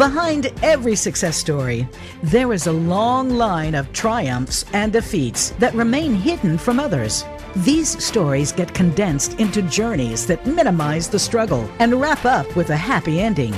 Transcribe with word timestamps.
Behind 0.00 0.50
every 0.62 0.96
success 0.96 1.36
story, 1.36 1.86
there 2.22 2.54
is 2.54 2.66
a 2.66 2.72
long 2.72 3.28
line 3.28 3.74
of 3.74 3.92
triumphs 3.92 4.64
and 4.72 4.90
defeats 4.90 5.50
that 5.58 5.74
remain 5.74 6.14
hidden 6.14 6.56
from 6.56 6.80
others. 6.80 7.26
These 7.56 8.02
stories 8.02 8.50
get 8.50 8.72
condensed 8.72 9.38
into 9.38 9.60
journeys 9.60 10.26
that 10.26 10.46
minimize 10.46 11.10
the 11.10 11.18
struggle 11.18 11.68
and 11.80 12.00
wrap 12.00 12.24
up 12.24 12.56
with 12.56 12.70
a 12.70 12.76
happy 12.78 13.20
ending. 13.20 13.54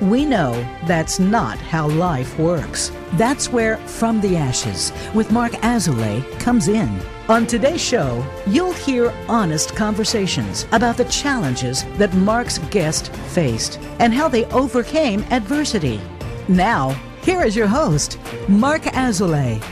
We 0.00 0.26
know 0.26 0.52
that's 0.86 1.20
not 1.20 1.56
how 1.56 1.88
life 1.88 2.36
works. 2.36 2.90
That's 3.12 3.52
where 3.52 3.76
From 3.76 4.20
the 4.20 4.36
Ashes 4.36 4.92
with 5.14 5.30
Marc 5.30 5.52
Azoulay 5.62 6.20
comes 6.40 6.66
in. 6.66 7.00
On 7.28 7.46
today's 7.46 7.80
show, 7.80 8.26
you'll 8.44 8.72
hear 8.72 9.14
honest 9.28 9.76
conversations 9.76 10.66
about 10.72 10.96
the 10.96 11.04
challenges 11.04 11.84
that 11.96 12.12
Marc's 12.14 12.58
guest 12.70 13.14
faced 13.14 13.78
and 14.00 14.12
how 14.12 14.28
they 14.28 14.46
overcame 14.46 15.22
adversity. 15.30 16.00
Now, 16.48 16.90
here 17.22 17.44
is 17.44 17.54
your 17.54 17.68
host, 17.68 18.18
Marc 18.48 18.82
Azoulay. 18.82 19.62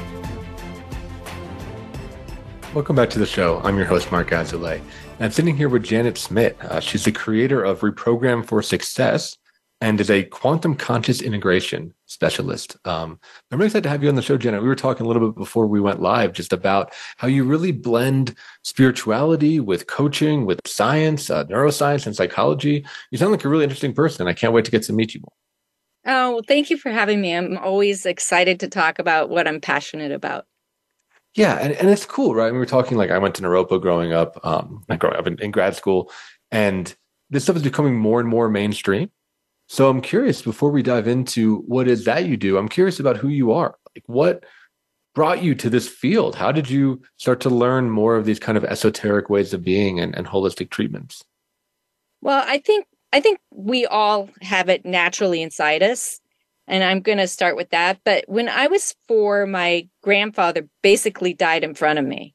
Welcome 2.75 2.95
back 2.95 3.11
to 3.11 3.19
the 3.19 3.27
show. 3.27 3.61
I'm 3.65 3.77
your 3.77 3.87
host, 3.87 4.13
Marc 4.13 4.31
Azoulay. 4.31 4.81
I'm 5.19 5.33
sitting 5.33 5.57
here 5.57 5.69
with 5.69 5.83
Janet 5.83 6.17
Schmidt. 6.17 6.57
Uh, 6.63 6.79
she's 6.79 7.05
the 7.05 7.13
creator 7.13 7.63
of 7.63 7.81
Reprogram 7.81 8.47
for 8.47 8.63
Success 8.63 9.37
and 9.83 10.01
is 10.01 10.11
a 10.11 10.23
quantum 10.23 10.77
conscious 10.77 11.21
integration 11.21 11.93
specialist. 12.07 12.77
Um, 12.85 13.19
I'm 13.51 13.59
really 13.59 13.67
excited 13.67 13.83
to 13.83 13.89
have 13.89 14.01
you 14.01 14.09
on 14.09 14.15
the 14.15 14.23
show, 14.23 14.37
Jenna. 14.39 14.63
We 14.63 14.69
were 14.69 14.77
talking 14.77 15.05
a 15.05 15.09
little 15.09 15.29
bit 15.29 15.37
before 15.37 15.67
we 15.67 15.81
went 15.81 16.01
live 16.01 16.33
just 16.33 16.53
about 16.53 16.95
how 17.17 17.27
you 17.27 17.43
really 17.43 17.73
blend 17.73 18.37
spirituality 18.63 19.59
with 19.59 19.89
coaching, 19.89 20.47
with 20.47 20.61
science, 20.65 21.31
uh, 21.31 21.47
neuroscience, 21.47 22.07
and 22.07 22.15
psychology. 22.15 22.87
You 23.11 23.19
sound 23.19 23.33
like 23.33 23.45
a 23.45 23.49
really 23.49 23.65
interesting 23.65 23.93
person. 23.93 24.29
I 24.29 24.35
can't 24.35 24.53
wait 24.53 24.65
to 24.67 24.71
get 24.71 24.85
to 24.85 24.93
meet 24.93 25.15
you 25.15 25.21
more. 25.23 26.15
Oh, 26.15 26.31
well, 26.35 26.43
thank 26.47 26.71
you 26.71 26.77
for 26.77 26.93
having 26.93 27.21
me. 27.21 27.35
I'm 27.35 27.59
always 27.59 28.07
excited 28.07 28.61
to 28.61 28.69
talk 28.69 29.01
about 29.01 29.31
what 29.31 29.49
I'm 29.49 29.61
passionate 29.61 30.13
about. 30.13 30.47
Yeah, 31.35 31.59
and, 31.61 31.73
and 31.73 31.91
it's 31.91 32.07
cool, 32.07 32.37
right? 32.37 32.53
we 32.53 32.59
were 32.59 32.67
talking 32.67 32.97
like 32.97 33.11
I 33.11 33.19
went 33.19 33.35
to 33.35 33.43
Naropa 33.43 33.81
growing 33.81 34.13
up, 34.13 34.39
um, 34.47 34.85
growing 34.99 35.17
up 35.17 35.27
in, 35.27 35.41
in 35.41 35.51
grad 35.51 35.75
school, 35.75 36.13
and 36.53 36.95
this 37.31 37.43
stuff 37.43 37.57
is 37.57 37.63
becoming 37.63 37.97
more 37.97 38.21
and 38.21 38.29
more 38.29 38.49
mainstream. 38.49 39.11
So 39.73 39.89
I'm 39.89 40.03
curious 40.03 40.43
before 40.43 40.71
we 40.71 40.83
dive 40.83 41.09
into 41.09 41.61
what 41.61 41.89
is 41.89 42.05
that 42.05 42.27
you 42.27 42.37
do, 42.37 42.59
I'm 42.59 42.69
curious 42.69 43.01
about 43.01 43.17
who 43.17 43.29
you 43.29 43.53
are. 43.53 43.79
Like 43.97 44.05
what 44.05 44.45
brought 45.15 45.43
you 45.43 45.55
to 45.55 45.71
this 45.71 45.89
field? 45.89 46.35
How 46.35 46.53
did 46.53 46.69
you 46.69 47.01
start 47.17 47.41
to 47.41 47.49
learn 47.49 47.89
more 47.89 48.15
of 48.17 48.27
these 48.27 48.39
kind 48.39 48.59
of 48.59 48.67
esoteric 48.67 49.31
ways 49.31 49.55
of 49.55 49.65
being 49.65 49.99
and, 49.99 50.15
and 50.15 50.27
holistic 50.27 50.69
treatments? 50.69 51.25
Well, 52.21 52.45
I 52.47 52.59
think 52.59 52.85
I 53.15 53.21
think 53.21 53.39
we 53.51 53.87
all 53.87 54.29
have 54.43 54.69
it 54.69 54.85
naturally 54.85 55.41
inside 55.41 55.83
us. 55.83 56.21
And 56.67 56.85
I'm 56.85 57.01
going 57.01 57.17
to 57.17 57.27
start 57.27 57.57
with 57.57 57.71
that. 57.71 57.99
But 58.05 58.27
when 58.29 58.51
I 58.51 58.67
was 58.67 58.95
four, 59.09 59.47
my 59.47 59.89
grandfather 60.03 60.69
basically 60.83 61.33
died 61.33 61.65
in 61.65 61.73
front 61.73 61.99
of 61.99 62.05
me. 62.05 62.35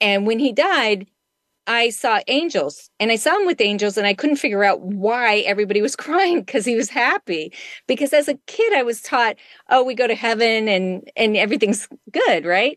And 0.00 0.24
when 0.24 0.38
he 0.38 0.52
died, 0.52 1.08
I 1.70 1.90
saw 1.90 2.18
angels 2.26 2.90
and 2.98 3.12
I 3.12 3.16
saw 3.16 3.38
him 3.38 3.46
with 3.46 3.60
angels 3.60 3.96
and 3.96 4.04
I 4.04 4.12
couldn't 4.12 4.36
figure 4.36 4.64
out 4.64 4.80
why 4.80 5.38
everybody 5.46 5.80
was 5.80 5.94
crying 6.04 6.40
because 6.40 6.64
he 6.64 6.74
was 6.74 6.90
happy. 6.90 7.52
Because 7.86 8.12
as 8.12 8.26
a 8.26 8.34
kid, 8.48 8.72
I 8.74 8.82
was 8.82 9.00
taught, 9.00 9.36
oh, 9.68 9.84
we 9.84 9.94
go 9.94 10.08
to 10.08 10.16
heaven 10.16 10.66
and, 10.66 11.08
and 11.14 11.36
everything's 11.36 11.86
good, 12.10 12.44
right? 12.44 12.76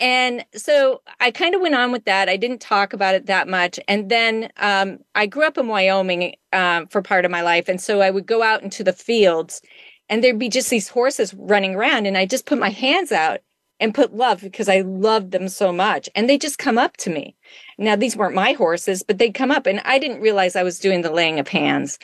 And 0.00 0.46
so 0.56 1.02
I 1.20 1.30
kind 1.30 1.54
of 1.54 1.60
went 1.60 1.74
on 1.74 1.92
with 1.92 2.06
that. 2.06 2.30
I 2.30 2.38
didn't 2.38 2.62
talk 2.62 2.94
about 2.94 3.14
it 3.14 3.26
that 3.26 3.48
much. 3.48 3.78
And 3.86 4.08
then 4.08 4.48
um, 4.56 5.00
I 5.14 5.26
grew 5.26 5.44
up 5.44 5.58
in 5.58 5.68
Wyoming 5.68 6.34
uh, 6.54 6.86
for 6.88 7.02
part 7.02 7.26
of 7.26 7.30
my 7.30 7.42
life. 7.42 7.68
And 7.68 7.82
so 7.82 8.00
I 8.00 8.10
would 8.10 8.24
go 8.24 8.42
out 8.42 8.62
into 8.62 8.82
the 8.82 8.94
fields 8.94 9.60
and 10.08 10.24
there'd 10.24 10.38
be 10.38 10.48
just 10.48 10.70
these 10.70 10.88
horses 10.88 11.34
running 11.34 11.74
around. 11.74 12.06
And 12.06 12.16
I 12.16 12.24
just 12.24 12.46
put 12.46 12.58
my 12.58 12.70
hands 12.70 13.12
out 13.12 13.40
and 13.82 13.94
put 13.94 14.14
love 14.14 14.40
because 14.40 14.68
I 14.68 14.80
loved 14.80 15.32
them 15.32 15.48
so 15.48 15.72
much. 15.72 16.08
And 16.14 16.28
they 16.28 16.38
just 16.38 16.58
come 16.58 16.78
up 16.78 16.96
to 16.98 17.10
me. 17.10 17.34
Now, 17.78 17.96
these 17.96 18.16
weren't 18.16 18.34
my 18.34 18.52
horses, 18.52 19.02
but 19.02 19.18
they'd 19.18 19.34
come 19.34 19.50
up 19.50 19.66
and 19.66 19.80
I 19.84 19.98
didn't 19.98 20.20
realize 20.20 20.54
I 20.54 20.62
was 20.62 20.78
doing 20.78 21.02
the 21.02 21.12
laying 21.12 21.40
of 21.40 21.48
hands. 21.48 21.98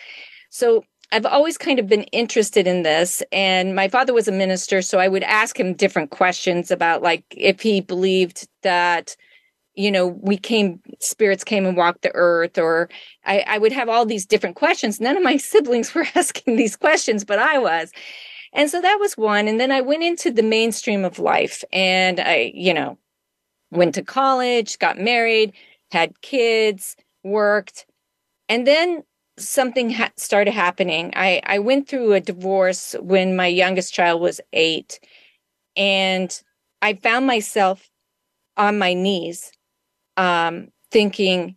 So 0.51 0.85
I've 1.13 1.25
always 1.25 1.57
kind 1.57 1.79
of 1.79 1.87
been 1.87 2.03
interested 2.05 2.67
in 2.67 2.83
this. 2.83 3.23
And 3.33 3.75
my 3.75 3.89
father 3.89 4.13
was 4.13 4.29
a 4.29 4.33
minister. 4.33 4.83
So 4.83 4.99
I 4.99 5.09
would 5.09 5.23
ask 5.23 5.59
him 5.59 5.73
different 5.73 6.11
questions 6.11 6.71
about 6.71 7.01
like 7.01 7.25
if 7.31 7.61
he 7.61 7.81
believed 7.81 8.49
that, 8.63 9.17
you 9.75 9.93
know, 9.93 10.09
we 10.09 10.37
came, 10.37 10.81
spirits 10.99 11.45
came 11.45 11.65
and 11.65 11.77
walked 11.77 12.03
the 12.03 12.11
earth, 12.15 12.59
or 12.59 12.91
I, 13.25 13.45
I 13.47 13.59
would 13.59 13.73
have 13.73 13.89
all 13.89 14.05
these 14.05 14.27
different 14.27 14.57
questions. 14.57 15.01
None 15.01 15.17
of 15.17 15.23
my 15.23 15.37
siblings 15.53 15.95
were 15.95 16.07
asking 16.17 16.57
these 16.57 16.77
questions, 16.77 17.25
but 17.25 17.39
I 17.39 17.59
was. 17.59 17.93
And 18.59 18.69
so 18.69 18.81
that 18.81 18.99
was 18.99 19.17
one. 19.17 19.47
And 19.47 19.61
then 19.61 19.71
I 19.71 19.81
went 19.83 20.03
into 20.03 20.33
the 20.33 20.43
mainstream 20.43 21.05
of 21.05 21.21
life 21.21 21.63
and 21.73 22.19
I, 22.19 22.51
you 22.57 22.75
know, 22.75 22.99
went 23.71 23.95
to 23.95 24.03
college, 24.03 24.81
got 24.81 24.99
married, 24.99 25.53
had 25.93 26.21
kids, 26.23 26.97
worked. 27.23 27.87
And 28.49 28.67
then 28.67 29.05
something 29.39 29.91
ha- 29.91 30.11
started 30.17 30.55
happening. 30.55 31.13
I, 31.15 31.41
I 31.47 31.61
went 31.61 31.89
through 31.89 32.15
a 32.15 32.21
divorce 32.21 32.97
when 33.01 33.37
my 33.37 33.47
youngest 33.47 33.95
child 33.95 34.21
was 34.21 34.41
eight. 34.53 34.99
And 35.77 36.37
I 36.83 36.95
found 36.95 37.29
myself 37.29 37.89
on 38.57 38.77
my 38.77 38.93
knees 38.93 39.53
um, 40.17 40.71
thinking, 40.91 41.55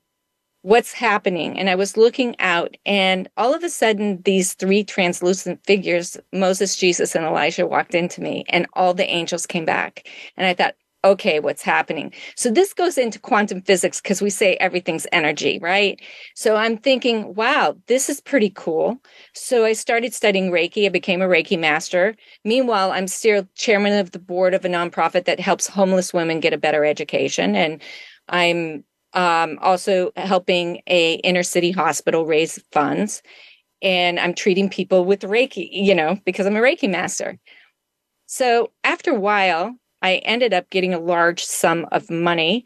what's 0.63 0.93
happening. 0.93 1.57
And 1.57 1.69
i 1.69 1.75
was 1.75 1.97
looking 1.97 2.35
out 2.39 2.75
and 2.85 3.27
all 3.37 3.53
of 3.53 3.63
a 3.63 3.69
sudden 3.69 4.21
these 4.23 4.53
three 4.53 4.83
translucent 4.83 5.65
figures 5.65 6.17
moses 6.33 6.75
jesus 6.75 7.15
and 7.15 7.25
elijah 7.25 7.65
walked 7.67 7.95
into 7.95 8.21
me 8.21 8.45
and 8.49 8.67
all 8.73 8.93
the 8.93 9.09
angels 9.09 9.45
came 9.45 9.65
back. 9.65 10.07
And 10.37 10.45
i 10.47 10.53
thought 10.53 10.75
okay 11.03 11.39
what's 11.39 11.63
happening? 11.63 12.13
So 12.35 12.51
this 12.51 12.73
goes 12.73 12.95
into 12.99 13.17
quantum 13.17 13.63
physics 13.63 13.99
because 13.99 14.21
we 14.21 14.29
say 14.29 14.55
everything's 14.57 15.07
energy 15.11 15.57
right? 15.61 15.99
So 16.35 16.55
i'm 16.55 16.77
thinking 16.77 17.33
wow 17.33 17.75
this 17.87 18.07
is 18.09 18.21
pretty 18.21 18.51
cool. 18.51 18.97
So 19.33 19.65
i 19.65 19.73
started 19.73 20.13
studying 20.13 20.51
reiki. 20.51 20.85
I 20.85 20.89
became 20.89 21.21
a 21.23 21.27
reiki 21.27 21.59
master. 21.59 22.15
Meanwhile 22.45 22.91
i'm 22.91 23.07
still 23.07 23.47
chairman 23.55 23.97
of 23.97 24.11
the 24.11 24.19
board 24.19 24.53
of 24.53 24.63
a 24.63 24.69
nonprofit 24.69 25.25
that 25.25 25.39
helps 25.39 25.67
homeless 25.67 26.13
women 26.13 26.39
get 26.39 26.53
a 26.53 26.57
better 26.57 26.85
education 26.85 27.55
and 27.55 27.81
i'm 28.29 28.83
um, 29.13 29.57
also 29.61 30.11
helping 30.15 30.81
a 30.87 31.15
inner 31.15 31.43
city 31.43 31.71
hospital 31.71 32.25
raise 32.25 32.61
funds. 32.71 33.21
And 33.81 34.19
i'm 34.19 34.33
treating 34.33 34.69
people 34.69 35.05
with 35.05 35.21
reiki 35.21 35.67
you 35.71 35.95
know 35.95 36.17
because 36.25 36.45
i'm 36.45 36.55
a 36.55 36.61
reiki 36.61 36.89
master. 36.89 37.39
So 38.27 38.71
after 38.83 39.11
a 39.11 39.19
while 39.19 39.75
i 40.01 40.15
ended 40.17 40.53
up 40.53 40.69
getting 40.69 40.93
a 40.93 40.99
large 40.99 41.43
sum 41.43 41.87
of 41.91 42.09
money 42.09 42.65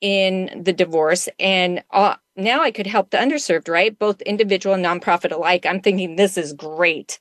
in 0.00 0.62
the 0.64 0.72
divorce. 0.72 1.28
And 1.38 1.82
uh, 1.90 2.16
now 2.36 2.62
i 2.62 2.70
could 2.70 2.86
help 2.86 3.10
the 3.10 3.18
underserved 3.18 3.68
right? 3.68 3.98
Both 3.98 4.20
individual 4.22 4.74
and 4.74 4.84
nonprofit 4.84 5.32
alike. 5.32 5.66
I'm 5.66 5.80
thinking 5.80 6.16
this 6.16 6.36
is 6.36 6.52
great. 6.52 7.18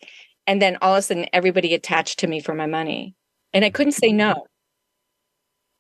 And 0.48 0.62
then 0.62 0.78
all 0.82 0.96
of 0.96 1.00
a 1.00 1.02
sudden 1.04 1.28
everybody 1.32 1.74
attached 1.74 2.20
to 2.20 2.28
me 2.28 2.40
for 2.42 2.54
my 2.54 2.66
money. 2.66 3.16
And 3.54 3.64
i 3.64 3.70
couldn't 3.70 3.94
say 3.94 4.12
no 4.12 4.46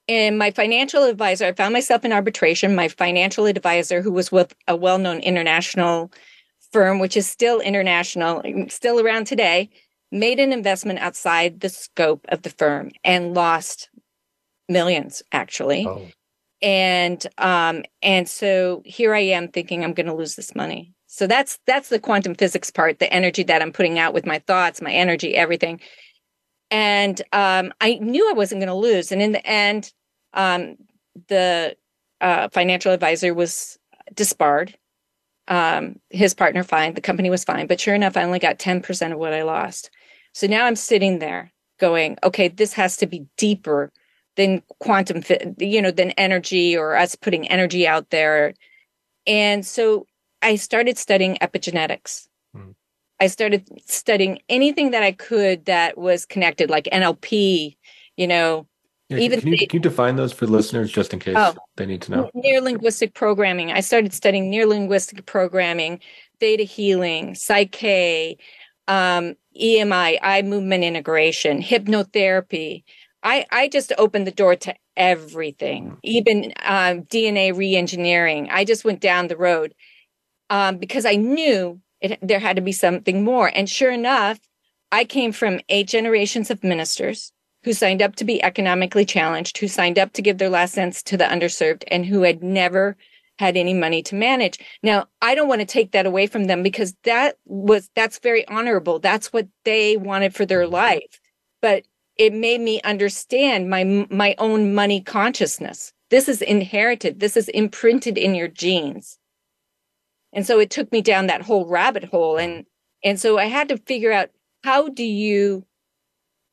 and 0.09 0.39
my 0.39 0.49
financial 0.49 1.03
advisor, 1.03 1.45
I 1.45 1.53
found 1.53 1.71
myself 1.71 2.03
in 2.03 2.11
arbitration. 2.11 2.73
My 2.73 2.87
financial 2.87 3.45
advisor, 3.45 4.01
who 4.01 4.11
was 4.11 4.31
with 4.31 4.55
a 4.67 4.75
well 4.75 4.97
known 4.97 5.19
international 5.19 6.11
firm, 6.73 6.97
which 6.97 7.15
is 7.15 7.27
still 7.27 7.59
international, 7.59 8.43
still 8.69 8.99
around 8.99 9.27
today, 9.27 9.69
made 10.11 10.39
an 10.39 10.51
investment 10.51 10.97
outside 10.97 11.59
the 11.59 11.69
scope 11.69 12.25
of 12.29 12.41
the 12.41 12.49
firm 12.49 12.89
and 13.03 13.35
lost 13.35 13.91
millions 14.67 15.21
actually. 15.31 15.85
Oh. 15.85 16.07
And 16.63 17.25
um 17.37 17.83
and 18.01 18.27
so 18.27 18.81
here 18.85 19.13
I 19.13 19.19
am 19.19 19.47
thinking 19.47 19.83
I'm 19.83 19.93
going 19.93 20.07
to 20.07 20.13
lose 20.15 20.35
this 20.35 20.55
money. 20.55 20.91
So 21.05 21.27
that's 21.27 21.59
that's 21.67 21.89
the 21.89 21.99
quantum 21.99 22.33
physics 22.33 22.71
part, 22.71 22.97
the 22.97 23.13
energy 23.13 23.43
that 23.43 23.61
I'm 23.61 23.71
putting 23.71 23.99
out 23.99 24.15
with 24.15 24.25
my 24.25 24.39
thoughts, 24.39 24.81
my 24.81 24.91
energy, 24.91 25.35
everything. 25.35 25.79
And 26.71 27.21
um 27.31 27.71
I 27.79 27.99
knew 28.01 28.27
I 28.27 28.33
wasn't 28.33 28.61
going 28.61 28.69
to 28.69 28.73
lose 28.73 29.11
and 29.11 29.21
in 29.21 29.33
the 29.33 29.45
end 29.45 29.93
um, 30.33 30.75
the 31.27 31.75
uh, 32.21 32.49
financial 32.49 32.91
advisor 32.91 33.33
was 33.33 33.77
disbarred. 34.13 34.77
Um, 35.47 35.99
his 36.09 36.33
partner 36.33 36.63
fine, 36.63 36.93
the 36.93 37.01
company 37.01 37.29
was 37.29 37.43
fine, 37.43 37.67
but 37.67 37.79
sure 37.79 37.95
enough, 37.95 38.15
I 38.15 38.23
only 38.23 38.39
got 38.39 38.59
10% 38.59 39.11
of 39.11 39.17
what 39.17 39.33
I 39.33 39.41
lost. 39.41 39.89
So 40.33 40.45
now 40.45 40.65
I'm 40.65 40.75
sitting 40.75 41.19
there 41.19 41.51
going, 41.79 42.17
okay, 42.23 42.47
this 42.47 42.73
has 42.73 42.97
to 42.97 43.07
be 43.07 43.25
deeper 43.37 43.91
than 44.35 44.61
quantum, 44.79 45.23
you 45.57 45.81
know, 45.81 45.91
than 45.91 46.11
energy 46.11 46.77
or 46.77 46.95
us 46.95 47.15
putting 47.15 47.47
energy 47.49 47.87
out 47.87 48.11
there. 48.11 48.53
And 49.25 49.65
so 49.65 50.05
I 50.41 50.55
started 50.55 50.97
studying 50.97 51.35
epigenetics. 51.41 52.27
Mm. 52.55 52.75
I 53.19 53.27
started 53.27 53.67
studying 53.85 54.39
anything 54.47 54.91
that 54.91 55.03
I 55.03 55.11
could 55.11 55.65
that 55.65 55.97
was 55.97 56.25
connected, 56.25 56.69
like 56.69 56.85
NLP, 56.85 57.75
you 58.15 58.27
know, 58.27 58.67
yeah, 59.09 59.17
Even 59.17 59.39
can 59.39 59.49
you, 59.49 59.57
can 59.57 59.77
you, 59.77 59.79
define 59.79 60.17
those 60.17 60.31
for 60.31 60.45
listeners 60.45 60.91
just 60.91 61.13
in 61.13 61.19
case 61.19 61.35
oh, 61.35 61.55
they 61.77 61.87
need 61.87 62.01
to 62.03 62.11
know? 62.11 62.29
Neuro 62.35 62.61
linguistic 62.61 63.15
programming. 63.15 63.71
I 63.71 63.79
started 63.79 64.13
studying 64.13 64.51
neuro 64.51 64.67
linguistic 64.67 65.25
programming, 65.25 65.99
theta 66.39 66.61
healing, 66.61 67.33
Psych-K, 67.33 68.37
um, 68.87 69.35
EMI, 69.59 70.19
eye 70.21 70.41
movement 70.43 70.83
integration, 70.83 71.59
hypnotherapy. 71.59 72.83
I, 73.23 73.45
I 73.51 73.67
just 73.67 73.91
opened 73.97 74.27
the 74.27 74.31
door 74.31 74.55
to 74.57 74.75
everything, 74.95 75.97
even 76.03 76.53
um, 76.63 77.01
DNA 77.03 77.51
reengineering. 77.51 78.47
I 78.51 78.63
just 78.63 78.85
went 78.85 79.01
down 79.01 79.27
the 79.27 79.37
road 79.37 79.73
um, 80.51 80.77
because 80.77 81.05
I 81.05 81.15
knew 81.15 81.81
it, 81.99 82.19
there 82.21 82.39
had 82.39 82.57
to 82.57 82.61
be 82.61 82.71
something 82.71 83.23
more. 83.23 83.51
And 83.53 83.67
sure 83.67 83.91
enough, 83.91 84.39
I 84.91 85.03
came 85.03 85.31
from 85.31 85.61
eight 85.67 85.87
generations 85.87 86.51
of 86.51 86.63
ministers 86.63 87.33
who 87.63 87.73
signed 87.73 88.01
up 88.01 88.15
to 88.15 88.23
be 88.23 88.41
economically 88.43 89.05
challenged, 89.05 89.57
who 89.57 89.67
signed 89.67 89.99
up 89.99 90.13
to 90.13 90.21
give 90.21 90.37
their 90.37 90.49
last 90.49 90.73
cents 90.73 91.03
to 91.03 91.17
the 91.17 91.25
underserved, 91.25 91.83
and 91.87 92.05
who 92.05 92.21
had 92.21 92.41
never 92.43 92.95
had 93.39 93.55
any 93.55 93.73
money 93.73 94.03
to 94.03 94.15
manage. 94.15 94.59
Now, 94.83 95.07
I 95.21 95.33
don't 95.33 95.47
want 95.47 95.61
to 95.61 95.65
take 95.65 95.91
that 95.93 96.05
away 96.05 96.27
from 96.27 96.45
them 96.45 96.61
because 96.61 96.93
that 97.03 97.37
was 97.45 97.89
that's 97.95 98.19
very 98.19 98.45
honorable. 98.47 98.99
That's 98.99 99.31
what 99.31 99.47
they 99.63 99.95
wanted 99.97 100.35
for 100.35 100.45
their 100.45 100.63
mm-hmm. 100.63 100.73
life. 100.73 101.21
But 101.61 101.85
it 102.17 102.33
made 102.33 102.59
me 102.59 102.81
understand 102.81 103.69
my 103.69 104.05
my 104.09 104.35
own 104.37 104.75
money 104.75 105.01
consciousness. 105.01 105.93
This 106.09 106.27
is 106.27 106.41
inherited. 106.41 107.19
This 107.19 107.37
is 107.37 107.47
imprinted 107.49 108.17
in 108.17 108.35
your 108.35 108.49
genes. 108.49 109.17
And 110.33 110.45
so 110.45 110.59
it 110.59 110.69
took 110.69 110.91
me 110.91 111.01
down 111.01 111.27
that 111.27 111.41
whole 111.41 111.65
rabbit 111.65 112.03
hole 112.03 112.37
and 112.37 112.65
and 113.03 113.19
so 113.19 113.37
I 113.37 113.45
had 113.45 113.69
to 113.69 113.77
figure 113.77 114.11
out 114.11 114.29
how 114.65 114.89
do 114.89 115.05
you 115.05 115.65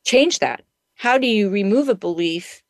change 0.05 0.38
that? 0.38 0.62
How 0.97 1.19
do 1.19 1.27
you 1.27 1.49
remove 1.49 1.89
a 1.89 1.95
belief 1.95 2.63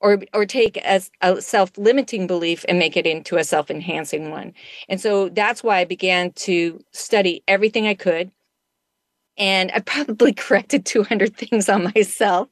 or 0.00 0.18
or 0.32 0.46
take 0.46 0.76
as 0.78 1.10
a 1.20 1.40
self-limiting 1.40 2.26
belief 2.26 2.64
and 2.68 2.78
make 2.78 2.96
it 2.96 3.06
into 3.06 3.36
a 3.36 3.44
self-enhancing 3.44 4.30
one. 4.30 4.52
And 4.88 5.00
so 5.00 5.28
that's 5.28 5.62
why 5.62 5.78
I 5.78 5.84
began 5.84 6.32
to 6.32 6.80
study 6.92 7.42
everything 7.48 7.86
I 7.86 7.94
could. 7.94 8.30
And 9.36 9.70
I 9.74 9.80
probably 9.80 10.32
corrected 10.34 10.86
200 10.86 11.36
things 11.36 11.68
on 11.68 11.84
myself. 11.94 12.48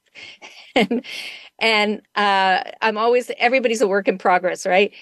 and 0.75 1.05
and 1.58 2.02
uh, 2.17 2.62
I'm 2.82 2.99
always 2.99 3.31
everybody's 3.38 3.81
a 3.81 3.88
work 3.88 4.08
in 4.08 4.19
progress, 4.19 4.67
right? 4.67 4.93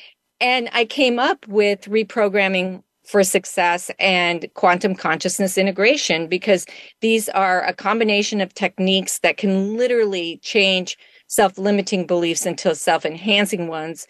And 0.41 0.69
I 0.73 0.85
came 0.85 1.19
up 1.19 1.47
with 1.49 1.83
reprogramming 1.87 2.83
for 3.05 3.23
success 3.23 3.91
and 3.99 4.47
quantum 4.55 4.95
consciousness 4.95 5.59
integration 5.59 6.27
because 6.27 6.67
these 7.01 7.29
are 7.31 7.63
a 7.65 7.75
combination 7.75 8.41
of 8.41 8.55
techniques 8.55 9.19
that 9.21 9.37
can 9.37 9.77
literally 9.77 10.39
change 10.43 10.97
self-limiting 11.27 12.07
beliefs 12.07 12.47
into 12.47 12.75
self-enhancing 12.75 13.69
ones. 13.69 14.07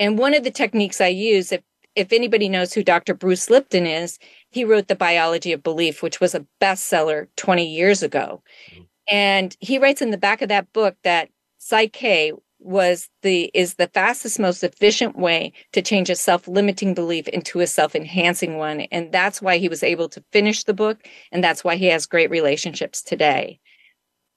And 0.00 0.18
one 0.18 0.34
of 0.34 0.44
the 0.44 0.50
techniques 0.50 1.00
I 1.00 1.08
use, 1.08 1.52
if 1.52 1.62
if 1.94 2.12
anybody 2.12 2.48
knows 2.48 2.72
who 2.72 2.82
Dr. 2.82 3.14
Bruce 3.14 3.48
Lipton 3.48 3.86
is, 3.86 4.18
he 4.50 4.64
wrote 4.64 4.88
The 4.88 4.96
Biology 4.96 5.52
of 5.52 5.62
Belief, 5.62 6.02
which 6.02 6.20
was 6.20 6.34
a 6.34 6.46
bestseller 6.60 7.28
20 7.36 7.66
years 7.66 8.02
ago. 8.02 8.42
Mm-hmm. 8.72 8.82
And 9.08 9.56
he 9.60 9.78
writes 9.78 10.02
in 10.02 10.10
the 10.10 10.18
back 10.18 10.42
of 10.42 10.48
that 10.48 10.72
book 10.72 10.96
that 11.04 11.28
Psych-K 11.58 12.32
was 12.64 13.08
the 13.22 13.50
is 13.54 13.74
the 13.74 13.88
fastest 13.88 14.38
most 14.38 14.64
efficient 14.64 15.16
way 15.18 15.52
to 15.72 15.82
change 15.82 16.08
a 16.08 16.16
self-limiting 16.16 16.94
belief 16.94 17.28
into 17.28 17.60
a 17.60 17.66
self-enhancing 17.66 18.56
one 18.56 18.80
and 18.92 19.12
that's 19.12 19.42
why 19.42 19.58
he 19.58 19.68
was 19.68 19.82
able 19.82 20.08
to 20.08 20.24
finish 20.32 20.64
the 20.64 20.74
book 20.74 21.06
and 21.30 21.44
that's 21.44 21.62
why 21.62 21.76
he 21.76 21.86
has 21.86 22.06
great 22.06 22.30
relationships 22.30 23.02
today 23.02 23.60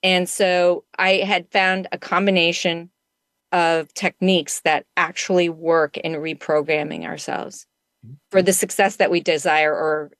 and 0.03 0.29
so 0.29 0.83
I 0.97 1.15
had 1.17 1.51
found 1.51 1.87
a 1.91 1.97
combination 1.97 2.91
of 3.51 3.93
techniques 3.93 4.61
that 4.61 4.85
actually 4.95 5.49
work 5.49 5.97
in 5.97 6.13
reprogramming 6.13 7.05
ourselves 7.05 7.65
for 8.29 8.41
the 8.41 8.53
success 8.53 8.97
that 8.97 9.09
we 9.09 9.21
desire 9.21 9.73
or 9.73 10.11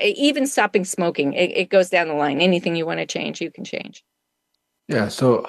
even 0.00 0.46
stopping 0.46 0.84
smoking. 0.84 1.32
It, 1.32 1.56
it 1.56 1.70
goes 1.70 1.88
down 1.88 2.08
the 2.08 2.14
line. 2.14 2.40
Anything 2.40 2.76
you 2.76 2.84
want 2.84 2.98
to 2.98 3.06
change, 3.06 3.40
you 3.40 3.50
can 3.50 3.64
change. 3.64 4.04
Yeah. 4.88 5.08
So 5.08 5.48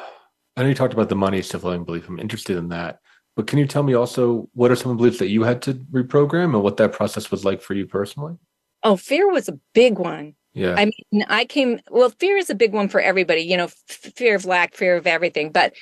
I 0.55 0.63
know 0.63 0.69
you 0.69 0.75
talked 0.75 0.93
about 0.93 1.09
the 1.09 1.15
money 1.15 1.41
self-limiting 1.41 1.85
belief. 1.85 2.07
I'm 2.07 2.19
interested 2.19 2.57
in 2.57 2.69
that. 2.69 2.99
But 3.35 3.47
can 3.47 3.59
you 3.59 3.67
tell 3.67 3.83
me 3.83 3.93
also 3.93 4.49
what 4.53 4.71
are 4.71 4.75
some 4.75 4.91
of 4.91 4.97
the 4.97 5.01
beliefs 5.01 5.19
that 5.19 5.27
you 5.27 5.43
had 5.43 5.61
to 5.63 5.73
reprogram 5.73 6.53
and 6.53 6.63
what 6.63 6.77
that 6.77 6.93
process 6.93 7.29
was 7.31 7.43
like 7.43 7.61
for 7.61 7.73
you 7.73 7.85
personally? 7.85 8.35
Oh, 8.83 8.95
fear 8.95 9.29
was 9.29 9.49
a 9.49 9.59
big 9.73 9.99
one. 9.99 10.35
Yeah. 10.53 10.75
I 10.77 10.85
mean, 10.85 11.25
I 11.27 11.43
came, 11.43 11.81
well, 11.91 12.11
fear 12.11 12.37
is 12.37 12.49
a 12.49 12.55
big 12.55 12.71
one 12.71 12.87
for 12.87 13.01
everybody, 13.01 13.41
you 13.41 13.57
know, 13.57 13.65
f- 13.65 14.13
fear 14.15 14.35
of 14.35 14.45
lack, 14.45 14.73
fear 14.73 14.95
of 14.95 15.05
everything. 15.05 15.51
But 15.51 15.73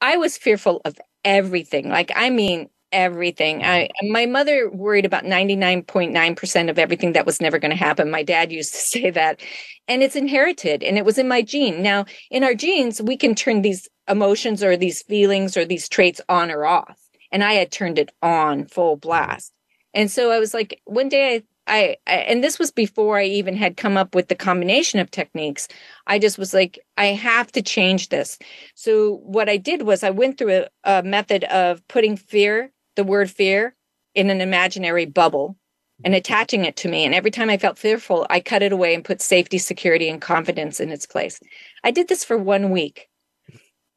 I 0.00 0.16
was 0.16 0.36
fearful 0.36 0.80
of 0.84 0.96
everything. 1.24 1.88
Like, 1.88 2.10
I 2.16 2.30
mean, 2.30 2.68
everything. 2.92 3.62
I 3.62 3.88
my 4.02 4.26
mother 4.26 4.70
worried 4.70 5.04
about 5.04 5.24
99.9% 5.24 6.70
of 6.70 6.78
everything 6.78 7.12
that 7.12 7.26
was 7.26 7.40
never 7.40 7.58
going 7.58 7.70
to 7.70 7.76
happen. 7.76 8.10
My 8.10 8.22
dad 8.22 8.52
used 8.52 8.72
to 8.72 8.78
say 8.94 9.10
that. 9.10 9.40
And 9.88 10.02
it's 10.02 10.16
inherited 10.16 10.82
and 10.82 10.98
it 10.98 11.04
was 11.04 11.18
in 11.18 11.28
my 11.28 11.42
gene. 11.42 11.82
Now, 11.82 12.06
in 12.30 12.42
our 12.42 12.54
genes, 12.54 13.00
we 13.00 13.16
can 13.16 13.34
turn 13.34 13.62
these 13.62 13.88
emotions 14.08 14.62
or 14.62 14.76
these 14.76 15.02
feelings 15.02 15.56
or 15.56 15.64
these 15.64 15.88
traits 15.88 16.20
on 16.28 16.50
or 16.50 16.64
off. 16.64 16.98
And 17.32 17.42
I 17.42 17.54
had 17.54 17.72
turned 17.72 17.98
it 17.98 18.12
on 18.22 18.66
full 18.66 18.96
blast. 18.96 19.52
And 19.94 20.10
so 20.10 20.30
I 20.30 20.38
was 20.38 20.54
like, 20.54 20.80
one 20.84 21.08
day 21.08 21.36
I 21.36 21.42
I, 21.66 21.96
I, 22.06 22.14
and 22.14 22.44
this 22.44 22.58
was 22.58 22.70
before 22.70 23.18
I 23.18 23.24
even 23.24 23.56
had 23.56 23.76
come 23.76 23.96
up 23.96 24.14
with 24.14 24.28
the 24.28 24.34
combination 24.34 25.00
of 25.00 25.10
techniques. 25.10 25.68
I 26.06 26.18
just 26.18 26.38
was 26.38 26.54
like, 26.54 26.78
I 26.96 27.06
have 27.06 27.50
to 27.52 27.62
change 27.62 28.08
this. 28.08 28.38
So 28.74 29.16
what 29.24 29.48
I 29.48 29.56
did 29.56 29.82
was 29.82 30.02
I 30.02 30.10
went 30.10 30.38
through 30.38 30.66
a, 30.84 30.98
a 30.98 31.02
method 31.02 31.44
of 31.44 31.86
putting 31.88 32.16
fear, 32.16 32.70
the 32.94 33.04
word 33.04 33.30
fear, 33.30 33.74
in 34.14 34.30
an 34.30 34.40
imaginary 34.40 35.06
bubble 35.06 35.56
and 36.04 36.14
attaching 36.14 36.64
it 36.64 36.76
to 36.76 36.88
me. 36.88 37.04
And 37.04 37.14
every 37.14 37.30
time 37.30 37.50
I 37.50 37.58
felt 37.58 37.78
fearful, 37.78 38.26
I 38.30 38.40
cut 38.40 38.62
it 38.62 38.72
away 38.72 38.94
and 38.94 39.04
put 39.04 39.20
safety, 39.20 39.58
security, 39.58 40.08
and 40.08 40.20
confidence 40.20 40.78
in 40.78 40.90
its 40.90 41.06
place. 41.06 41.40
I 41.84 41.90
did 41.90 42.08
this 42.08 42.24
for 42.24 42.36
one 42.36 42.70
week. 42.70 43.08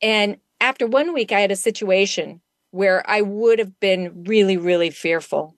And 0.01 0.38
after 0.60 0.88
one 0.88 1.13
week, 1.13 1.31
I 1.31 1.40
had 1.40 1.51
a 1.51 1.56
situation 1.56 2.42
where 2.72 3.07
I 3.10 3.22
would 3.22 3.60
have 3.60 3.80
been 3.80 4.24
really, 4.25 4.57
really 4.57 4.90
fearful 4.90 5.56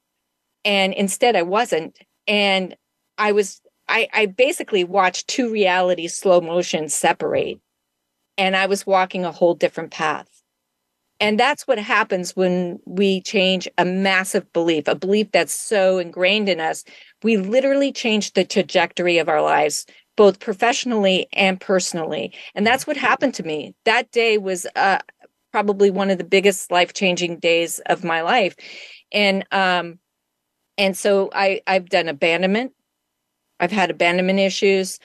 and 0.64 0.94
instead 0.94 1.36
I 1.36 1.42
wasn't. 1.42 1.98
And 2.28 2.76
I 3.18 3.32
was, 3.32 3.62
I, 3.88 4.08
I 4.14 4.26
basically 4.28 4.84
watched 4.84 5.28
two 5.28 5.52
realities 5.52 6.16
slow 6.16 6.42
motion 6.42 6.90
separate. 6.90 7.60
And 8.38 8.56
I 8.56 8.66
was 8.66 8.88
walking 8.88 9.26
a 9.26 9.32
whole 9.32 9.56
different 9.56 9.92
path. 9.92 10.28
And 11.20 11.40
that's 11.40 11.68
what 11.68 11.78
happens 11.78 12.36
when 12.36 12.80
we 12.86 13.22
change 13.22 13.68
a 13.78 13.86
massive 13.86 14.52
belief, 14.54 14.88
a 14.88 14.96
belief 14.96 15.32
that's 15.32 15.54
so 15.54 16.00
ingrained 16.00 16.50
in 16.50 16.60
us. 16.60 16.84
We 17.22 17.38
literally 17.38 17.92
change 17.92 18.34
the 18.34 18.44
trajectory 18.44 19.20
of 19.20 19.30
our 19.30 19.42
lives, 19.42 19.86
both 20.18 20.40
professionally 20.40 21.28
and 21.34 21.60
personally. 21.60 22.34
And 22.56 22.66
that's 22.66 22.86
what 22.86 22.98
happened 22.98 23.34
to 23.36 23.44
me. 23.44 23.74
That 23.86 24.12
day 24.12 24.38
was 24.38 24.68
uh, 24.76 25.00
probably 25.52 25.90
one 25.92 26.10
of 26.10 26.18
the 26.18 26.24
biggest 26.24 26.72
life 26.72 26.94
changing 26.94 27.40
days 27.40 27.80
of 27.88 28.04
my 28.04 28.22
life. 28.22 28.56
And 29.12 29.46
um, 29.52 30.00
and 30.78 30.98
so 30.98 31.30
I 31.34 31.62
I've 31.68 31.90
done 31.90 32.08
abandonment. 32.08 32.74
I've 33.60 33.72
had 33.72 33.92
abandonment 33.92 34.40
issues. 34.40 35.00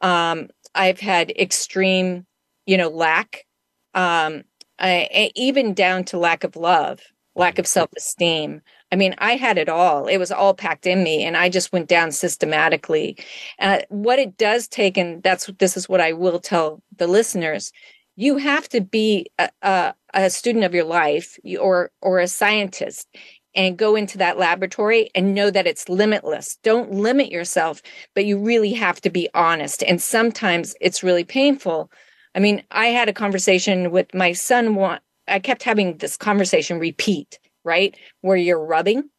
Um, 0.00 0.48
I've 0.74 1.00
had 1.00 1.30
extreme, 1.30 2.26
you 2.66 2.76
know, 2.76 2.88
lack, 2.88 3.46
um, 3.94 4.42
I, 4.78 5.30
even 5.34 5.74
down 5.74 6.04
to 6.04 6.18
lack 6.18 6.44
of 6.44 6.56
love, 6.56 7.00
lack 7.34 7.58
of 7.58 7.66
self 7.66 7.90
esteem. 7.96 8.62
I 8.92 8.96
mean, 8.96 9.14
I 9.18 9.36
had 9.36 9.58
it 9.58 9.68
all. 9.68 10.06
It 10.06 10.18
was 10.18 10.30
all 10.30 10.54
packed 10.54 10.86
in 10.86 11.02
me, 11.02 11.24
and 11.24 11.36
I 11.36 11.48
just 11.48 11.72
went 11.72 11.88
down 11.88 12.12
systematically. 12.12 13.16
Uh, 13.58 13.80
what 13.88 14.18
it 14.18 14.36
does 14.36 14.68
take, 14.68 14.96
and 14.98 15.22
that's 15.22 15.50
this 15.58 15.76
is 15.76 15.88
what 15.88 16.00
I 16.00 16.12
will 16.12 16.38
tell 16.38 16.82
the 16.98 17.06
listeners: 17.06 17.72
you 18.16 18.36
have 18.36 18.68
to 18.68 18.80
be 18.82 19.26
a, 19.38 19.50
a, 19.62 19.94
a 20.14 20.30
student 20.30 20.64
of 20.64 20.74
your 20.74 20.84
life, 20.84 21.38
or 21.58 21.90
or 22.02 22.20
a 22.20 22.28
scientist 22.28 23.08
and 23.54 23.76
go 23.76 23.96
into 23.96 24.18
that 24.18 24.38
laboratory 24.38 25.10
and 25.14 25.34
know 25.34 25.50
that 25.50 25.66
it's 25.66 25.88
limitless. 25.88 26.56
Don't 26.62 26.92
limit 26.92 27.30
yourself, 27.30 27.82
but 28.14 28.24
you 28.24 28.38
really 28.38 28.72
have 28.72 29.00
to 29.02 29.10
be 29.10 29.28
honest. 29.34 29.82
And 29.82 30.00
sometimes 30.00 30.74
it's 30.80 31.02
really 31.02 31.24
painful. 31.24 31.90
I 32.34 32.40
mean, 32.40 32.62
I 32.70 32.86
had 32.86 33.08
a 33.08 33.12
conversation 33.12 33.90
with 33.90 34.12
my 34.14 34.32
son. 34.32 34.98
I 35.28 35.38
kept 35.38 35.62
having 35.62 35.98
this 35.98 36.16
conversation 36.16 36.78
repeat, 36.78 37.38
right? 37.64 37.96
Where 38.20 38.36
you're 38.36 38.64
rubbing. 38.64 39.10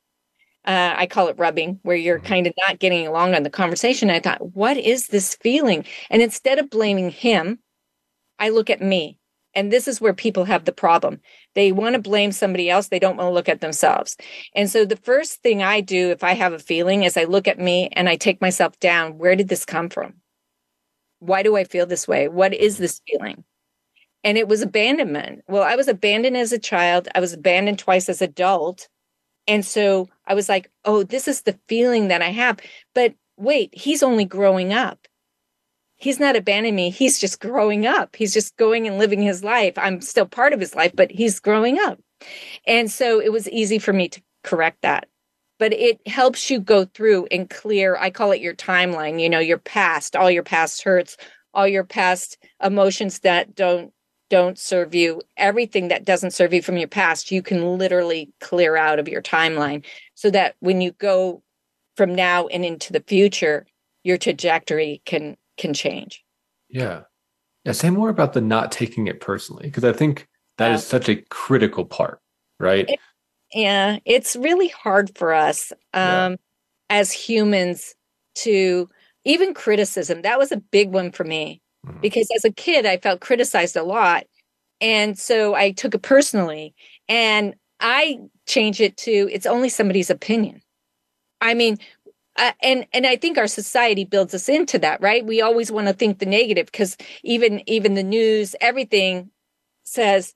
Uh, 0.66 0.94
I 0.96 1.08
call 1.08 1.28
it 1.28 1.38
rubbing, 1.38 1.80
where 1.84 1.96
you're 1.96 2.20
mm-hmm. 2.20 2.28
kind 2.28 2.48
of 2.48 2.54
not 2.58 2.80
getting 2.80 3.06
along 3.06 3.36
on 3.36 3.44
the 3.44 3.50
conversation. 3.50 4.10
I 4.10 4.20
thought, 4.20 4.56
what 4.56 4.78
is 4.78 5.08
this 5.08 5.36
feeling? 5.36 5.86
And 6.10 6.22
instead 6.22 6.58
of 6.58 6.70
blaming 6.70 7.10
him, 7.10 7.60
I 8.40 8.50
look 8.50 8.70
at 8.70 8.82
me 8.82 9.18
and 9.56 9.72
this 9.72 9.88
is 9.88 10.02
where 10.02 10.14
people 10.14 10.46
have 10.46 10.66
the 10.66 10.72
problem. 10.72 11.20
They 11.56 11.72
want 11.72 11.96
to 11.96 12.02
blame 12.02 12.32
somebody 12.32 12.70
else. 12.70 12.88
They 12.88 13.00
don't 13.00 13.18
want 13.18 13.28
to 13.28 13.34
look 13.34 13.50
at 13.50 13.62
themselves. 13.62 14.18
And 14.56 14.70
so 14.70 14.86
the 14.86 14.96
first 14.98 15.42
thing 15.42 15.62
I 15.62 15.82
do 15.82 16.10
if 16.10 16.24
I 16.24 16.34
have 16.34 16.54
a 16.54 16.60
feeling 16.60 17.04
is 17.04 17.18
I 17.18 17.26
look 17.26 17.48
at 17.48 17.60
me 17.60 17.90
and 17.94 18.10
I 18.10 18.16
take 18.16 18.42
myself 18.42 18.80
down. 18.80 19.18
Where 19.18 19.36
did 19.36 19.50
this 19.50 19.66
come 19.66 19.90
from? 19.90 20.16
Why 21.20 21.44
do 21.44 21.56
I 21.56 21.64
feel 21.64 21.86
this 21.86 22.08
way? 22.08 22.28
What 22.28 22.54
is 22.54 22.78
this 22.78 23.02
feeling? 23.08 23.44
And 24.24 24.38
it 24.38 24.48
was 24.48 24.62
abandonment. 24.62 25.44
Well, 25.48 25.64
I 25.64 25.76
was 25.76 25.88
abandoned 25.88 26.38
as 26.38 26.54
a 26.54 26.60
child. 26.60 27.08
I 27.14 27.20
was 27.20 27.34
abandoned 27.34 27.80
twice 27.80 28.08
as 28.08 28.22
adult. 28.22 28.88
And 29.48 29.66
so 29.66 30.10
I 30.26 30.34
was 30.34 30.48
like, 30.48 30.72
oh, 30.86 31.04
this 31.04 31.28
is 31.28 31.42
the 31.42 31.60
feeling 31.68 32.08
that 32.08 32.22
I 32.22 32.30
have. 32.30 32.60
But 32.96 33.16
wait, 33.36 33.70
he's 33.74 34.04
only 34.04 34.26
growing 34.26 34.72
up 34.72 35.08
he's 36.04 36.20
not 36.20 36.36
abandoning 36.36 36.76
me. 36.76 36.90
He's 36.90 37.18
just 37.18 37.40
growing 37.40 37.86
up. 37.86 38.16
He's 38.16 38.34
just 38.34 38.58
going 38.58 38.88
and 38.88 38.98
living 38.98 39.22
his 39.22 39.44
life. 39.44 39.74
I'm 39.78 40.02
still 40.02 40.26
part 40.26 40.54
of 40.54 40.60
his 40.60 40.76
life, 40.76 40.92
but 40.94 41.10
he's 41.10 41.40
growing 41.40 41.80
up. 41.80 42.00
And 42.68 42.92
so 42.92 43.22
it 43.22 43.32
was 43.32 43.50
easy 43.50 43.80
for 43.80 43.94
me 43.94 44.10
to 44.10 44.22
correct 44.44 44.82
that. 44.82 45.08
But 45.60 45.72
it 45.72 46.06
helps 46.06 46.50
you 46.50 46.60
go 46.60 46.86
through 46.86 47.28
and 47.32 47.50
clear, 47.50 47.96
I 47.96 48.10
call 48.10 48.32
it 48.32 48.42
your 48.42 48.56
timeline, 48.56 49.22
you 49.22 49.30
know, 49.30 49.40
your 49.40 49.60
past, 49.60 50.16
all 50.16 50.30
your 50.30 50.44
past 50.44 50.84
hurts, 50.84 51.16
all 51.54 51.68
your 51.68 51.86
past 51.86 52.38
emotions 52.62 53.20
that 53.20 53.56
don't 53.56 53.94
don't 54.34 54.58
serve 54.58 54.96
you, 54.96 55.22
everything 55.38 55.90
that 55.90 56.06
doesn't 56.06 56.32
serve 56.32 56.56
you 56.56 56.62
from 56.64 56.76
your 56.76 56.88
past, 56.88 57.30
you 57.30 57.44
can 57.44 57.78
literally 57.78 58.34
clear 58.42 58.76
out 58.76 58.98
of 58.98 59.08
your 59.08 59.22
timeline 59.22 59.86
so 60.16 60.32
that 60.32 60.56
when 60.60 60.82
you 60.82 60.92
go 60.94 61.44
from 61.98 62.16
now 62.16 62.48
and 62.48 62.66
into 62.66 62.92
the 62.92 63.04
future, 63.06 63.68
your 64.04 64.18
trajectory 64.18 65.04
can 65.06 65.38
can 65.58 65.72
change. 65.72 66.26
Yeah. 66.68 67.02
Yeah. 67.64 67.74
Say 67.74 67.92
more 67.92 68.10
about 68.10 68.34
the 68.34 68.42
not 68.42 68.72
taking 68.72 69.06
it 69.06 69.22
personally, 69.22 69.66
because 69.66 69.84
I 69.84 69.94
think 69.94 70.28
that 70.58 70.70
yeah. 70.70 70.76
is 70.78 70.84
such 70.84 71.10
a 71.10 71.18
critical 71.30 71.86
part, 71.86 72.20
right? 72.60 72.90
It, 72.90 73.00
yeah. 73.54 74.00
It's 74.04 74.36
really 74.36 74.70
hard 74.70 75.16
for 75.16 75.32
us 75.32 75.72
um, 75.94 76.32
yeah. 76.32 76.36
as 76.90 77.12
humans 77.12 77.94
to 78.38 78.90
even 79.26 79.54
criticism. 79.54 80.24
That 80.24 80.40
was 80.40 80.52
a 80.52 80.58
big 80.58 80.92
one 80.92 81.12
for 81.12 81.24
me 81.24 81.62
mm-hmm. 81.86 82.00
because 82.02 82.28
as 82.36 82.46
a 82.46 82.52
kid, 82.52 82.86
I 82.86 82.98
felt 82.98 83.22
criticized 83.22 83.76
a 83.76 83.84
lot. 83.84 84.26
And 84.82 85.18
so 85.18 85.56
I 85.56 85.72
took 85.72 85.96
it 85.96 86.02
personally. 86.02 86.74
And 87.08 87.56
I 87.80 88.20
change 88.46 88.82
it 88.82 88.98
to 88.98 89.30
it's 89.32 89.46
only 89.46 89.70
somebody's 89.70 90.10
opinion. 90.10 90.62
I 91.42 91.54
mean, 91.54 91.78
uh, 92.38 92.54
and 92.62 92.88
and 92.94 93.06
I 93.06 93.18
think 93.18 93.38
our 93.38 93.48
society 93.48 94.06
builds 94.06 94.34
us 94.34 94.50
into 94.50 94.80
that, 94.80 95.02
right? 95.02 95.26
We 95.26 95.42
always 95.42 95.72
want 95.72 95.88
to 95.88 95.94
think 95.94 96.20
the 96.20 96.26
negative 96.26 96.68
because 96.68 96.98
even 97.24 97.62
even 97.70 97.94
the 97.94 98.04
news, 98.04 98.56
everything 98.62 99.30
says 99.84 100.34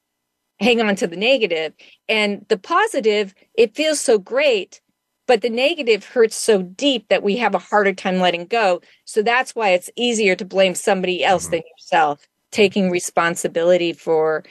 hang 0.60 0.82
on 0.82 0.96
to 0.98 1.08
the 1.08 1.16
negative, 1.16 1.74
and 2.10 2.46
the 2.50 2.58
positive 2.58 3.34
it 3.56 3.76
feels 3.76 4.02
so 4.02 4.20
great, 4.20 4.82
but 5.28 5.42
the 5.42 5.50
negative 5.50 6.06
hurts 6.06 6.36
so 6.36 6.62
deep 6.62 7.10
that 7.10 7.22
we 7.22 7.38
have 7.38 7.54
a 7.54 7.60
harder 7.60 7.94
time 7.94 8.20
letting 8.20 8.46
go. 8.46 8.82
So 9.06 9.22
that's 9.22 9.54
why 9.54 9.70
it's 9.70 9.90
easier 9.96 10.36
to 10.36 10.46
blame 10.46 10.74
somebody 10.74 11.24
else 11.24 11.44
mm-hmm. 11.44 11.52
than 11.52 11.64
yourself, 11.78 12.28
taking 12.52 12.90
responsibility 12.90 13.94
for. 13.94 14.44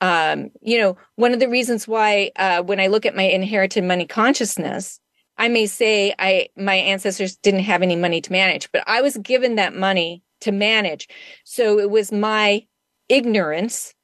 Um, 0.00 0.50
you 0.60 0.78
know, 0.78 0.98
one 1.14 1.32
of 1.32 1.40
the 1.40 1.48
reasons 1.48 1.88
why 1.88 2.32
uh, 2.36 2.62
when 2.62 2.80
I 2.80 2.88
look 2.88 3.06
at 3.06 3.16
my 3.16 3.22
inherited 3.22 3.84
money 3.84 4.06
consciousness, 4.06 5.00
I 5.38 5.48
may 5.48 5.66
say 5.66 6.14
I 6.18 6.48
my 6.56 6.74
ancestors 6.74 7.36
didn't 7.36 7.60
have 7.60 7.82
any 7.82 7.96
money 7.96 8.20
to 8.20 8.32
manage, 8.32 8.70
but 8.72 8.84
I 8.86 9.02
was 9.02 9.16
given 9.16 9.54
that 9.54 9.74
money 9.74 10.22
to 10.40 10.52
manage. 10.52 11.08
So 11.44 11.78
it 11.78 11.90
was 11.90 12.12
my 12.12 12.66
ignorance 13.08 13.94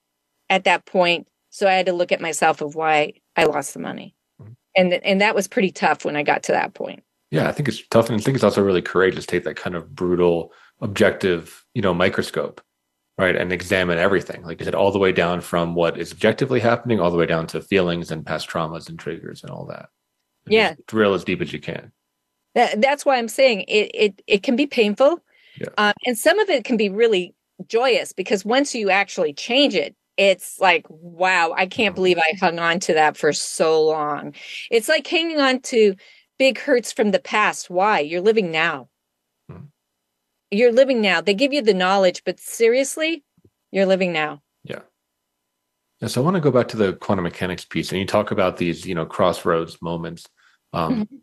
at 0.49 0.65
that 0.65 0.87
point. 0.87 1.29
So 1.51 1.69
I 1.69 1.73
had 1.73 1.87
to 1.87 1.93
look 1.93 2.13
at 2.13 2.21
myself 2.21 2.61
of 2.61 2.75
why 2.75 3.15
I 3.37 3.45
lost 3.45 3.75
the 3.75 3.81
money. 3.81 4.15
And 4.81 4.95
and 4.95 5.21
that 5.21 5.35
was 5.35 5.49
pretty 5.49 5.71
tough 5.71 6.05
when 6.05 6.17
I 6.17 6.23
got 6.23 6.43
to 6.45 6.53
that 6.53 6.75
point. 6.75 7.03
Yeah, 7.31 7.49
I 7.49 7.53
think 7.53 7.69
it's 7.69 7.87
tough 7.89 8.09
and 8.09 8.21
I 8.21 8.23
think 8.23 8.35
it's 8.35 8.45
also 8.45 8.63
really 8.63 8.83
courageous 8.83 9.25
to 9.27 9.31
take 9.31 9.45
that 9.45 9.57
kind 9.57 9.77
of 9.77 9.95
brutal 9.95 10.53
objective, 10.81 11.65
you 11.75 11.83
know, 11.83 11.95
microscope, 11.95 12.61
right? 13.19 13.37
And 13.37 13.53
examine 13.53 13.99
everything. 13.99 14.43
Like 14.43 14.59
you 14.59 14.65
said, 14.65 14.75
all 14.75 14.91
the 14.91 14.99
way 14.99 15.13
down 15.13 15.41
from 15.41 15.75
what 15.77 15.97
is 15.97 16.13
objectively 16.13 16.59
happening, 16.59 16.99
all 16.99 17.11
the 17.11 17.17
way 17.17 17.27
down 17.27 17.47
to 17.49 17.61
feelings 17.61 18.11
and 18.11 18.27
past 18.27 18.49
traumas 18.49 18.89
and 18.89 18.99
triggers 18.99 19.43
and 19.43 19.51
all 19.53 19.67
that 19.67 19.91
yeah 20.47 20.75
drill 20.87 21.15
as 21.15 21.25
deep 21.25 21.41
as 21.41 21.53
you 21.53 21.61
can 21.61 21.93
that, 22.55 22.81
that's 22.81 23.05
why 23.05 23.17
i'm 23.17 23.29
saying 23.29 23.63
it 23.63 23.91
it, 23.95 24.23
it 24.27 24.43
can 24.43 24.57
be 24.57 24.67
painful 24.67 25.23
yeah. 25.59 25.69
um, 25.79 25.93
and 26.07 26.17
some 26.17 26.39
of 26.39 26.49
it 26.49 26.65
can 26.65 26.77
be 26.77 26.89
really 26.89 27.35
joyous 27.67 28.13
because 28.13 28.45
once 28.45 28.75
you 28.75 28.91
actually 28.91 29.33
change 29.33 29.75
it 29.75 29.95
it's 30.21 30.61
like 30.61 30.85
wow 30.91 31.55
i 31.57 31.65
can't 31.65 31.95
believe 31.95 32.19
i 32.19 32.37
hung 32.39 32.59
on 32.59 32.79
to 32.79 32.93
that 32.93 33.17
for 33.17 33.33
so 33.33 33.83
long. 33.83 34.35
It's 34.71 34.89
like 34.89 35.07
hanging 35.07 35.41
on 35.41 35.61
to 35.63 35.95
big 36.39 36.59
hurts 36.59 36.93
from 36.93 37.11
the 37.11 37.19
past. 37.19 37.71
Why? 37.71 38.01
You're 38.01 38.21
living 38.21 38.51
now. 38.51 38.89
Hmm. 39.51 39.65
you're 40.51 40.73
living 40.73 41.01
now. 41.01 41.23
They 41.23 41.35
give 41.35 41.53
you 41.55 41.63
the 41.63 41.75
knowledge 41.75 42.23
but 42.25 42.39
seriously 42.39 43.25
you're 43.73 43.87
living 43.87 44.13
now. 44.13 44.43
Yeah. 44.63 44.81
Yeah, 46.01 46.09
so 46.09 46.21
I 46.21 46.25
want 46.25 46.35
to 46.37 46.41
go 46.41 46.51
back 46.51 46.69
to 46.69 46.77
the 46.77 46.95
quantum 46.95 47.25
mechanics 47.25 47.65
piece, 47.65 47.91
and 47.91 48.01
you 48.01 48.07
talk 48.07 48.31
about 48.31 48.57
these, 48.57 48.87
you 48.87 48.95
know, 48.95 49.05
crossroads 49.05 49.81
moments. 49.83 50.27
Um, 50.73 51.05
mm-hmm. 51.05 51.17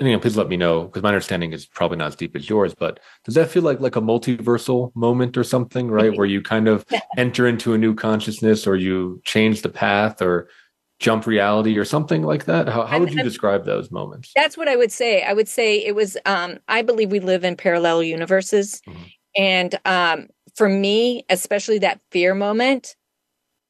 And 0.00 0.08
you 0.08 0.16
know, 0.16 0.20
please 0.20 0.36
let 0.36 0.48
me 0.48 0.56
know 0.56 0.84
because 0.84 1.02
my 1.02 1.10
understanding 1.10 1.52
is 1.52 1.66
probably 1.66 1.98
not 1.98 2.08
as 2.08 2.16
deep 2.16 2.34
as 2.34 2.48
yours. 2.48 2.74
But 2.74 3.00
does 3.26 3.34
that 3.34 3.50
feel 3.50 3.62
like 3.62 3.80
like 3.80 3.96
a 3.96 4.00
multiversal 4.00 4.96
moment 4.96 5.36
or 5.36 5.44
something, 5.44 5.90
right? 5.90 6.16
Where 6.16 6.26
you 6.26 6.40
kind 6.40 6.68
of 6.68 6.86
enter 7.18 7.46
into 7.46 7.74
a 7.74 7.78
new 7.78 7.94
consciousness, 7.94 8.66
or 8.66 8.76
you 8.76 9.20
change 9.24 9.60
the 9.60 9.68
path, 9.68 10.22
or 10.22 10.48
jump 11.00 11.26
reality, 11.26 11.76
or 11.76 11.84
something 11.84 12.22
like 12.22 12.46
that? 12.46 12.66
How 12.66 12.86
how 12.86 12.98
would 12.98 13.12
you 13.12 13.22
describe 13.22 13.66
those 13.66 13.90
moments? 13.90 14.32
That's 14.34 14.56
what 14.56 14.68
I 14.68 14.76
would 14.76 14.90
say. 14.90 15.22
I 15.22 15.34
would 15.34 15.48
say 15.48 15.84
it 15.84 15.94
was. 15.94 16.16
Um, 16.24 16.58
I 16.66 16.80
believe 16.80 17.10
we 17.10 17.20
live 17.20 17.44
in 17.44 17.54
parallel 17.54 18.02
universes, 18.02 18.80
mm-hmm. 18.88 19.02
and 19.36 19.78
um, 19.84 20.28
for 20.54 20.70
me, 20.70 21.26
especially 21.28 21.78
that 21.80 22.00
fear 22.10 22.34
moment 22.34 22.96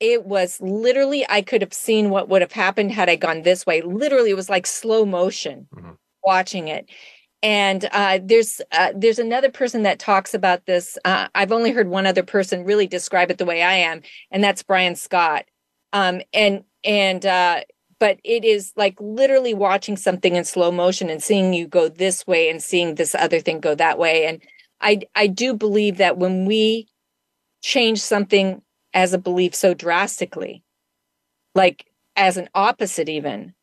it 0.01 0.25
was 0.25 0.59
literally 0.63 1.27
i 1.29 1.43
could 1.43 1.61
have 1.61 1.75
seen 1.75 2.09
what 2.09 2.29
would 2.31 2.41
have 2.41 2.53
happened 2.53 2.91
had 2.91 3.11
i 3.11 3.17
gone 3.17 3.43
this 3.43 3.67
way 3.67 3.83
literally 3.83 4.31
it 4.31 4.37
was 4.37 4.49
like 4.49 4.67
slow 4.67 5.05
motion 5.05 5.69
mm-hmm. 5.75 5.91
Watching 6.23 6.69
it. 6.69 6.89
And 7.43 7.89
uh, 7.93 8.19
there's 8.23 8.61
uh, 8.73 8.93
there's 8.95 9.19
another 9.19 9.51
person 9.51 9.83
that 9.85 9.99
talks 9.99 10.35
about 10.35 10.67
this 10.67 10.99
uh, 11.07 11.29
i've 11.35 11.53
only 11.53 11.73
heard 11.73 11.89
one 11.89 12.07
other 12.07 12.23
person 12.23 12.65
really 12.65 12.87
describe 12.87 13.31
it 13.31 13.39
the 13.39 13.47
way 13.47 13.63
i 13.63 13.73
am 13.73 14.03
and 14.31 14.45
that's 14.45 14.63
brian 14.63 14.95
scott. 14.95 15.47
Um, 15.93 16.21
and 16.35 16.65
and 16.85 17.25
uh, 17.25 17.63
but 17.99 18.19
it 18.25 18.45
is 18.45 18.73
like 18.77 18.97
literally 19.01 19.55
watching 19.55 19.97
something 19.97 20.35
in 20.35 20.45
slow 20.45 20.73
motion 20.73 21.11
and 21.11 21.23
seeing 21.23 21.53
you 21.53 21.67
go 21.67 21.89
this 21.89 22.27
way 22.27 22.49
and 22.49 22.63
seeing 22.63 22.95
this 22.95 23.15
other 23.15 23.41
thing 23.41 23.61
go 23.61 23.75
that 23.75 23.99
way. 23.99 24.27
And 24.27 24.43
i 24.81 25.01
i 25.15 25.27
do 25.27 25.55
believe 25.55 25.99
that 25.99 26.19
when 26.19 26.47
we 26.47 26.89
change 27.63 28.01
something 28.01 28.63
as 28.95 29.13
a 29.13 29.19
belief 29.19 29.55
so 29.55 29.75
drastically, 29.75 30.63
like 31.55 31.87
as 32.17 32.37
an 32.37 32.49
opposite 32.55 33.09
even, 33.09 33.55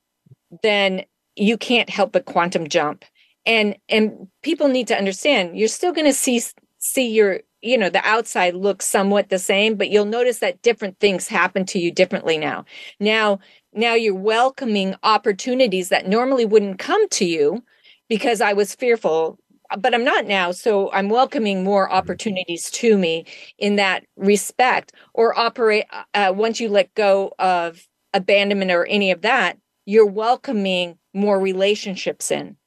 then 0.64 1.04
you 1.38 1.58
can't 1.58 1.90
help 1.90 2.12
but 2.12 2.26
quantum 2.26 2.68
jump. 2.68 3.06
And 3.46 3.78
and 3.88 4.28
people 4.42 4.68
need 4.68 4.88
to 4.88 4.98
understand 4.98 5.58
you're 5.58 5.68
still 5.70 5.94
going 5.94 6.08
to 6.08 6.14
see 6.14 6.42
see 6.80 7.08
your 7.10 7.42
you 7.62 7.78
know 7.78 7.90
the 7.90 8.06
outside 8.06 8.56
looks 8.56 8.86
somewhat 8.86 9.30
the 9.30 9.40
same 9.40 9.76
but 9.76 9.90
you'll 9.90 10.06
notice 10.06 10.40
that 10.40 10.62
different 10.62 11.00
things 11.00 11.28
happen 11.28 11.66
to 11.66 11.80
you 11.80 11.92
differently 11.92 12.38
now 12.38 12.66
now 13.00 13.40
now 13.74 13.94
you're 13.94 14.14
welcoming 14.14 14.96
opportunities 15.04 15.90
that 15.90 16.08
normally 16.08 16.46
wouldn't 16.46 16.78
come 16.78 17.08
to 17.10 17.26
you 17.26 17.64
because 18.10 18.42
i 18.42 18.54
was 18.54 18.76
fearful 18.76 19.40
but 19.80 19.94
I'm 19.94 20.04
not 20.04 20.26
now. 20.26 20.52
So 20.52 20.92
I'm 20.92 21.10
welcoming 21.10 21.64
more 21.64 21.88
mm-hmm. 21.88 21.96
opportunities 21.96 22.70
to 22.72 22.98
me 22.98 23.26
in 23.58 23.76
that 23.76 24.06
respect. 24.16 24.94
Or 25.14 25.38
operate 25.38 25.86
uh, 25.90 26.04
uh, 26.14 26.34
once 26.36 26.60
you 26.60 26.70
let 26.70 26.94
go 26.96 27.34
of 27.40 27.88
abandonment 28.14 28.72
or 28.72 28.86
any 28.86 29.12
of 29.12 29.22
that, 29.22 29.58
you're 29.88 30.06
welcoming 30.06 31.00
more 31.14 31.40
relationships 31.40 32.30
in. 32.30 32.58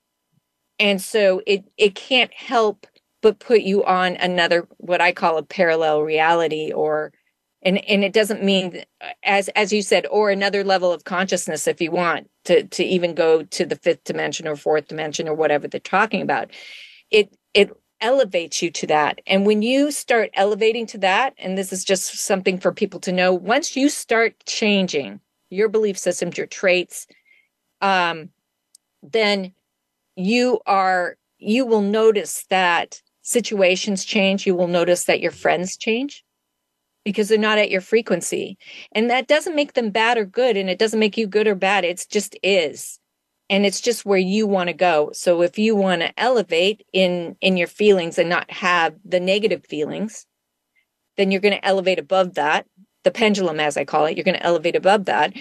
And 0.80 1.00
so 1.00 1.42
it 1.46 1.64
it 1.76 1.94
can't 1.94 2.32
help 2.32 2.86
but 3.22 3.38
put 3.38 3.60
you 3.60 3.84
on 3.84 4.16
another 4.16 4.66
what 4.78 5.02
I 5.02 5.12
call 5.12 5.36
a 5.36 5.42
parallel 5.42 6.02
reality 6.02 6.72
or 6.72 7.12
and 7.62 7.78
and 7.84 8.02
it 8.02 8.14
doesn't 8.14 8.42
mean 8.42 8.82
as 9.22 9.48
as 9.50 9.70
you 9.72 9.82
said 9.82 10.06
or 10.10 10.30
another 10.30 10.64
level 10.64 10.90
of 10.92 11.04
consciousness 11.04 11.66
if 11.66 11.82
you 11.82 11.90
want 11.90 12.30
to 12.46 12.64
to 12.64 12.82
even 12.82 13.14
go 13.14 13.42
to 13.42 13.66
the 13.66 13.76
fifth 13.76 14.04
dimension 14.04 14.48
or 14.48 14.56
fourth 14.56 14.88
dimension 14.88 15.28
or 15.28 15.34
whatever 15.34 15.68
they're 15.68 15.80
talking 15.80 16.22
about 16.22 16.50
it 17.10 17.36
it 17.52 17.70
elevates 18.00 18.62
you 18.62 18.70
to 18.70 18.86
that. 18.86 19.20
And 19.26 19.44
when 19.44 19.60
you 19.60 19.90
start 19.90 20.30
elevating 20.32 20.86
to 20.86 20.98
that, 20.98 21.34
and 21.36 21.58
this 21.58 21.70
is 21.70 21.84
just 21.84 22.18
something 22.18 22.58
for 22.58 22.72
people 22.72 22.98
to 23.00 23.12
know, 23.12 23.34
once 23.34 23.76
you 23.76 23.90
start 23.90 24.34
changing 24.46 25.20
your 25.50 25.68
belief 25.68 25.98
systems, 25.98 26.38
your 26.38 26.46
traits, 26.46 27.06
um, 27.80 28.30
then 29.02 29.52
you 30.16 30.60
are 30.66 31.16
you 31.38 31.64
will 31.64 31.80
notice 31.80 32.44
that 32.50 33.00
situations 33.22 34.04
change. 34.04 34.46
You 34.46 34.54
will 34.54 34.68
notice 34.68 35.04
that 35.04 35.20
your 35.20 35.30
friends 35.30 35.76
change 35.76 36.24
because 37.04 37.28
they're 37.28 37.38
not 37.38 37.58
at 37.58 37.70
your 37.70 37.80
frequency. 37.80 38.58
And 38.92 39.08
that 39.08 39.26
doesn't 39.26 39.56
make 39.56 39.72
them 39.72 39.90
bad 39.90 40.18
or 40.18 40.26
good. 40.26 40.56
And 40.56 40.68
it 40.68 40.78
doesn't 40.78 41.00
make 41.00 41.16
you 41.16 41.26
good 41.26 41.46
or 41.46 41.54
bad. 41.54 41.84
It's 41.84 42.04
just 42.04 42.36
is 42.42 43.00
and 43.50 43.66
it's 43.66 43.80
just 43.80 44.06
where 44.06 44.18
you 44.18 44.46
want 44.46 44.68
to 44.68 44.72
go 44.72 45.10
so 45.12 45.42
if 45.42 45.58
you 45.58 45.76
want 45.76 46.00
to 46.00 46.18
elevate 46.18 46.86
in 46.94 47.36
in 47.42 47.58
your 47.58 47.66
feelings 47.66 48.16
and 48.16 48.30
not 48.30 48.50
have 48.50 48.94
the 49.04 49.20
negative 49.20 49.66
feelings 49.66 50.24
then 51.16 51.30
you're 51.30 51.40
going 51.40 51.54
to 51.54 51.66
elevate 51.66 51.98
above 51.98 52.34
that 52.34 52.64
the 53.04 53.10
pendulum 53.10 53.60
as 53.60 53.76
i 53.76 53.84
call 53.84 54.06
it 54.06 54.16
you're 54.16 54.24
going 54.24 54.36
to 54.36 54.42
elevate 54.42 54.76
above 54.76 55.06
that 55.06 55.32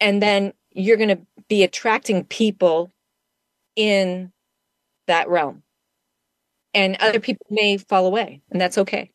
and 0.00 0.22
then 0.22 0.52
you're 0.70 0.96
going 0.96 1.08
to 1.08 1.20
be 1.48 1.62
attracting 1.62 2.24
people 2.24 2.92
in 3.76 4.32
that 5.06 5.28
realm 5.28 5.62
and 6.74 6.96
other 7.00 7.20
people 7.20 7.46
may 7.50 7.78
fall 7.78 8.06
away, 8.06 8.42
and 8.50 8.60
that's 8.60 8.78
okay. 8.78 9.10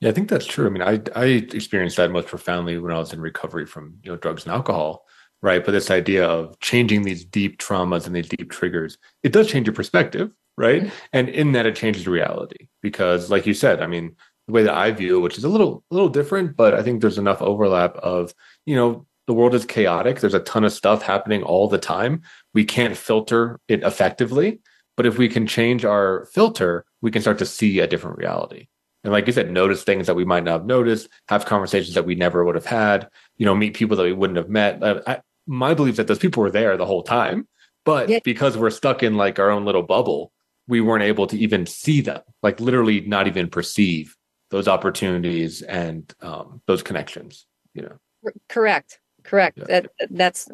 Yeah, 0.00 0.10
I 0.10 0.12
think 0.12 0.28
that's 0.28 0.46
true. 0.46 0.66
I 0.66 0.70
mean, 0.70 0.82
I 0.82 1.00
I 1.18 1.24
experienced 1.26 1.96
that 1.96 2.10
most 2.10 2.28
profoundly 2.28 2.78
when 2.78 2.92
I 2.92 2.98
was 2.98 3.12
in 3.12 3.20
recovery 3.20 3.66
from 3.66 3.94
you 4.02 4.10
know 4.10 4.16
drugs 4.16 4.44
and 4.44 4.52
alcohol, 4.52 5.06
right? 5.40 5.64
But 5.64 5.72
this 5.72 5.90
idea 5.90 6.26
of 6.26 6.58
changing 6.60 7.02
these 7.02 7.24
deep 7.24 7.58
traumas 7.58 8.06
and 8.06 8.14
these 8.14 8.28
deep 8.28 8.50
triggers, 8.50 8.98
it 9.22 9.32
does 9.32 9.48
change 9.48 9.66
your 9.66 9.74
perspective, 9.74 10.30
right? 10.56 10.82
Mm-hmm. 10.82 10.94
And 11.12 11.28
in 11.28 11.52
that, 11.52 11.66
it 11.66 11.76
changes 11.76 12.06
reality 12.06 12.68
because, 12.82 13.30
like 13.30 13.46
you 13.46 13.54
said, 13.54 13.80
I 13.80 13.86
mean, 13.86 14.16
the 14.48 14.52
way 14.54 14.62
that 14.62 14.74
I 14.74 14.90
view, 14.90 15.20
which 15.20 15.36
is 15.36 15.44
a 15.44 15.48
little 15.48 15.84
a 15.90 15.94
little 15.94 16.08
different, 16.08 16.56
but 16.56 16.74
I 16.74 16.82
think 16.82 17.00
there's 17.00 17.18
enough 17.18 17.40
overlap 17.42 17.96
of 17.98 18.34
you 18.64 18.74
know 18.74 19.06
the 19.26 19.34
world 19.34 19.54
is 19.54 19.66
chaotic. 19.66 20.20
There's 20.20 20.34
a 20.34 20.40
ton 20.40 20.64
of 20.64 20.72
stuff 20.72 21.02
happening 21.02 21.42
all 21.42 21.68
the 21.68 21.78
time. 21.78 22.22
We 22.54 22.64
can't 22.64 22.96
filter 22.96 23.60
it 23.68 23.82
effectively, 23.82 24.60
but 24.96 25.04
if 25.04 25.18
we 25.18 25.28
can 25.28 25.46
change 25.46 25.84
our 25.84 26.26
filter, 26.32 26.86
we 27.02 27.10
can 27.10 27.20
start 27.20 27.38
to 27.38 27.46
see 27.46 27.78
a 27.78 27.86
different 27.86 28.16
reality. 28.16 28.68
And 29.04 29.12
like 29.12 29.26
you 29.26 29.32
said, 29.34 29.52
notice 29.52 29.84
things 29.84 30.06
that 30.06 30.16
we 30.16 30.24
might 30.24 30.44
not 30.44 30.52
have 30.52 30.66
noticed, 30.66 31.08
have 31.28 31.44
conversations 31.44 31.94
that 31.94 32.06
we 32.06 32.14
never 32.14 32.42
would 32.42 32.54
have 32.54 32.66
had, 32.66 33.08
you 33.36 33.44
know, 33.44 33.54
meet 33.54 33.74
people 33.74 33.96
that 33.98 34.02
we 34.02 34.14
wouldn't 34.14 34.38
have 34.38 34.48
met. 34.48 34.82
Uh, 34.82 35.02
I, 35.06 35.20
my 35.46 35.74
belief 35.74 35.96
that 35.96 36.06
those 36.06 36.18
people 36.18 36.42
were 36.42 36.50
there 36.50 36.76
the 36.76 36.86
whole 36.86 37.02
time, 37.02 37.46
but 37.84 38.08
yeah. 38.08 38.18
because 38.24 38.56
we're 38.56 38.70
stuck 38.70 39.02
in 39.02 39.16
like 39.16 39.38
our 39.38 39.50
own 39.50 39.66
little 39.66 39.82
bubble, 39.82 40.32
we 40.66 40.80
weren't 40.80 41.04
able 41.04 41.26
to 41.26 41.38
even 41.38 41.66
see 41.66 42.00
them, 42.00 42.22
like 42.42 42.60
literally 42.60 43.02
not 43.02 43.26
even 43.26 43.48
perceive 43.48 44.16
those 44.50 44.68
opportunities 44.68 45.62
and 45.62 46.12
um, 46.20 46.62
those 46.66 46.82
connections. 46.82 47.46
You 47.74 47.82
know, 47.82 48.32
correct, 48.48 49.00
correct. 49.22 49.58
Yeah. 49.58 49.64
That 49.68 49.90
that's 50.10 50.48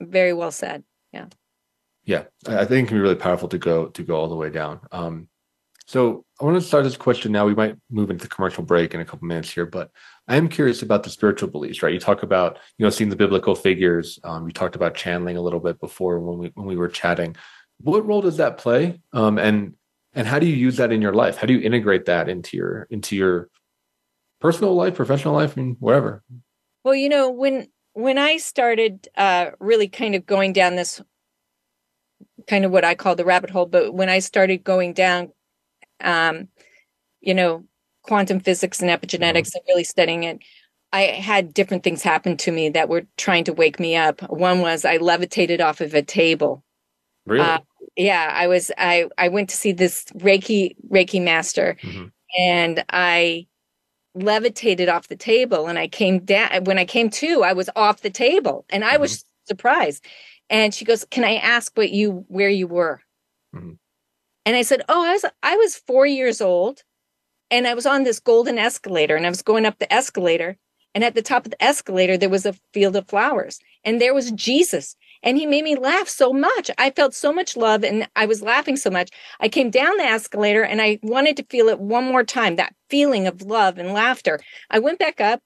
very 0.00 0.32
well 0.32 0.50
said. 0.50 0.84
Yeah, 1.12 1.26
yeah. 2.04 2.24
I 2.46 2.64
think 2.64 2.86
it 2.86 2.88
can 2.88 2.96
be 2.96 3.02
really 3.02 3.14
powerful 3.14 3.48
to 3.48 3.58
go 3.58 3.86
to 3.86 4.02
go 4.02 4.16
all 4.16 4.28
the 4.28 4.36
way 4.36 4.50
down. 4.50 4.80
Um, 4.90 5.28
so 5.86 6.24
I 6.40 6.44
want 6.44 6.56
to 6.56 6.66
start 6.66 6.84
this 6.84 6.96
question 6.96 7.32
now. 7.32 7.44
We 7.44 7.54
might 7.54 7.76
move 7.90 8.10
into 8.10 8.24
the 8.24 8.34
commercial 8.34 8.62
break 8.62 8.94
in 8.94 9.00
a 9.00 9.04
couple 9.04 9.26
minutes 9.26 9.50
here, 9.50 9.66
but 9.66 9.90
I 10.28 10.36
am 10.36 10.48
curious 10.48 10.82
about 10.82 11.02
the 11.02 11.10
spiritual 11.10 11.50
beliefs, 11.50 11.82
right? 11.82 11.92
You 11.92 12.00
talk 12.00 12.22
about, 12.22 12.58
you 12.78 12.84
know, 12.86 12.90
seeing 12.90 13.10
the 13.10 13.16
biblical 13.16 13.54
figures. 13.54 14.18
Um, 14.24 14.46
you 14.46 14.52
talked 14.52 14.76
about 14.76 14.94
channeling 14.94 15.36
a 15.36 15.42
little 15.42 15.60
bit 15.60 15.80
before 15.80 16.20
when 16.20 16.38
we 16.38 16.50
when 16.54 16.66
we 16.66 16.76
were 16.76 16.88
chatting. 16.88 17.36
What 17.80 18.06
role 18.06 18.22
does 18.22 18.36
that 18.36 18.58
play? 18.58 19.00
Um, 19.12 19.38
and 19.38 19.74
and 20.14 20.26
how 20.26 20.38
do 20.38 20.46
you 20.46 20.56
use 20.56 20.76
that 20.76 20.92
in 20.92 21.02
your 21.02 21.14
life? 21.14 21.36
How 21.36 21.46
do 21.46 21.54
you 21.54 21.60
integrate 21.60 22.06
that 22.06 22.28
into 22.28 22.56
your 22.56 22.86
into 22.90 23.16
your 23.16 23.48
personal 24.40 24.74
life, 24.74 24.94
professional 24.94 25.34
life, 25.34 25.56
and 25.56 25.76
wherever? 25.80 26.22
Well, 26.84 26.94
you 26.94 27.08
know, 27.08 27.30
when 27.30 27.68
when 27.94 28.18
I 28.18 28.38
started 28.38 29.08
uh, 29.16 29.50
really 29.60 29.88
kind 29.88 30.14
of 30.14 30.26
going 30.26 30.52
down 30.52 30.76
this 30.76 31.00
kind 32.48 32.64
of 32.64 32.72
what 32.72 32.84
I 32.84 32.94
call 32.94 33.14
the 33.14 33.24
rabbit 33.24 33.50
hole, 33.50 33.66
but 33.66 33.94
when 33.94 34.08
I 34.08 34.18
started 34.18 34.64
going 34.64 34.94
down 34.94 35.32
um, 36.02 36.48
you 37.20 37.34
know, 37.34 37.64
quantum 38.02 38.40
physics 38.40 38.80
and 38.80 38.90
epigenetics 38.90 39.48
mm-hmm. 39.48 39.58
and 39.58 39.64
really 39.68 39.84
studying 39.84 40.24
it, 40.24 40.40
I 40.92 41.02
had 41.02 41.54
different 41.54 41.84
things 41.84 42.02
happen 42.02 42.36
to 42.38 42.52
me 42.52 42.68
that 42.70 42.88
were 42.88 43.06
trying 43.16 43.44
to 43.44 43.52
wake 43.54 43.80
me 43.80 43.96
up. 43.96 44.20
One 44.30 44.60
was 44.60 44.84
I 44.84 44.98
levitated 44.98 45.60
off 45.60 45.80
of 45.80 45.94
a 45.94 46.02
table. 46.02 46.64
Really? 47.26 47.44
Uh, 47.44 47.58
yeah, 47.96 48.30
I 48.32 48.46
was. 48.46 48.70
I 48.78 49.08
I 49.18 49.28
went 49.28 49.50
to 49.50 49.56
see 49.56 49.72
this 49.72 50.04
Reiki 50.16 50.76
Reiki 50.90 51.22
master, 51.22 51.76
mm-hmm. 51.82 52.06
and 52.38 52.84
I 52.90 53.46
levitated 54.14 54.88
off 54.88 55.08
the 55.08 55.16
table. 55.16 55.66
And 55.66 55.78
I 55.78 55.88
came 55.88 56.20
down. 56.20 56.64
When 56.64 56.78
I 56.78 56.84
came 56.84 57.10
to, 57.10 57.42
I 57.42 57.52
was 57.52 57.68
off 57.76 58.02
the 58.02 58.10
table, 58.10 58.64
and 58.70 58.84
I 58.84 58.92
mm-hmm. 58.92 59.02
was 59.02 59.24
surprised. 59.44 60.04
And 60.50 60.74
she 60.74 60.84
goes, 60.84 61.04
"Can 61.10 61.24
I 61.24 61.36
ask 61.36 61.72
what 61.76 61.90
you 61.90 62.24
where 62.28 62.50
you 62.50 62.66
were?" 62.66 63.00
Mm-hmm. 63.54 63.72
And 64.44 64.56
I 64.56 64.62
said, 64.62 64.82
Oh, 64.88 65.04
I 65.04 65.12
was 65.12 65.24
I 65.42 65.56
was 65.56 65.76
four 65.76 66.06
years 66.06 66.40
old 66.40 66.82
and 67.50 67.66
I 67.66 67.74
was 67.74 67.86
on 67.86 68.04
this 68.04 68.20
golden 68.20 68.58
escalator 68.58 69.16
and 69.16 69.26
I 69.26 69.28
was 69.28 69.42
going 69.42 69.66
up 69.66 69.78
the 69.78 69.92
escalator. 69.92 70.56
And 70.94 71.04
at 71.04 71.14
the 71.14 71.22
top 71.22 71.46
of 71.46 71.52
the 71.52 71.62
escalator, 71.62 72.18
there 72.18 72.28
was 72.28 72.44
a 72.44 72.54
field 72.74 72.96
of 72.96 73.08
flowers 73.08 73.58
and 73.84 74.00
there 74.00 74.14
was 74.14 74.30
Jesus. 74.32 74.96
And 75.22 75.38
he 75.38 75.46
made 75.46 75.64
me 75.64 75.76
laugh 75.76 76.08
so 76.08 76.32
much. 76.32 76.70
I 76.78 76.90
felt 76.90 77.14
so 77.14 77.32
much 77.32 77.56
love 77.56 77.84
and 77.84 78.08
I 78.16 78.26
was 78.26 78.42
laughing 78.42 78.76
so 78.76 78.90
much. 78.90 79.10
I 79.40 79.48
came 79.48 79.70
down 79.70 79.96
the 79.96 80.04
escalator 80.04 80.64
and 80.64 80.82
I 80.82 80.98
wanted 81.02 81.36
to 81.36 81.44
feel 81.44 81.68
it 81.68 81.78
one 81.80 82.04
more 82.04 82.24
time 82.24 82.56
that 82.56 82.74
feeling 82.90 83.26
of 83.26 83.42
love 83.42 83.78
and 83.78 83.92
laughter. 83.92 84.40
I 84.70 84.78
went 84.78 84.98
back 84.98 85.20
up, 85.20 85.40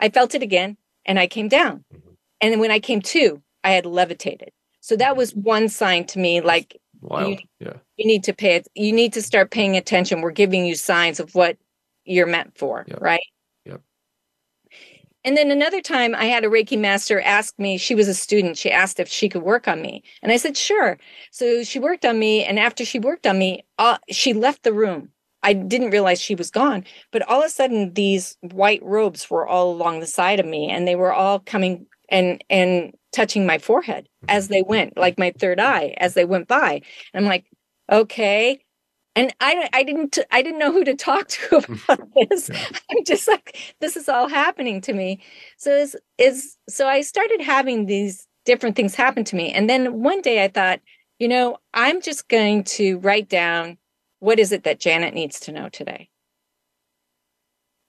I 0.00 0.08
felt 0.08 0.34
it 0.34 0.42
again, 0.42 0.76
and 1.06 1.18
I 1.18 1.26
came 1.26 1.48
down. 1.48 1.84
Mm-hmm. 1.94 2.10
And 2.40 2.60
when 2.60 2.70
I 2.70 2.80
came 2.80 3.02
to, 3.02 3.42
I 3.62 3.70
had 3.70 3.86
levitated. 3.86 4.50
So 4.80 4.96
that 4.96 5.16
was 5.16 5.34
one 5.34 5.68
sign 5.68 6.06
to 6.06 6.18
me 6.18 6.40
like 6.40 6.80
Wild. 7.00 7.40
You, 7.40 7.66
yeah. 7.66 7.72
You 7.96 8.06
need 8.06 8.24
to 8.24 8.32
pay 8.32 8.56
it. 8.56 8.68
You 8.74 8.92
need 8.92 9.12
to 9.14 9.22
start 9.22 9.50
paying 9.50 9.76
attention. 9.76 10.20
We're 10.20 10.30
giving 10.30 10.64
you 10.66 10.74
signs 10.74 11.20
of 11.20 11.34
what 11.34 11.56
you're 12.04 12.26
meant 12.26 12.56
for, 12.58 12.84
yep. 12.88 13.00
right? 13.00 13.20
And 15.24 15.36
then 15.36 15.50
another 15.50 15.82
time 15.82 16.14
I 16.14 16.24
had 16.24 16.44
a 16.44 16.48
Reiki 16.48 16.78
master 16.78 17.20
ask 17.20 17.58
me, 17.58 17.76
she 17.76 17.94
was 17.94 18.08
a 18.08 18.14
student. 18.14 18.56
She 18.56 18.70
asked 18.70 18.98
if 18.98 19.08
she 19.08 19.28
could 19.28 19.42
work 19.42 19.68
on 19.68 19.82
me. 19.82 20.02
And 20.22 20.32
I 20.32 20.36
said, 20.38 20.56
sure. 20.56 20.98
So 21.30 21.62
she 21.62 21.78
worked 21.78 22.04
on 22.04 22.18
me. 22.18 22.44
And 22.44 22.58
after 22.58 22.84
she 22.84 22.98
worked 22.98 23.26
on 23.26 23.38
me, 23.38 23.64
uh, 23.78 23.98
she 24.10 24.32
left 24.32 24.62
the 24.62 24.72
room. 24.72 25.10
I 25.42 25.52
didn't 25.52 25.90
realize 25.90 26.20
she 26.20 26.34
was 26.34 26.50
gone, 26.50 26.84
but 27.12 27.22
all 27.22 27.40
of 27.40 27.46
a 27.46 27.48
sudden 27.48 27.94
these 27.94 28.36
white 28.42 28.82
robes 28.82 29.30
were 29.30 29.46
all 29.46 29.72
along 29.72 30.00
the 30.00 30.06
side 30.06 30.38
of 30.38 30.44
me 30.44 30.68
and 30.68 30.86
they 30.86 30.96
were 30.96 31.14
all 31.14 31.38
coming 31.38 31.86
and, 32.10 32.44
and 32.50 32.94
touching 33.12 33.46
my 33.46 33.58
forehead 33.58 34.06
as 34.28 34.48
they 34.48 34.62
went, 34.62 34.98
like 34.98 35.18
my 35.18 35.32
third 35.38 35.58
eye 35.58 35.94
as 35.96 36.12
they 36.14 36.24
went 36.26 36.46
by. 36.46 36.82
And 37.14 37.24
I'm 37.24 37.28
like, 37.28 37.46
okay. 37.90 38.60
And 39.16 39.34
I, 39.40 39.68
I 39.72 39.82
didn't, 39.82 40.18
I 40.30 40.40
didn't 40.42 40.58
know 40.58 40.72
who 40.72 40.84
to 40.84 40.94
talk 40.94 41.28
to 41.28 41.56
about 41.88 42.08
this. 42.30 42.48
Yeah. 42.48 42.64
I'm 42.90 43.04
just 43.04 43.28
like, 43.28 43.74
this 43.80 43.96
is 43.96 44.08
all 44.08 44.28
happening 44.28 44.80
to 44.82 44.92
me. 44.92 45.20
So 45.56 45.70
is, 45.72 45.96
is, 46.18 46.56
so 46.68 46.86
I 46.86 47.00
started 47.00 47.40
having 47.40 47.86
these 47.86 48.26
different 48.44 48.76
things 48.76 48.94
happen 48.94 49.24
to 49.24 49.36
me. 49.36 49.52
And 49.52 49.68
then 49.68 50.02
one 50.02 50.22
day 50.22 50.44
I 50.44 50.48
thought, 50.48 50.80
you 51.18 51.28
know, 51.28 51.58
I'm 51.74 52.00
just 52.00 52.28
going 52.28 52.64
to 52.64 52.98
write 52.98 53.28
down 53.28 53.78
what 54.20 54.38
is 54.38 54.52
it 54.52 54.64
that 54.64 54.80
Janet 54.80 55.14
needs 55.14 55.40
to 55.40 55.52
know 55.52 55.68
today. 55.68 56.08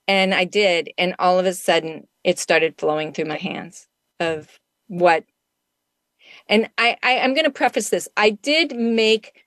And 0.08 0.34
I 0.34 0.44
did. 0.44 0.90
And 0.98 1.14
all 1.18 1.38
of 1.38 1.46
a 1.46 1.54
sudden 1.54 2.08
it 2.24 2.38
started 2.38 2.78
flowing 2.78 3.12
through 3.12 3.26
my 3.26 3.38
hands 3.38 3.88
of 4.20 4.58
what 4.88 5.24
and 6.48 6.68
I, 6.78 6.96
I 7.02 7.18
i'm 7.18 7.34
going 7.34 7.44
to 7.44 7.50
preface 7.50 7.90
this 7.90 8.08
i 8.16 8.30
did 8.30 8.76
make 8.76 9.41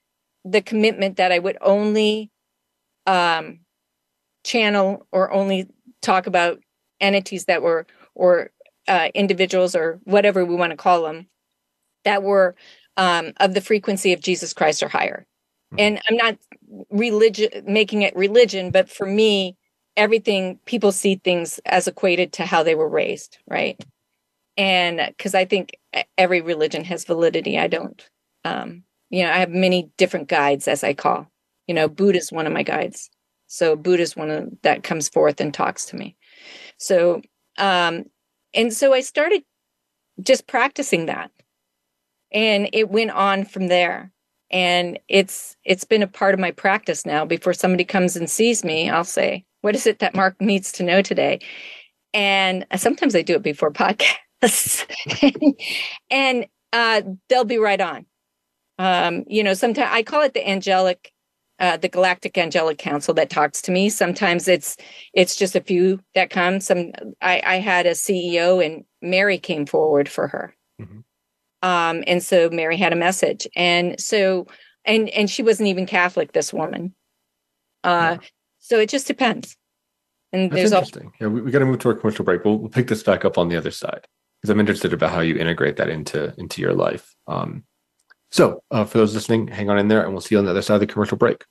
the 0.50 0.62
commitment 0.62 1.16
that 1.16 1.32
i 1.32 1.38
would 1.38 1.58
only 1.60 2.30
um 3.06 3.60
channel 4.44 5.06
or 5.12 5.32
only 5.32 5.66
talk 6.02 6.26
about 6.26 6.60
entities 7.00 7.46
that 7.46 7.62
were 7.62 7.86
or 8.14 8.50
uh, 8.88 9.08
individuals 9.14 9.74
or 9.74 9.98
whatever 10.04 10.44
we 10.44 10.54
want 10.54 10.70
to 10.70 10.76
call 10.76 11.02
them 11.02 11.26
that 12.04 12.22
were 12.22 12.54
um, 12.96 13.32
of 13.38 13.54
the 13.54 13.60
frequency 13.60 14.12
of 14.12 14.20
jesus 14.20 14.52
christ 14.52 14.82
or 14.82 14.88
higher 14.88 15.26
mm-hmm. 15.72 15.80
and 15.80 16.00
i'm 16.08 16.16
not 16.16 16.38
religion 16.90 17.48
making 17.66 18.02
it 18.02 18.14
religion 18.14 18.70
but 18.70 18.88
for 18.88 19.06
me 19.06 19.56
everything 19.96 20.58
people 20.66 20.92
see 20.92 21.16
things 21.16 21.58
as 21.66 21.88
equated 21.88 22.32
to 22.32 22.46
how 22.46 22.62
they 22.62 22.76
were 22.76 22.88
raised 22.88 23.38
right 23.48 23.84
and 24.56 25.00
because 25.08 25.34
I 25.34 25.44
think 25.44 25.78
every 26.16 26.40
religion 26.40 26.84
has 26.84 27.04
validity, 27.04 27.58
I 27.58 27.66
don't. 27.66 28.08
Um, 28.44 28.84
you 29.16 29.24
know, 29.24 29.32
I 29.32 29.38
have 29.38 29.48
many 29.48 29.90
different 29.96 30.28
guides, 30.28 30.68
as 30.68 30.84
I 30.84 30.92
call. 30.92 31.26
You 31.66 31.74
know, 31.74 31.88
Buddha 31.88 32.18
is 32.18 32.30
one 32.30 32.46
of 32.46 32.52
my 32.52 32.62
guides. 32.62 33.08
So 33.46 33.74
Buddha 33.74 34.02
is 34.02 34.14
one 34.14 34.30
of, 34.30 34.48
that 34.62 34.82
comes 34.82 35.08
forth 35.08 35.40
and 35.40 35.54
talks 35.54 35.86
to 35.86 35.96
me. 35.96 36.16
So, 36.76 37.22
um, 37.56 38.04
and 38.52 38.74
so 38.74 38.92
I 38.92 39.00
started 39.00 39.42
just 40.20 40.46
practicing 40.46 41.06
that, 41.06 41.30
and 42.30 42.68
it 42.74 42.90
went 42.90 43.12
on 43.12 43.46
from 43.46 43.68
there. 43.68 44.12
And 44.50 44.98
it's 45.08 45.56
it's 45.64 45.84
been 45.84 46.02
a 46.02 46.06
part 46.06 46.34
of 46.34 46.40
my 46.40 46.50
practice 46.50 47.06
now. 47.06 47.24
Before 47.24 47.54
somebody 47.54 47.84
comes 47.84 48.16
and 48.16 48.28
sees 48.30 48.64
me, 48.64 48.90
I'll 48.90 49.02
say, 49.04 49.44
"What 49.62 49.74
is 49.74 49.86
it 49.86 49.98
that 50.00 50.14
Marc 50.14 50.40
needs 50.40 50.70
to 50.72 50.84
know 50.84 51.02
today?" 51.02 51.40
And 52.14 52.66
sometimes 52.76 53.16
I 53.16 53.22
do 53.22 53.34
it 53.36 53.42
before 53.42 53.72
podcasts 54.42 54.86
and 56.10 56.46
uh, 56.72 57.02
they'll 57.28 57.44
be 57.44 57.58
right 57.58 57.80
on. 57.80 58.06
Um, 58.78 59.24
you 59.26 59.42
know, 59.42 59.54
sometimes 59.54 59.88
I 59.90 60.02
call 60.02 60.22
it 60.22 60.34
the 60.34 60.48
angelic, 60.48 61.12
uh, 61.58 61.76
the 61.76 61.88
galactic 61.88 62.36
angelic 62.36 62.78
council 62.78 63.14
that 63.14 63.30
talks 63.30 63.62
to 63.62 63.72
me. 63.72 63.88
Sometimes 63.88 64.48
it's 64.48 64.76
it's 65.14 65.36
just 65.36 65.56
a 65.56 65.60
few 65.60 66.00
that 66.14 66.30
come. 66.30 66.60
Some 66.60 66.92
I, 67.22 67.42
I 67.44 67.56
had 67.56 67.86
a 67.86 67.92
CEO 67.92 68.64
and 68.64 68.84
Mary 69.00 69.38
came 69.38 69.66
forward 69.66 70.08
for 70.08 70.28
her, 70.28 70.54
mm-hmm. 70.80 71.00
um, 71.66 72.04
and 72.06 72.22
so 72.22 72.50
Mary 72.50 72.76
had 72.76 72.92
a 72.92 72.96
message, 72.96 73.46
and 73.56 73.98
so 73.98 74.46
and 74.84 75.08
and 75.10 75.30
she 75.30 75.42
wasn't 75.42 75.68
even 75.68 75.86
Catholic. 75.86 76.32
This 76.32 76.52
woman, 76.52 76.94
uh, 77.84 78.18
yeah. 78.20 78.28
so 78.58 78.78
it 78.78 78.90
just 78.90 79.06
depends. 79.06 79.56
And 80.32 80.50
That's 80.50 80.70
there's 80.70 80.72
interesting. 80.72 81.12
yeah, 81.20 81.28
we, 81.28 81.40
we 81.40 81.50
got 81.50 81.60
to 81.60 81.66
move 81.66 81.78
to 81.78 81.88
our 81.88 81.94
commercial 81.94 82.24
break. 82.24 82.44
We'll, 82.44 82.58
we'll 82.58 82.68
pick 82.68 82.88
this 82.88 83.02
back 83.02 83.24
up 83.24 83.38
on 83.38 83.48
the 83.48 83.56
other 83.56 83.70
side 83.70 84.06
because 84.40 84.50
I'm 84.50 84.60
interested 84.60 84.92
about 84.92 85.10
how 85.10 85.20
you 85.20 85.36
integrate 85.36 85.76
that 85.76 85.88
into 85.88 86.34
into 86.36 86.60
your 86.60 86.74
life. 86.74 87.14
Um, 87.26 87.64
so, 88.36 88.62
uh, 88.70 88.84
for 88.84 88.98
those 88.98 89.14
listening, 89.14 89.48
hang 89.48 89.70
on 89.70 89.78
in 89.78 89.88
there 89.88 90.02
and 90.02 90.12
we'll 90.12 90.20
see 90.20 90.34
you 90.34 90.38
on 90.38 90.44
the 90.44 90.50
other 90.50 90.60
side 90.60 90.74
of 90.74 90.80
the 90.80 90.86
commercial 90.86 91.16
break. 91.16 91.42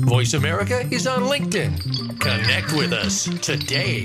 Voice 0.00 0.34
America 0.34 0.86
is 0.90 1.06
on 1.06 1.22
LinkedIn. 1.22 2.20
Connect 2.20 2.74
with 2.74 2.92
us 2.92 3.24
today. 3.40 4.04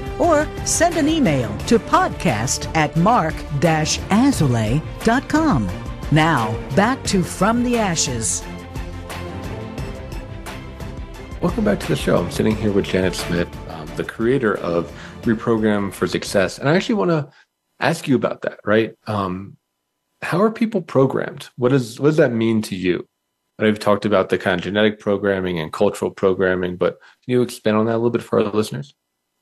or 0.19 0.47
send 0.65 0.97
an 0.97 1.09
email 1.09 1.57
to 1.59 1.79
podcast 1.79 2.69
at 2.75 2.95
marc-azoulay.com. 2.97 5.69
Now, 6.11 6.75
back 6.75 7.03
to 7.05 7.23
From 7.23 7.63
the 7.63 7.77
Ashes. 7.77 8.43
Welcome 11.41 11.63
back 11.63 11.79
to 11.79 11.87
the 11.87 11.95
show. 11.95 12.17
I'm 12.17 12.29
sitting 12.29 12.55
here 12.55 12.71
with 12.71 12.85
Janet 12.85 13.15
Schmidt, 13.15 13.47
um, 13.69 13.87
the 13.95 14.03
creator 14.03 14.57
of 14.57 14.91
Reprogram 15.21 15.91
for 15.91 16.05
Success. 16.05 16.59
And 16.59 16.69
I 16.69 16.75
actually 16.75 16.95
want 16.95 17.11
to 17.11 17.29
ask 17.79 18.07
you 18.07 18.15
about 18.15 18.43
that, 18.43 18.59
right? 18.63 18.93
Um, 19.07 19.57
how 20.21 20.41
are 20.41 20.51
people 20.51 20.81
programmed? 20.81 21.49
What, 21.55 21.73
is, 21.73 21.99
what 21.99 22.09
does 22.09 22.17
that 22.17 22.31
mean 22.31 22.61
to 22.63 22.75
you? 22.75 23.07
I've 23.57 23.79
talked 23.79 24.05
about 24.05 24.29
the 24.29 24.37
kind 24.37 24.59
of 24.59 24.63
genetic 24.63 24.99
programming 24.99 25.59
and 25.59 25.71
cultural 25.71 26.11
programming, 26.11 26.77
but 26.77 26.99
can 27.23 27.33
you 27.33 27.41
expand 27.41 27.77
on 27.77 27.85
that 27.85 27.93
a 27.93 27.97
little 27.97 28.09
bit 28.09 28.23
for 28.23 28.39
our 28.39 28.45
listeners? 28.45 28.95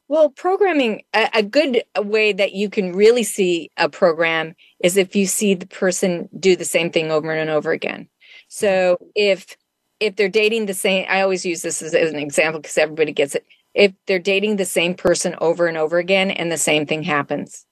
Well, 0.09 0.31
programming, 0.31 1.03
a, 1.13 1.29
a, 1.35 1.43
good 1.43 1.83
way 1.95 2.33
that 2.33 2.53
you 2.53 2.71
can 2.71 2.93
really 2.93 3.21
see 3.21 3.69
a 3.77 3.87
program 3.87 4.55
is 4.83 4.97
if 4.97 5.15
you 5.15 5.27
see 5.27 5.53
the 5.53 5.67
person 5.67 6.27
do 6.37 6.55
the 6.55 6.65
same 6.65 6.89
thing 6.89 7.11
over 7.11 7.31
and 7.31 7.47
over 7.47 7.71
again. 7.71 8.09
So 8.47 8.97
if 9.15 9.55
if 9.99 10.15
they're 10.15 10.27
dating 10.27 10.65
the 10.65 10.73
same, 10.73 11.05
I 11.07 11.21
always 11.21 11.45
use 11.45 11.61
this 11.61 11.83
as, 11.83 11.93
as 11.93 12.11
an 12.11 12.17
example 12.17 12.59
because 12.59 12.77
everybody 12.77 13.11
gets 13.11 13.35
it. 13.35 13.45
If 13.75 13.93
they're 14.07 14.17
dating 14.17 14.55
the 14.55 14.65
same 14.65 14.95
person 14.95 15.35
over 15.39 15.67
and 15.67 15.77
over 15.77 15.99
again 15.99 16.31
and 16.31 16.51
the 16.51 16.57
same 16.57 16.87
thing 16.87 17.03
happens, 17.03 17.67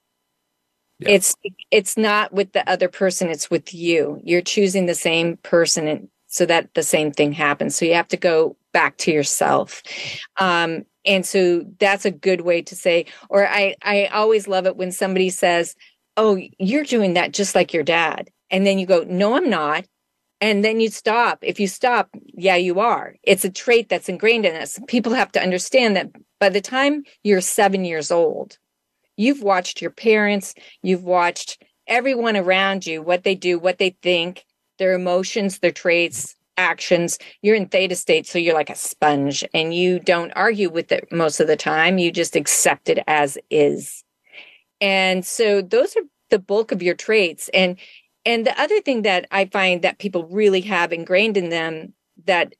yeah. 1.00 1.10
it's 1.10 1.34
it's 1.72 1.96
not 1.96 2.32
with 2.32 2.52
the 2.52 2.68
other 2.70 2.88
person, 2.88 3.30
it's 3.30 3.50
with 3.50 3.74
you. 3.74 4.20
You're 4.22 4.42
choosing 4.42 4.86
the 4.86 4.94
same 4.94 5.38
person 5.38 5.88
and 5.88 6.08
so 6.28 6.46
that 6.46 6.72
the 6.74 6.84
same 6.84 7.10
thing 7.10 7.32
happens. 7.32 7.74
So 7.74 7.84
you 7.84 7.94
have 7.94 8.08
to 8.08 8.16
go 8.16 8.56
back 8.72 8.96
to 8.98 9.10
yourself. 9.10 9.82
Um, 10.36 10.84
and 11.08 11.26
so 11.26 11.64
that's 11.80 12.04
a 12.04 12.10
good 12.12 12.42
way 12.42 12.62
to 12.62 12.76
say 12.76 13.06
or 13.30 13.48
i 13.48 13.74
i 13.82 14.06
always 14.06 14.46
love 14.46 14.66
it 14.66 14.76
when 14.76 14.92
somebody 14.92 15.30
says 15.30 15.74
oh 16.16 16.38
you're 16.58 16.84
doing 16.84 17.14
that 17.14 17.32
just 17.32 17.54
like 17.54 17.72
your 17.72 17.84
dad. 17.84 18.28
And 18.50 18.66
then 18.66 18.78
you 18.78 18.86
go 18.86 19.04
no 19.08 19.34
i'm 19.36 19.50
not. 19.50 19.86
And 20.40 20.64
then 20.64 20.78
you 20.78 20.88
stop. 20.88 21.38
If 21.42 21.58
you 21.58 21.66
stop 21.66 22.10
yeah 22.34 22.56
you 22.56 22.78
are. 22.80 23.16
It's 23.22 23.44
a 23.44 23.50
trait 23.50 23.88
that's 23.88 24.08
ingrained 24.08 24.46
in 24.46 24.54
us. 24.54 24.78
People 24.86 25.14
have 25.14 25.32
to 25.32 25.42
understand 25.42 25.96
that 25.96 26.10
by 26.40 26.48
the 26.50 26.60
time 26.60 27.02
you're 27.24 27.40
7 27.40 27.84
years 27.84 28.10
old 28.10 28.58
you've 29.16 29.42
watched 29.42 29.82
your 29.82 29.90
parents 29.90 30.54
you've 30.82 31.02
watched 31.02 31.62
everyone 31.86 32.36
around 32.36 32.86
you 32.86 33.02
what 33.02 33.24
they 33.24 33.34
do 33.34 33.58
what 33.58 33.78
they 33.78 33.96
think 34.02 34.44
their 34.78 34.94
emotions 34.94 35.58
their 35.58 35.72
traits 35.72 36.36
actions 36.58 37.18
you're 37.40 37.54
in 37.54 37.68
theta 37.68 37.96
state 37.96 38.26
so 38.26 38.38
you're 38.38 38.54
like 38.54 38.68
a 38.68 38.74
sponge 38.74 39.44
and 39.54 39.72
you 39.72 39.98
don't 40.00 40.32
argue 40.32 40.68
with 40.68 40.92
it 40.92 41.10
most 41.10 41.40
of 41.40 41.46
the 41.46 41.56
time 41.56 41.96
you 41.96 42.10
just 42.10 42.36
accept 42.36 42.88
it 42.88 42.98
as 43.06 43.38
is. 43.50 44.04
And 44.80 45.24
so 45.24 45.62
those 45.62 45.96
are 45.96 46.02
the 46.30 46.38
bulk 46.38 46.72
of 46.72 46.82
your 46.82 46.94
traits 46.94 47.48
and 47.54 47.78
and 48.26 48.46
the 48.46 48.60
other 48.60 48.80
thing 48.82 49.02
that 49.02 49.26
i 49.30 49.46
find 49.46 49.80
that 49.82 49.98
people 49.98 50.26
really 50.26 50.60
have 50.60 50.92
ingrained 50.92 51.38
in 51.38 51.48
them 51.48 51.94
that 52.26 52.54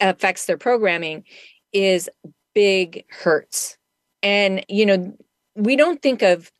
affects 0.00 0.46
their 0.46 0.58
programming 0.58 1.24
is 1.72 2.08
big 2.54 3.04
hurts. 3.10 3.76
And 4.22 4.64
you 4.68 4.86
know 4.86 5.16
we 5.54 5.76
don't 5.76 6.00
think 6.02 6.22
of 6.22 6.50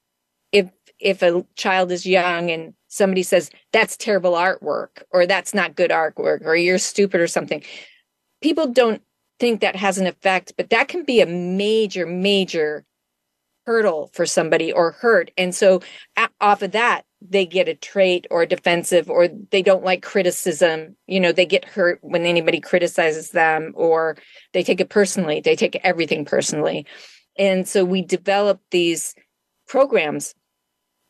if 0.52 0.70
if 0.98 1.22
a 1.22 1.44
child 1.56 1.92
is 1.92 2.06
young 2.06 2.50
and 2.50 2.74
somebody 2.90 3.22
says 3.22 3.50
that's 3.72 3.96
terrible 3.96 4.33
artwork 4.33 5.03
or 5.11 5.24
that's 5.24 5.55
not 5.55 5.76
good 5.76 5.90
artwork 5.90 6.44
or 6.44 6.55
you're 6.55 6.79
stupid 6.79 7.20
or 7.20 7.26
something. 7.26 7.62
People 8.42 8.66
don't 8.66 9.03
think 9.38 9.61
that 9.62 9.76
has 9.76 9.96
an 9.96 10.07
effect 10.07 10.53
but 10.59 10.68
that 10.68 10.88
can 10.88 11.05
be 11.05 11.22
a 11.22 11.26
major 11.26 12.05
major 12.05 12.85
hurdle 13.64 14.11
for 14.12 14.26
somebody 14.26 14.72
or 14.72 14.90
hurt. 14.92 15.31
And 15.38 15.55
so 15.55 15.81
off 16.40 16.61
of 16.62 16.72
that 16.72 17.05
they 17.22 17.46
get 17.46 17.68
a 17.68 17.74
trait 17.74 18.26
or 18.31 18.46
defensive 18.46 19.11
or 19.11 19.29
they 19.50 19.62
don't 19.62 19.85
like 19.85 20.03
criticism. 20.03 20.96
You 21.07 21.20
know 21.20 21.33
they 21.33 21.46
get 21.46 21.64
hurt 21.64 21.98
when 22.03 22.26
anybody 22.26 22.61
criticizes 22.61 23.31
them 23.31 23.72
or 23.76 24.16
they 24.53 24.62
take 24.62 24.81
it 24.81 24.88
personally. 24.88 25.40
They 25.40 25.57
take 25.57 25.76
everything 25.85 26.24
personally. 26.24 26.87
And 27.38 27.68
so 27.68 27.85
we 27.85 28.03
develop 28.03 28.61
these 28.70 29.14
programs 29.68 30.35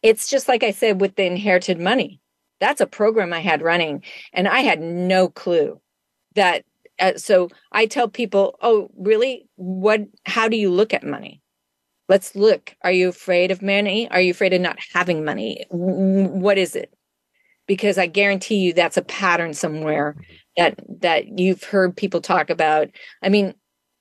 it's 0.02 0.28
just 0.28 0.48
like 0.48 0.62
I 0.62 0.70
said 0.70 1.00
with 1.00 1.16
the 1.16 1.24
inherited 1.24 1.78
money. 1.78 2.20
That's 2.60 2.80
a 2.80 2.86
program 2.86 3.32
I 3.32 3.40
had 3.40 3.62
running, 3.62 4.02
and 4.32 4.46
I 4.46 4.60
had 4.60 4.80
no 4.80 5.28
clue 5.28 5.80
that. 6.34 6.64
Uh, 6.98 7.16
so 7.16 7.48
I 7.72 7.86
tell 7.86 8.08
people, 8.08 8.58
"Oh, 8.60 8.90
really? 8.98 9.48
What? 9.56 10.02
How 10.26 10.48
do 10.48 10.56
you 10.56 10.70
look 10.70 10.92
at 10.92 11.02
money? 11.02 11.40
Let's 12.08 12.34
look. 12.34 12.74
Are 12.82 12.92
you 12.92 13.08
afraid 13.08 13.50
of 13.50 13.62
money? 13.62 14.10
Are 14.10 14.20
you 14.20 14.32
afraid 14.32 14.52
of 14.52 14.60
not 14.60 14.78
having 14.92 15.24
money? 15.24 15.64
What 15.70 16.58
is 16.58 16.74
it? 16.76 16.92
Because 17.66 17.98
I 17.98 18.06
guarantee 18.06 18.56
you, 18.56 18.72
that's 18.72 18.96
a 18.96 19.02
pattern 19.02 19.54
somewhere 19.54 20.16
mm-hmm. 20.18 20.34
that 20.56 20.80
that 21.00 21.38
you've 21.38 21.62
heard 21.62 21.96
people 21.96 22.20
talk 22.20 22.50
about. 22.50 22.88
I 23.22 23.28
mean, 23.28 23.54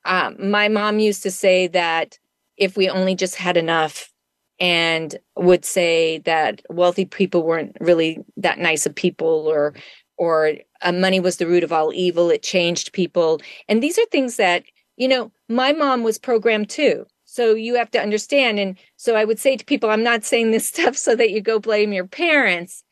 uh, 0.05 0.31
my 0.39 0.67
mom 0.67 0.99
used 0.99 1.23
to 1.23 1.31
say 1.31 1.67
that 1.67 2.17
if 2.57 2.75
we 2.75 2.89
only 2.89 3.15
just 3.15 3.35
had 3.35 3.57
enough 3.57 4.11
and 4.59 5.17
would 5.37 5.63
say 5.65 6.19
that 6.19 6.61
wealthy 6.69 7.05
people 7.05 7.43
weren't 7.43 7.75
really 7.79 8.19
that 8.37 8.59
nice 8.59 8.85
of 8.85 8.95
people 8.95 9.47
or 9.47 9.73
or 10.17 10.55
uh, 10.81 10.91
money 10.91 11.19
was 11.19 11.37
the 11.37 11.47
root 11.47 11.63
of 11.63 11.71
all 11.71 11.93
evil. 11.93 12.29
It 12.29 12.43
changed 12.43 12.91
people. 12.91 13.39
And 13.69 13.81
these 13.81 13.97
are 13.97 14.05
things 14.05 14.35
that 14.35 14.63
you 14.97 15.07
know 15.07 15.31
my 15.47 15.71
mom 15.73 16.03
was 16.03 16.17
programmed 16.17 16.69
too. 16.69 17.05
So 17.25 17.53
you 17.53 17.75
have 17.75 17.91
to 17.91 18.01
understand. 18.01 18.59
And 18.59 18.77
so 18.97 19.15
i 19.15 19.23
would 19.25 19.39
say 19.39 19.55
to 19.55 19.65
people 19.65 19.89
i'm 19.89 20.03
not 20.03 20.23
saying 20.23 20.51
this 20.51 20.67
stuff 20.73 20.97
so 20.97 21.15
that 21.15 21.31
you 21.31 21.41
go 21.41 21.59
blame 21.59 21.93
your 21.93 22.07
parents. 22.07 22.83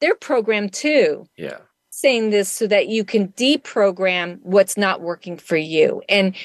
They're 0.00 0.14
programmed 0.14 0.72
too. 0.74 1.26
Yeah. 1.36 1.58
saying 1.90 2.30
this 2.30 2.48
so 2.48 2.66
that 2.68 2.86
you 2.88 3.04
can 3.04 3.28
deprogram 3.28 4.38
what's 4.42 4.76
not 4.76 5.00
working 5.00 5.36
for 5.36 5.56
you. 5.56 6.00
And 6.08 6.36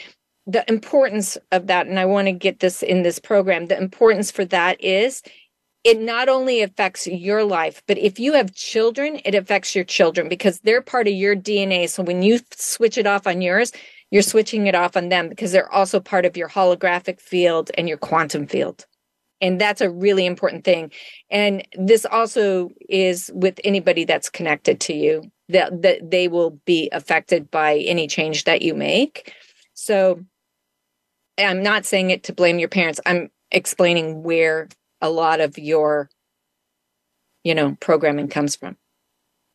the 0.45 0.67
importance 0.69 1.38
of 1.51 1.67
that 1.67 1.88
and 1.88 1.99
i 1.99 2.06
want 2.06 2.27
to 2.27 2.34
get 2.34 2.60
this 2.60 2.84
in 2.84 3.03
this 3.03 3.19
program 3.19 3.67
the 3.67 3.77
importance 3.77 4.32
for 4.32 4.45
that 4.45 4.82
is 4.84 5.21
it 5.84 5.99
not 5.99 6.29
only 6.29 6.62
affects 6.62 7.08
your 7.08 7.43
life 7.43 7.82
but 7.88 7.97
if 7.97 8.19
you 8.19 8.34
have 8.34 8.53
children 8.53 9.19
it 9.25 9.36
affects 9.36 9.73
your 9.75 9.86
children 9.86 10.27
because 10.27 10.60
they're 10.62 10.82
part 10.82 11.08
of 11.08 11.13
your 11.13 11.36
dna 11.36 11.89
so 11.89 12.03
when 12.03 12.21
you 12.21 12.39
switch 12.51 12.97
it 12.97 13.08
off 13.08 13.25
on 13.25 13.41
yours 13.41 13.71
you're 14.13 14.21
switching 14.21 14.67
it 14.67 14.75
off 14.75 14.95
on 14.95 15.10
them 15.10 15.27
because 15.27 15.51
they're 15.51 15.73
also 15.73 15.99
part 15.99 16.23
of 16.23 16.38
your 16.38 16.47
holographic 16.47 17.19
field 17.19 17.71
and 17.75 17.89
your 17.89 17.97
quantum 17.97 18.45
field. 18.45 18.86
And 19.41 19.60
that's 19.60 19.82
a 19.82 19.89
really 19.89 20.27
important 20.27 20.63
thing. 20.63 20.91
And 21.32 21.67
this 21.73 22.06
also 22.06 22.69
is 22.88 23.32
with 23.34 23.60
anybody 23.63 24.06
that's 24.06 24.29
connected 24.29 24.79
to 24.82 24.93
you 24.93 25.23
that, 25.49 25.82
that 25.82 26.12
they 26.12 26.27
will 26.27 26.51
be 26.63 26.89
affected 26.91 27.49
by 27.49 27.77
any 27.77 28.06
change 28.06 28.43
that 28.43 28.62
you 28.62 28.75
make. 28.75 29.34
So 29.73 30.23
i'm 31.38 31.63
not 31.63 31.86
saying 31.86 32.10
it 32.10 32.24
to 32.24 32.34
blame 32.34 32.60
your 32.60 32.69
parents 32.69 33.00
i'm 33.06 33.30
explaining 33.52 34.24
where 34.24 34.67
a 35.02 35.10
lot 35.10 35.39
of 35.39 35.58
your 35.58 36.10
you 37.43 37.54
know 37.54 37.78
programming 37.80 38.28
comes 38.28 38.56
from 38.56 38.78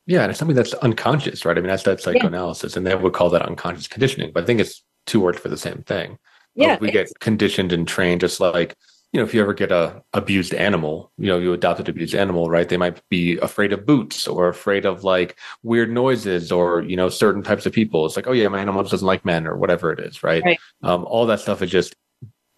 Yeah, 0.07 0.23
and 0.23 0.31
it's 0.31 0.39
something 0.39 0.57
that's 0.57 0.73
unconscious, 0.75 1.45
right? 1.45 1.57
I 1.57 1.61
mean, 1.61 1.69
that's 1.69 1.83
that 1.83 2.01
psychoanalysis, 2.01 2.77
and 2.77 2.87
they 2.87 2.95
would 2.95 3.13
call 3.13 3.29
that 3.31 3.43
unconscious 3.43 3.89
conditioning. 3.89 4.31
But 4.33 4.45
I 4.45 4.47
think 4.47 4.61
it's 4.61 4.83
two 5.07 5.21
words 5.21 5.39
for 5.39 5.49
the 5.51 5.59
same 5.59 5.83
thing. 5.87 6.19
yeah 6.55 6.79
we 6.81 6.91
get 6.91 7.09
conditioned 7.21 7.73
and 7.73 7.87
trained, 7.87 8.21
just 8.23 8.41
like 8.41 8.75
you 9.13 9.21
know, 9.21 9.25
if 9.25 9.33
you 9.33 9.41
ever 9.41 9.55
get 9.55 9.73
a 9.73 10.03
abused 10.13 10.53
animal, 10.53 11.11
you 11.17 11.29
know, 11.29 11.39
you 11.39 11.53
adopt 11.55 11.81
an 11.81 11.89
abused 11.89 12.15
animal, 12.15 12.51
right? 12.51 12.69
They 12.69 12.77
might 12.77 13.01
be 13.09 13.39
afraid 13.39 13.73
of 13.73 13.87
boots 13.87 14.29
or 14.29 14.49
afraid 14.49 14.85
of 14.85 15.03
like 15.03 15.39
weird 15.63 15.91
noises 15.91 16.53
or 16.53 16.83
you 16.83 16.97
know 16.97 17.09
certain 17.09 17.43
types 17.43 17.65
of 17.67 17.73
people. 17.73 18.05
It's 18.05 18.17
like, 18.17 18.27
oh 18.27 18.33
yeah, 18.33 18.49
my 18.49 18.61
animal 18.61 18.83
doesn't 18.83 19.07
like 19.07 19.25
men 19.25 19.47
or 19.47 19.57
whatever 19.57 19.93
it 19.93 20.01
is, 20.01 20.23
right? 20.23 20.45
Right. 20.45 20.59
Um, 20.83 21.05
all 21.07 21.25
that 21.27 21.41
stuff 21.41 21.63
is 21.63 21.71
just 21.71 21.97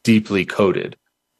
deeply 0.05 0.45
coded, 0.45 0.97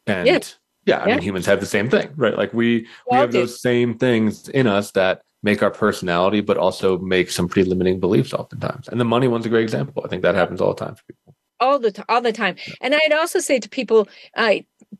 and 0.07 0.27
Yeah. 0.27 0.39
yeah, 0.85 0.99
I 1.03 1.07
Yeah. 1.07 1.15
mean, 1.15 1.23
humans 1.23 1.45
have 1.45 1.59
the 1.59 1.65
same 1.65 1.89
thing, 1.89 2.11
right? 2.15 2.37
Like 2.37 2.53
we 2.53 2.87
we 3.09 3.17
have 3.17 3.31
those 3.33 3.61
same 3.61 3.97
things 3.97 4.47
in 4.49 4.65
us 4.67 4.91
that 4.91 5.21
make 5.43 5.61
our 5.63 5.71
personality, 5.71 6.39
but 6.39 6.57
also 6.57 6.99
make 6.99 7.31
some 7.31 7.47
pretty 7.49 7.67
limiting 7.69 7.99
beliefs 7.99 8.33
oftentimes. 8.33 8.87
And 8.87 8.99
the 8.99 9.05
money 9.05 9.27
one's 9.27 9.45
a 9.45 9.49
great 9.49 9.63
example. 9.63 10.03
I 10.05 10.07
think 10.07 10.21
that 10.21 10.35
happens 10.35 10.61
all 10.61 10.73
the 10.73 10.85
time 10.85 10.95
for 10.95 11.03
people. 11.03 11.35
all 11.59 11.79
the 11.79 11.91
t- 11.91 12.03
all 12.09 12.21
the 12.21 12.31
time 12.33 12.55
and 12.81 12.95
i'd 12.95 13.13
also 13.13 13.37
say 13.39 13.59
to 13.59 13.69
people 13.69 14.07
uh, 14.35 14.55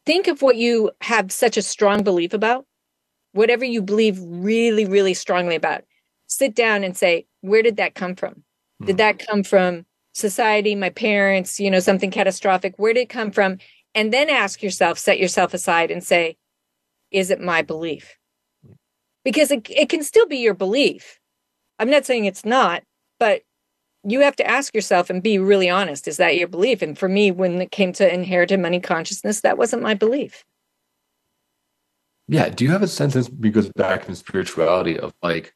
think 0.06 0.28
of 0.28 0.42
what 0.42 0.56
you 0.56 0.92
have 1.02 1.32
such 1.32 1.58
a 1.58 1.62
strong 1.62 2.04
belief 2.04 2.34
about 2.34 2.66
whatever 3.34 3.64
you 3.64 3.82
believe 3.82 4.20
really 4.22 4.86
really 4.86 5.14
strongly 5.14 5.56
about 5.56 5.84
sit 6.28 6.56
down 6.56 6.84
and 6.84 6.96
say 6.96 7.26
where 7.42 7.64
did 7.64 7.78
that 7.78 7.96
come 7.96 8.16
from? 8.16 8.44
Did 8.86 8.94
hmm. 8.94 8.98
that 8.98 9.26
come 9.28 9.44
from 9.44 9.86
society 10.14 10.76
my 10.76 10.90
parents 10.90 11.60
you 11.60 11.72
know 11.72 11.80
something 11.80 12.12
catastrophic? 12.12 12.74
Where 12.78 12.94
did 12.94 13.02
it 13.02 13.10
come 13.10 13.32
from? 13.32 13.58
And 13.94 14.14
then 14.14 14.30
ask 14.30 14.64
yourself 14.64 14.98
set 14.98 15.20
yourself 15.20 15.54
aside 15.54 15.92
and 15.92 16.04
say 16.04 16.38
is 17.12 17.30
it 17.30 17.42
my 17.42 17.62
belief? 17.62 18.18
Hmm. 18.66 18.74
Because 19.24 19.52
it, 19.52 19.70
it 19.70 19.90
can 19.90 20.04
still 20.04 20.28
be 20.28 20.38
your 20.38 20.54
belief. 20.54 21.20
I'm 21.80 21.90
not 21.90 22.06
saying 22.06 22.26
it's 22.26 22.46
not 22.46 22.84
but 23.22 23.44
you 24.04 24.22
have 24.22 24.36
to 24.36 24.48
ask 24.48 24.74
yourself 24.74 25.10
and 25.10 25.22
be 25.22 25.38
really 25.38 25.70
honest 25.70 26.08
is 26.08 26.18
that 26.18 26.36
your 26.38 26.48
belief 26.48 26.82
and 26.82 26.98
for 26.98 27.08
me 27.08 27.32
when 27.32 27.62
it 27.62 27.72
came 27.72 27.94
to 27.94 28.14
inherited 28.14 28.60
money 28.60 28.80
consciousness 28.80 29.42
that 29.42 29.58
wasn't 29.58 29.82
my 29.82 29.94
belief 29.94 30.44
Yeah. 32.28 32.50
Do 32.50 32.64
you 32.64 32.72
have 32.72 32.84
a 32.84 32.88
sense 32.88 33.14
this 33.14 33.28
goes 33.28 33.70
back 33.70 34.08
in 34.08 34.16
spirituality 34.16 34.98
of 34.98 35.14
like 35.22 35.54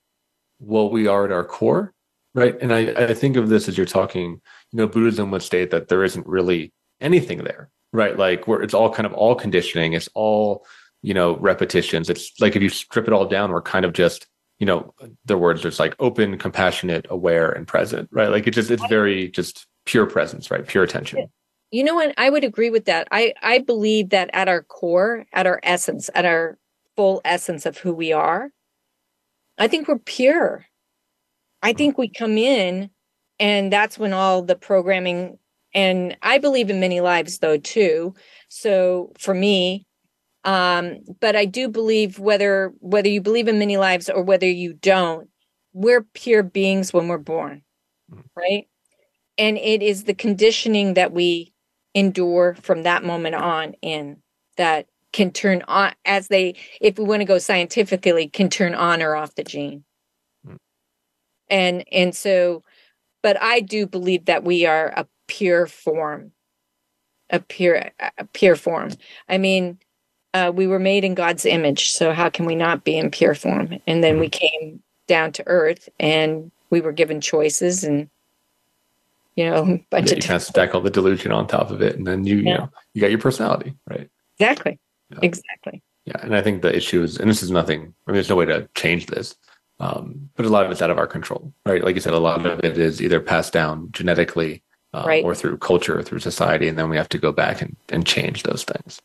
what 0.60 0.91
we 0.91 1.08
are 1.08 1.25
at 1.25 1.31
our 1.31 1.45
core? 1.45 1.93
Right. 2.34 2.58
And 2.62 2.73
I, 2.73 3.12
I 3.12 3.13
think 3.13 3.38
of 3.38 3.47
this 3.47 3.69
as 3.69 3.77
you're 3.77 3.86
talking, 3.86 4.41
you 4.71 4.77
know, 4.77 4.88
Buddhism 4.88 5.31
would 5.31 5.41
state 5.41 5.71
that 5.71 5.88
there 5.88 6.03
isn't 6.03 6.27
really 6.27 6.73
anything 6.99 7.45
there, 7.45 7.69
right? 7.93 8.17
Like 8.17 8.45
where 8.47 8.62
it's 8.62 8.73
all 8.73 8.89
kind 8.91 9.05
of 9.05 9.13
all 9.13 9.36
conditioning, 9.36 9.93
it's 9.93 10.10
all, 10.15 10.65
you 11.01 11.13
know, 11.13 11.38
repetitions. 11.38 12.10
It's 12.10 12.34
like 12.41 12.58
if 12.58 12.62
you 12.62 12.69
strip 12.69 13.08
it 13.08 13.13
all 13.13 13.25
down, 13.25 13.51
we're 13.51 13.62
kind 13.62 13.86
of 13.86 13.93
just, 13.93 14.27
you 14.60 14.65
know, 14.65 14.94
the 15.26 15.38
words 15.38 15.62
are 15.62 15.70
just 15.70 15.80
like 15.80 15.96
open, 16.00 16.38
compassionate, 16.38 17.06
aware, 17.10 17.52
and 17.52 17.68
present, 17.68 18.10
right? 18.12 18.30
Like 18.30 18.48
it 18.48 18.52
just 18.52 18.72
it's 18.72 18.86
very 18.88 19.30
just 19.30 19.68
pure 19.86 20.06
presence, 20.06 20.50
right? 20.50 20.65
Pure 20.65 20.84
attention. 20.84 21.28
you 21.72 21.84
know 21.84 21.96
what 21.96 22.13
i 22.18 22.30
would 22.30 22.44
agree 22.44 22.70
with 22.70 22.86
that 22.86 23.08
i 23.12 23.34
i 23.41 23.60
believe 23.60 24.10
that 24.10 24.30
at 24.34 24.48
our 24.48 24.63
core 24.63 25.26
at 25.34 25.46
our 25.46 25.60
essence 25.63 26.10
at 26.15 26.26
our 26.26 26.58
full 26.96 27.22
essence 27.26 27.65
of 27.65 27.78
who 27.78 27.94
we 27.94 28.13
are 28.13 28.50
i 29.58 29.68
think 29.68 29.88
we're 29.88 30.00
pure 30.00 30.65
i 31.62 31.72
hmm. 31.72 31.78
think 31.78 31.98
we 31.98 32.08
come 32.08 32.38
in 32.38 32.89
and 33.39 33.74
that's 33.74 33.98
when 33.98 34.13
all 34.13 34.41
the 34.41 34.56
programming 34.56 35.38
and 35.74 36.15
i 36.22 36.38
believe 36.38 36.70
in 36.70 36.80
many 36.80 37.02
lives 37.02 37.39
though 37.39 37.58
too 37.58 38.13
so 38.48 39.12
for 39.18 39.34
me 39.34 39.86
um 40.45 40.99
but 41.19 41.36
i 41.36 41.45
do 41.45 41.67
believe 41.67 42.19
whether 42.19 42.73
whether 42.79 43.10
you 43.10 43.21
believe 43.21 43.47
in 43.47 43.60
many 43.60 43.77
lives 43.77 44.10
or 44.10 44.23
whether 44.23 44.49
you 44.49 44.73
don't 44.73 45.29
we're 45.73 46.03
pure 46.13 46.43
beings 46.43 46.93
when 46.93 47.08
we're 47.08 47.17
born 47.17 47.62
right? 48.36 48.67
And 49.38 49.58
it 49.58 49.81
is 49.81 50.03
the 50.05 50.13
conditioning 50.13 50.93
that 50.93 51.12
we 51.12 51.53
endure 51.93 52.55
from 52.62 52.84
that 52.84 53.03
moment 53.03 53.36
on 53.36 53.73
in 53.81 54.17
that 54.58 54.88
can 55.13 55.31
turn 55.31 55.63
on 55.67 55.93
as 56.03 56.27
they 56.27 56.55
if 56.81 56.97
we 56.97 57.05
want 57.05 57.21
to 57.21 57.25
go 57.25 57.38
scientifically 57.38 58.27
can 58.27 58.49
turn 58.49 58.75
on 58.75 59.01
or 59.01 59.15
off 59.15 59.36
the 59.36 59.43
gene. 59.45 59.86
Mm. 60.45 60.58
and 61.49 61.86
and 61.89 62.13
so 62.15 62.63
but 63.23 63.41
i 63.41 63.62
do 63.62 63.88
believe 63.88 64.25
that 64.25 64.43
we 64.43 64.65
are 64.65 64.88
a 64.97 65.08
pure 65.27 65.67
form 65.67 66.34
a 67.29 67.39
pure 67.39 67.91
a 68.17 68.25
pure 68.34 68.58
form. 68.58 68.91
I 69.29 69.38
mean 69.38 69.79
uh, 70.36 70.52
we 70.54 70.67
were 70.67 70.80
made 70.80 71.04
in 71.04 71.15
god's 71.15 71.45
image 71.45 71.89
so 71.91 72.12
how 72.12 72.30
can 72.30 72.45
we 72.45 72.56
not 72.56 72.84
be 72.84 72.95
in 72.98 73.10
pure 73.10 73.34
form 73.34 73.80
and 73.88 74.04
then 74.04 74.19
we 74.19 74.30
came 74.30 74.82
down 75.08 75.32
to 75.32 75.43
earth 75.48 75.88
and 76.00 76.52
we 76.69 76.82
were 76.82 76.91
given 76.91 77.21
choices 77.21 77.84
and 77.84 78.10
you 79.36 79.45
know 79.50 79.62
a 79.62 79.65
bunch 79.89 80.12
Yeah, 80.12 80.17
of 80.17 80.17
you 80.17 80.21
kind 80.21 80.36
of 80.36 80.43
stack 80.43 80.74
all 80.76 80.82
the 80.82 80.89
delusion 80.89 81.32
on 81.32 81.48
top 81.48 81.69
of 81.71 81.82
it, 81.82 81.95
and 81.98 82.06
then 82.08 82.26
you, 82.26 82.38
you 82.38 82.54
know, 82.56 82.69
you 82.93 83.02
got 83.02 83.10
your 83.12 83.19
personality, 83.19 83.74
right? 83.89 84.10
Exactly. 84.39 84.80
Yeah. 85.12 85.19
Exactly. 85.21 85.82
Yeah, 86.06 86.17
and 86.21 86.36
I 86.36 86.41
think 86.41 86.62
the 86.62 86.74
issue 86.76 87.04
is, 87.04 87.17
and 87.17 87.30
this 87.30 87.43
is 87.43 87.52
nothing. 87.52 87.82
I 87.82 88.12
mean, 88.12 88.15
there's 88.15 88.30
no 88.30 88.36
way 88.38 88.45
to 88.45 88.69
change 88.76 89.08
this, 89.08 89.36
um, 89.80 90.30
but 90.36 90.45
a 90.45 90.50
lot 90.50 90.65
of 90.65 90.71
it's 90.71 90.82
out 90.82 90.89
of 90.89 90.98
our 90.98 91.08
control, 91.08 91.52
right? 91.65 91.84
Like 91.84 91.95
you 91.95 92.02
said, 92.02 92.13
a 92.13 92.19
lot 92.19 92.45
of 92.45 92.60
it 92.63 92.78
is 92.78 93.02
either 93.02 93.19
passed 93.19 93.52
down 93.52 93.89
genetically, 93.91 94.63
uh, 94.93 95.04
Right. 95.06 95.24
or 95.24 95.36
through 95.36 95.58
culture, 95.58 96.00
or 96.00 96.04
through 96.04 96.19
society, 96.19 96.67
and 96.69 96.78
then 96.78 96.89
we 96.89 96.95
have 96.98 97.10
to 97.10 97.17
go 97.17 97.32
back 97.34 97.62
and, 97.62 97.76
and 97.89 98.06
change 98.06 98.43
those 98.43 98.63
things. 98.63 99.02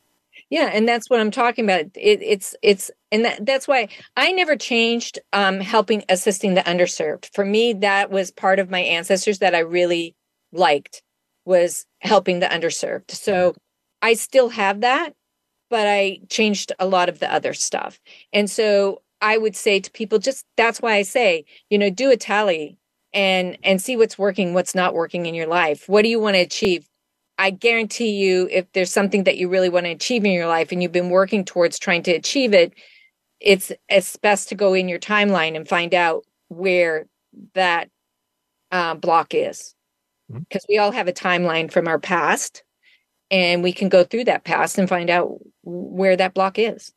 Yeah, 0.50 0.70
and 0.72 0.88
that's 0.88 1.08
what 1.08 1.20
I'm 1.20 1.30
talking 1.30 1.64
about. 1.64 1.82
It, 1.94 2.22
it's 2.22 2.56
it's 2.62 2.90
and 3.12 3.24
that, 3.24 3.46
that's 3.46 3.68
why 3.68 3.88
I 4.16 4.32
never 4.32 4.56
changed 4.56 5.18
um 5.32 5.60
helping 5.60 6.04
assisting 6.08 6.54
the 6.54 6.62
underserved. 6.62 7.30
For 7.34 7.44
me 7.44 7.72
that 7.74 8.10
was 8.10 8.32
part 8.32 8.58
of 8.58 8.70
my 8.70 8.80
ancestors 8.80 9.38
that 9.38 9.54
I 9.54 9.60
really 9.60 10.16
liked 10.52 11.02
was 11.44 11.86
helping 12.00 12.40
the 12.40 12.46
underserved. 12.46 13.12
So 13.12 13.54
I 14.02 14.14
still 14.14 14.48
have 14.50 14.80
that, 14.80 15.14
but 15.70 15.86
I 15.88 16.20
changed 16.30 16.72
a 16.80 16.86
lot 16.86 17.08
of 17.10 17.20
the 17.20 17.32
other 17.32 17.54
stuff. 17.54 18.00
And 18.32 18.50
so 18.50 19.02
I 19.22 19.38
would 19.38 19.56
say 19.56 19.80
to 19.80 19.92
people 19.92 20.18
just 20.20 20.46
that's 20.58 20.82
why 20.82 20.94
I 20.96 21.02
say, 21.02 21.46
you 21.70 21.78
know, 21.78 21.90
do 21.90 22.10
a 22.12 22.18
tally 22.18 22.78
and 23.14 23.58
and 23.64 23.82
see 23.82 23.96
what's 23.98 24.18
working, 24.18 24.54
what's 24.54 24.74
not 24.76 24.94
working 24.94 25.26
in 25.26 25.36
your 25.36 25.48
life. 25.48 25.88
What 25.88 26.02
do 26.04 26.10
you 26.10 26.20
want 26.20 26.36
to 26.36 26.42
achieve? 26.42 26.89
I 27.40 27.48
guarantee 27.48 28.10
you, 28.10 28.48
if 28.50 28.70
there's 28.72 28.92
something 28.92 29.24
that 29.24 29.38
you 29.38 29.48
really 29.48 29.70
want 29.70 29.86
to 29.86 29.92
achieve 29.92 30.26
in 30.26 30.32
your 30.32 30.46
life 30.46 30.72
and 30.72 30.82
you've 30.82 30.92
been 30.92 31.08
working 31.08 31.42
towards 31.42 31.78
trying 31.78 32.02
to 32.02 32.12
achieve 32.12 32.52
it, 32.52 32.74
it's 33.40 33.72
it's 33.88 34.16
best 34.16 34.50
to 34.50 34.54
go 34.54 34.74
in 34.74 34.90
your 34.90 34.98
timeline 34.98 35.56
and 35.56 35.66
find 35.66 35.94
out 35.94 36.26
where 36.48 37.06
that 37.54 37.88
uh, 38.70 38.94
block 38.94 39.32
is, 39.34 39.74
Mhm. 40.30 40.40
because 40.48 40.66
we 40.68 40.76
all 40.76 40.92
have 40.92 41.08
a 41.08 41.14
timeline 41.14 41.72
from 41.72 41.88
our 41.88 41.98
past, 41.98 42.62
and 43.30 43.62
we 43.62 43.72
can 43.72 43.88
go 43.88 44.04
through 44.04 44.24
that 44.24 44.44
past 44.44 44.76
and 44.76 44.86
find 44.86 45.08
out 45.08 45.38
where 45.62 46.16
that 46.18 46.34
block 46.34 46.58
is. 46.58 46.92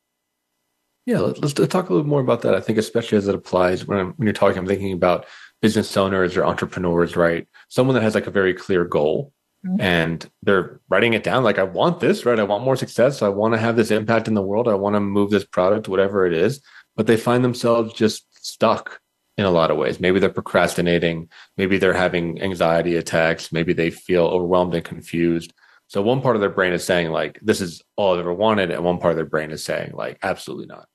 Yeah, 1.05 1.19
let- 1.19 1.41
let's 1.41 1.53
talk 1.53 1.89
a 1.89 1.93
little 1.93 2.07
more 2.07 2.19
about 2.19 2.41
that. 2.41 2.53
I 2.53 2.59
think, 2.59 2.77
especially 2.77 3.17
as 3.17 3.29
it 3.29 3.35
applies 3.35 3.87
when 3.87 3.97
I'm, 3.97 4.11
when 4.17 4.25
you're 4.25 4.33
talking, 4.33 4.57
I'm 4.57 4.67
thinking 4.67 4.91
about 4.91 5.25
business 5.61 5.95
owners 5.95 6.35
or 6.35 6.43
entrepreneurs, 6.43 7.15
right? 7.15 7.47
Someone 7.69 7.93
that 7.95 8.03
has 8.03 8.13
like 8.13 8.27
a 8.27 8.31
very 8.31 8.53
clear 8.53 8.83
goal. 8.83 9.31
And 9.79 10.29
they're 10.41 10.79
writing 10.89 11.13
it 11.13 11.23
down 11.23 11.43
like, 11.43 11.57
I 11.57 11.63
want 11.63 11.99
this, 11.99 12.25
right? 12.25 12.39
I 12.39 12.43
want 12.43 12.63
more 12.63 12.75
success. 12.75 13.21
I 13.21 13.29
want 13.29 13.53
to 13.53 13.59
have 13.59 13.75
this 13.75 13.91
impact 13.91 14.27
in 14.27 14.33
the 14.33 14.41
world. 14.41 14.67
I 14.67 14.73
want 14.75 14.95
to 14.95 14.99
move 14.99 15.29
this 15.31 15.45
product, 15.45 15.87
whatever 15.87 16.25
it 16.25 16.33
is. 16.33 16.61
But 16.95 17.07
they 17.07 17.17
find 17.17 17.43
themselves 17.43 17.93
just 17.93 18.25
stuck 18.45 18.99
in 19.37 19.45
a 19.45 19.51
lot 19.51 19.71
of 19.71 19.77
ways. 19.77 19.99
Maybe 19.99 20.19
they're 20.19 20.29
procrastinating. 20.29 21.29
Maybe 21.57 21.77
they're 21.77 21.93
having 21.93 22.41
anxiety 22.41 22.97
attacks. 22.97 23.51
Maybe 23.51 23.73
they 23.73 23.89
feel 23.89 24.25
overwhelmed 24.25 24.75
and 24.75 24.83
confused. 24.83 25.53
So 25.87 26.01
one 26.01 26.21
part 26.21 26.35
of 26.35 26.41
their 26.41 26.49
brain 26.49 26.73
is 26.73 26.83
saying 26.83 27.11
like, 27.11 27.39
this 27.41 27.61
is 27.61 27.81
all 27.95 28.13
I've 28.13 28.19
ever 28.19 28.33
wanted. 28.33 28.69
And 28.71 28.83
one 28.83 28.99
part 28.99 29.11
of 29.11 29.17
their 29.17 29.25
brain 29.25 29.51
is 29.51 29.63
saying 29.63 29.91
like, 29.93 30.19
absolutely 30.23 30.67
not. 30.67 30.87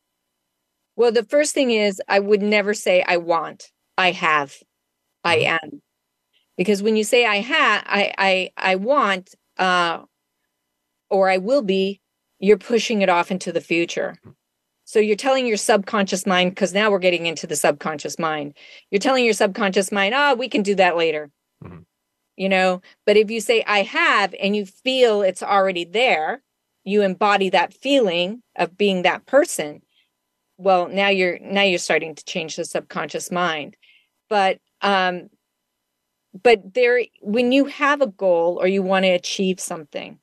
Well, 0.96 1.12
the 1.12 1.24
first 1.24 1.54
thing 1.54 1.70
is 1.70 2.02
I 2.08 2.18
would 2.18 2.42
never 2.42 2.74
say 2.74 3.04
I 3.06 3.16
want. 3.18 3.70
I 3.96 4.12
have. 4.12 4.56
I 5.24 5.36
Mhm. 5.38 5.58
am. 5.62 5.82
Because 6.58 6.82
when 6.82 6.96
you 6.96 7.04
say 7.04 7.24
I 7.24 7.36
have, 7.36 7.84
I 7.86 8.12
I 8.18 8.50
I 8.58 8.76
want 8.76 9.34
uh 9.58 10.02
or 11.10 11.30
I 11.30 11.38
will 11.38 11.62
be, 11.62 12.02
you're 12.40 12.58
pushing 12.58 13.02
it 13.02 13.08
off 13.08 13.30
into 13.30 13.52
the 13.52 13.62
future. 13.62 14.18
So 14.84 14.98
you're 15.00 15.16
telling 15.16 15.46
your 15.46 15.56
subconscious 15.56 16.26
mind 16.26 16.50
because 16.52 16.74
now 16.74 16.90
we're 16.90 16.98
getting 16.98 17.26
into 17.26 17.46
the 17.46 17.56
subconscious 17.56 18.18
mind. 18.18 18.56
You're 18.90 19.00
telling 19.00 19.24
your 19.24 19.34
subconscious 19.34 19.92
mind, 19.92 20.14
"Oh, 20.16 20.34
we 20.34 20.48
can 20.50 20.62
do 20.62 20.74
that 20.76 20.96
later." 20.98 21.30
Mhm. 21.64 21.86
You 22.36 22.50
know, 22.50 22.82
but 23.06 23.16
if 23.16 23.30
you 23.30 23.40
say 23.40 23.64
I 23.66 23.82
have 23.82 24.34
and 24.40 24.56
you 24.56 24.66
feel 24.66 25.22
it's 25.22 25.42
already 25.42 25.84
there, 25.84 26.42
you 26.84 27.02
embody 27.02 27.50
that 27.50 27.74
feeling 27.74 28.42
of 28.56 28.76
being 28.78 29.02
that 29.02 29.26
person 29.26 29.82
well 30.58 30.88
now 30.88 31.08
you're 31.08 31.38
now 31.40 31.62
you're 31.62 31.78
starting 31.78 32.14
to 32.14 32.24
change 32.24 32.56
the 32.56 32.64
subconscious 32.64 33.30
mind 33.30 33.76
but 34.28 34.58
um 34.82 35.28
but 36.42 36.74
there 36.74 37.02
when 37.22 37.52
you 37.52 37.66
have 37.66 38.00
a 38.00 38.06
goal 38.06 38.58
or 38.60 38.66
you 38.66 38.82
want 38.82 39.04
to 39.04 39.10
achieve 39.10 39.60
something 39.60 40.18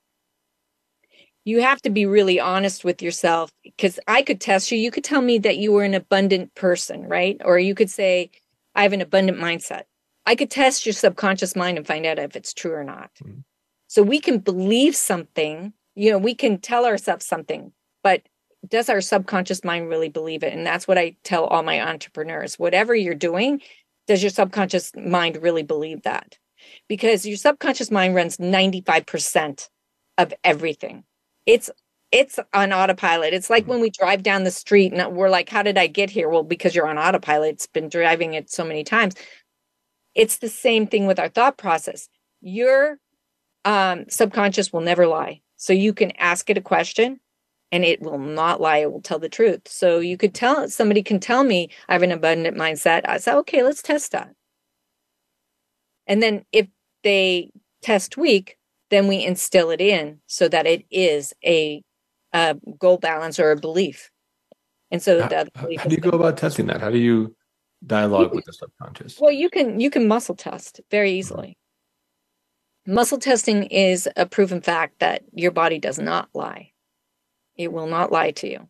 you 1.47 1.62
have 1.62 1.82
to 1.84 1.89
be 1.91 2.06
really 2.08 2.39
honest 2.39 2.84
with 2.84 3.01
yourself 3.01 3.51
because 3.63 3.99
i 4.08 4.21
could 4.21 4.41
test 4.41 4.71
you. 4.71 4.78
You 4.78 4.91
could 4.91 5.04
tell 5.04 5.21
me 5.21 5.38
that 5.39 5.58
you 5.58 5.71
were 5.71 5.84
an 5.84 5.93
abundant 5.93 6.54
person 6.56 7.08
right? 7.08 7.39
Or 7.43 7.60
you 7.60 7.75
could 7.75 7.89
say 7.89 8.32
i 8.75 8.84
have 8.84 8.93
an 8.93 9.01
abundant 9.01 9.38
mindset. 9.39 9.84
I 10.25 10.36
could 10.36 10.49
test 10.49 10.86
your 10.86 10.93
subconscious 10.93 11.56
mind 11.56 11.78
and 11.78 11.86
find 11.88 12.06
out 12.06 12.19
if 12.19 12.36
it's 12.36 12.54
true 12.54 12.73
or 12.73 12.84
not. 12.84 13.12
Mhm. 13.23 13.43
so 13.88 14.01
we 14.04 14.19
can 14.19 14.39
believe 14.39 14.95
something 14.95 15.73
you 15.95 16.12
know 16.12 16.17
we 16.17 16.36
can 16.36 16.60
tell 16.60 16.86
ourselves 16.86 17.25
something 17.25 17.71
but 18.04 18.21
does 18.67 18.89
our 18.89 18.99
subconscious 19.01 19.63
mind 19.63 19.89
really 19.89 20.10
believe 20.10 20.41
it? 20.43 20.51
And 20.54 20.65
that's 20.65 20.88
what 20.88 20.97
i 20.97 21.15
tell 21.23 21.45
all 21.45 21.62
my 21.63 21.80
entrepreneurs. 21.88 22.58
Whatever 22.58 22.95
you're 22.95 23.13
doing 23.13 23.62
does 24.08 24.24
your 24.24 24.30
subconscious 24.30 24.91
mind 24.96 25.38
really 25.41 25.63
believe 25.63 26.04
that? 26.04 26.38
Because 26.88 27.26
your 27.26 27.38
subconscious 27.38 27.91
mind 27.91 28.15
runs 28.15 28.38
95% 28.38 29.70
of 30.18 30.34
everything. 30.44 31.04
It's 31.46 31.70
it's 32.12 32.39
on 32.54 32.72
autopilot. 32.72 33.34
It's 33.34 33.50
like 33.50 33.65
Mhm. 33.65 33.68
when 33.68 33.82
we 33.82 33.89
drive 33.89 34.24
down 34.24 34.44
the 34.44 34.52
street 34.52 34.94
and 34.94 35.15
we're 35.18 35.30
like 35.30 35.50
how 35.50 35.63
did 35.63 35.78
i 35.78 35.88
get 35.88 36.10
here? 36.10 36.30
Well 36.30 36.44
because 36.44 36.76
you're 36.76 36.88
on 36.88 36.98
autopilot 36.98 37.54
it's 37.56 37.68
been 37.68 37.89
driving 37.89 38.34
it 38.36 38.50
so 38.50 38.63
many 38.63 38.84
times. 38.84 39.15
It's 40.15 40.38
the 40.38 40.50
same 40.50 40.88
thing 40.88 41.08
with 41.08 41.20
our 41.20 41.30
thought 41.30 41.58
process. 41.58 42.08
Your 42.41 42.98
um, 43.65 44.06
subconscious 44.10 44.72
will 44.72 44.82
never 44.82 45.08
lie. 45.08 45.41
So 45.58 45.74
you 45.74 45.94
can 45.94 46.12
ask 46.18 46.50
it 46.50 46.58
a 46.58 46.62
question 46.62 47.20
and 47.71 47.84
it 47.84 48.01
will 48.01 48.19
not 48.19 48.62
lie 48.62 48.78
it 48.78 48.91
will 48.91 49.01
tell 49.01 49.19
the 49.19 49.30
truth. 49.30 49.67
So 49.67 49.99
you 49.99 50.17
could 50.17 50.34
tell 50.34 50.67
somebody 50.69 51.04
can 51.04 51.19
tell 51.19 51.43
me 51.43 51.69
i 51.89 51.93
have 51.93 52.04
an 52.04 52.12
abundant 52.12 52.58
mindset. 52.58 53.01
I 53.06 53.17
say 53.17 53.34
okay 53.34 53.63
let's 53.63 53.82
test 53.82 54.12
that. 54.12 54.34
And 56.08 56.21
then 56.21 56.45
if 56.51 56.67
they 57.04 57.51
test 57.82 58.17
weak 58.17 58.58
then 58.91 59.08
we 59.08 59.23
instill 59.23 59.71
it 59.71 59.82
in 59.82 60.19
so 60.28 60.47
that 60.47 60.67
it 60.67 60.86
is 60.91 61.34
a, 61.43 61.82
a 62.34 62.56
goal 62.78 62.97
balance 62.97 63.39
or 63.39 63.51
a 63.51 63.60
belief. 63.60 64.12
And 64.91 65.01
so 65.01 65.19
How, 65.19 65.25
other 65.25 65.49
how- 65.56 65.63
belief 65.63 65.80
how 65.80 65.86
is 65.86 65.89
do 65.89 65.95
you 65.95 66.12
go 66.12 66.17
about 66.17 66.38
testing 66.38 66.67
that? 66.67 66.82
How 66.82 66.91
do 66.91 66.99
you 66.99 67.36
dialogue 67.86 68.34
with 68.34 68.45
the 68.45 68.54
subconscious? 68.54 69.19
well 69.19 69.32
you 69.32 69.49
can 69.49 69.80
you 69.80 69.89
can 69.89 70.08
muscle 70.08 70.36
test 70.36 70.82
very 70.91 71.10
mm-hmm. 71.10 71.19
easily. 71.19 71.58
Muscle 72.88 73.17
testing 73.17 73.63
is 73.63 74.08
a 74.15 74.28
proven 74.28 74.62
fact 74.62 74.99
that 74.99 75.23
your 75.34 75.49
body 75.49 75.80
does 75.80 75.97
not 75.97 76.30
lie 76.36 76.71
it 77.58 77.72
will 77.72 77.88
not 77.88 78.12
lie 78.12 78.32
to 78.32 78.50
you. 78.50 78.70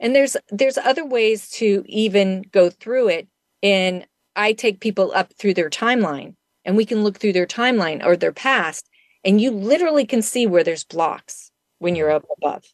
And 0.00 0.14
there's 0.14 0.36
there's 0.50 0.78
other 0.78 1.04
ways 1.04 1.48
to 1.50 1.84
even 1.86 2.42
go 2.52 2.70
through 2.70 3.08
it 3.08 3.28
and 3.62 4.06
i 4.36 4.52
take 4.52 4.80
people 4.80 5.12
up 5.14 5.32
through 5.34 5.54
their 5.54 5.70
timeline 5.70 6.34
and 6.64 6.76
we 6.76 6.84
can 6.84 7.02
look 7.02 7.18
through 7.18 7.32
their 7.32 7.46
timeline 7.46 8.04
or 8.04 8.16
their 8.16 8.32
past 8.32 8.88
and 9.24 9.40
you 9.40 9.50
literally 9.50 10.04
can 10.04 10.22
see 10.22 10.46
where 10.46 10.64
there's 10.64 10.84
blocks 10.84 11.50
when 11.78 11.94
you're 11.94 12.10
up 12.10 12.24
above. 12.36 12.64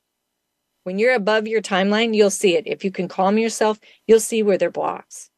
When 0.85 0.99
you're 0.99 1.15
above 1.15 1.47
your 1.47 1.63
timeline 1.63 2.15
you'll 2.15 2.31
see 2.31 2.57
it. 2.57 2.67
If 2.67 2.85
you 2.85 2.91
can 2.91 3.09
calm 3.09 3.39
yourself 3.39 3.79
you'll 4.07 4.21
see 4.21 4.43
where 4.43 4.59
there 4.59 4.69
are 4.69 4.73
blocks. 4.73 5.31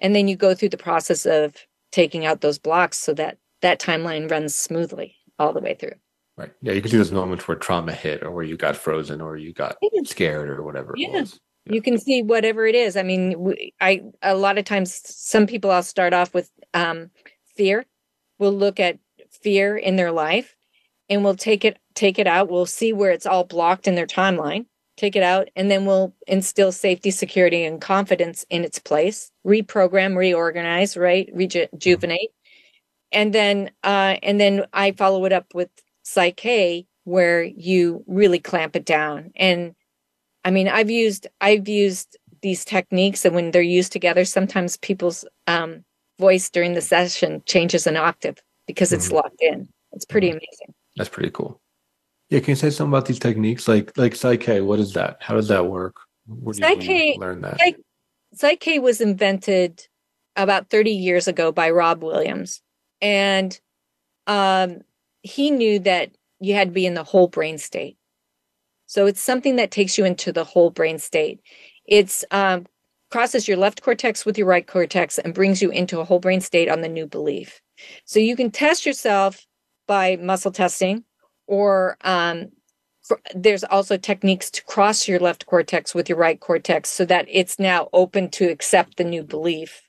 And 0.00 0.14
then 0.14 0.28
you 0.28 0.36
go 0.36 0.54
through 0.54 0.68
the 0.70 0.76
process 0.76 1.26
of 1.26 1.56
taking 1.92 2.26
out 2.26 2.40
those 2.40 2.58
blocks 2.58 2.98
so 2.98 3.14
that 3.14 3.38
that 3.62 3.80
timeline 3.80 4.30
runs 4.30 4.54
smoothly 4.54 5.16
all 5.38 5.52
the 5.52 5.60
way 5.60 5.74
through 5.74 5.94
Right. 6.38 6.52
Yeah, 6.62 6.72
you 6.72 6.80
can 6.80 6.90
see 6.90 6.96
those 6.96 7.10
moments 7.10 7.48
where 7.48 7.56
trauma 7.56 7.92
hit 7.92 8.22
or 8.22 8.30
where 8.30 8.44
you 8.44 8.56
got 8.56 8.76
frozen 8.76 9.20
or 9.20 9.36
you 9.36 9.52
got 9.52 9.76
scared 10.04 10.48
or 10.48 10.62
whatever 10.62 10.92
it 10.94 11.00
Yeah. 11.00 11.20
was. 11.20 11.40
you 11.66 11.82
can 11.82 11.98
see 11.98 12.22
whatever 12.22 12.66
it 12.66 12.76
is. 12.76 12.96
I 12.96 13.02
mean 13.02 13.54
i 13.80 14.00
a 14.22 14.34
lot 14.36 14.56
of 14.56 14.64
times 14.64 15.02
some 15.04 15.46
people 15.46 15.70
i'll 15.70 15.82
start 15.82 16.14
off 16.14 16.32
with 16.32 16.50
um 16.74 17.10
fear. 17.56 17.84
We'll 18.38 18.52
look 18.56 18.78
at 18.78 18.98
fear 19.30 19.76
in 19.76 19.96
their 19.96 20.12
life 20.12 20.56
and 21.10 21.24
we'll 21.24 21.34
take 21.34 21.64
it 21.64 21.78
take 21.94 22.18
it 22.20 22.28
out. 22.28 22.48
We'll 22.48 22.66
see 22.66 22.92
where 22.92 23.10
it's 23.10 23.26
all 23.26 23.44
blocked 23.44 23.88
in 23.88 23.96
their 23.96 24.06
timeline 24.06 24.66
take 24.96 25.14
it 25.16 25.22
out 25.22 25.48
and 25.56 25.70
then 25.70 25.86
we'll 25.86 26.12
instill 26.26 26.72
safety 26.72 27.10
security 27.12 27.64
and 27.64 27.80
confidence 27.80 28.44
in 28.50 28.64
its 28.64 28.78
place. 28.78 29.30
Reprogram 29.46 30.16
reorganize 30.16 30.96
right? 30.96 31.28
Rejuvenate. 31.34 32.30
And 33.12 33.32
then 33.34 33.70
uh 33.82 34.16
and 34.22 34.40
then 34.40 34.66
i 34.72 34.92
follow 34.92 35.24
it 35.24 35.32
up 35.32 35.46
with 35.54 35.70
Psych-K 36.12 36.86
where 37.04 37.42
you 37.42 38.04
really 38.06 38.38
clamp 38.38 38.76
it 38.76 38.84
down 38.84 39.30
and 39.36 39.74
I 40.44 40.50
mean, 40.50 40.68
I've 40.68 40.88
used 40.90 41.26
I've 41.40 41.68
used 41.68 42.16
these 42.40 42.64
techniques, 42.64 43.24
and 43.24 43.34
when 43.34 43.50
they're 43.50 43.60
used 43.60 43.92
together, 43.92 44.24
sometimes 44.24 44.76
people's 44.78 45.24
um, 45.48 45.84
voice 46.20 46.48
during 46.48 46.72
the 46.74 46.80
session 46.80 47.42
changes 47.44 47.86
an 47.86 47.96
octave 47.96 48.38
because 48.66 48.92
it's 48.92 49.08
Mhm. 49.08 49.14
locked 49.14 49.42
in. 49.42 49.68
It's 49.92 50.04
pretty 50.04 50.28
amazing. 50.30 50.72
That's 50.96 51.10
pretty 51.10 51.30
cool. 51.30 51.60
Yeah, 52.30 52.38
can 52.40 52.50
you 52.50 52.54
say 52.56 52.70
something 52.70 52.92
about 52.92 53.06
these 53.06 53.18
techniques? 53.18 53.66
Like 53.68 53.92
like 53.98 54.14
Psych-K, 54.14 54.60
what 54.62 54.78
is 54.78 54.92
that? 54.94 55.18
How 55.20 55.34
does 55.34 55.48
that 55.48 55.66
work? 55.66 55.96
Where 56.26 56.54
do 56.54 56.84
you, 56.84 56.92
you 57.14 57.18
learn 57.18 57.40
that? 57.42 57.58
Psych- 57.58 57.80
Psych-K 58.34 58.78
was 58.78 59.00
invented 59.00 59.86
about 60.36 60.70
30 60.70 60.92
years 60.92 61.26
ago 61.26 61.50
by 61.52 61.68
Rob 61.70 62.02
Williams, 62.02 62.62
and 63.02 63.60
um, 64.28 64.82
he 65.22 65.50
knew 65.50 65.78
that 65.80 66.10
you 66.40 66.54
had 66.54 66.68
to 66.68 66.74
be 66.74 66.86
in 66.86 66.94
the 66.94 67.04
whole 67.04 67.28
brain 67.28 67.58
state. 67.58 67.96
So 68.86 69.06
it's 69.06 69.20
something 69.20 69.56
that 69.56 69.70
takes 69.70 69.98
you 69.98 70.04
into 70.04 70.32
the 70.32 70.44
whole 70.44 70.70
brain 70.70 70.98
state. 70.98 71.40
It's 71.84 72.24
um, 72.30 72.66
crosses 73.10 73.46
your 73.48 73.56
left 73.56 73.82
cortex 73.82 74.24
with 74.24 74.38
your 74.38 74.46
right 74.46 74.66
cortex 74.66 75.18
and 75.18 75.34
brings 75.34 75.60
you 75.60 75.70
into 75.70 76.00
a 76.00 76.04
whole 76.04 76.20
brain 76.20 76.40
state 76.40 76.68
on 76.68 76.80
the 76.80 76.88
new 76.88 77.06
belief. 77.06 77.60
So 78.04 78.18
you 78.18 78.36
can 78.36 78.50
test 78.50 78.86
yourself 78.86 79.46
by 79.86 80.16
muscle 80.16 80.52
testing, 80.52 81.04
or 81.46 81.96
um, 82.02 82.48
there's 83.34 83.64
also 83.64 83.96
techniques 83.96 84.50
to 84.50 84.64
cross 84.64 85.08
your 85.08 85.18
left 85.18 85.46
cortex 85.46 85.94
with 85.94 86.08
your 86.08 86.18
right 86.18 86.38
cortex 86.38 86.90
so 86.90 87.04
that 87.06 87.26
it's 87.28 87.58
now 87.58 87.88
open 87.92 88.30
to 88.30 88.50
accept 88.50 88.96
the 88.96 89.04
new 89.04 89.22
belief. 89.22 89.82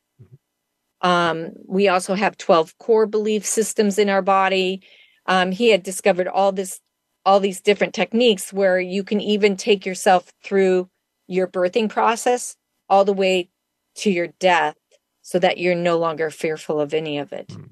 Um, 1.02 1.52
we 1.66 1.88
also 1.88 2.16
have 2.16 2.38
12 2.38 2.78
core 2.78 3.06
belief 3.06 3.46
systems 3.46 3.98
in 3.98 4.10
our 4.10 4.22
body. 4.22 4.82
Um, 5.30 5.52
he 5.52 5.70
had 5.70 5.84
discovered 5.84 6.28
all 6.28 6.52
this, 6.52 6.82
all 7.24 7.40
these 7.40 7.62
different 7.62 7.94
techniques 7.94 8.52
where 8.52 8.80
you 8.80 9.04
can 9.04 9.22
even 9.22 9.56
take 9.56 9.86
yourself 9.86 10.34
through 10.44 10.90
your 11.28 11.48
birthing 11.48 11.88
process 11.88 12.58
all 12.90 13.06
the 13.06 13.14
way 13.14 13.50
to 13.96 14.12
your 14.12 14.28
death 14.40 14.76
so 15.22 15.40
that 15.40 15.60
you're 15.60 15.76
no 15.76 15.98
longer 15.98 16.32
fearful 16.32 16.82
of 16.82 16.94
any 16.94 17.20
of 17.20 17.32
it. 17.32 17.48
Mm. 17.48 17.70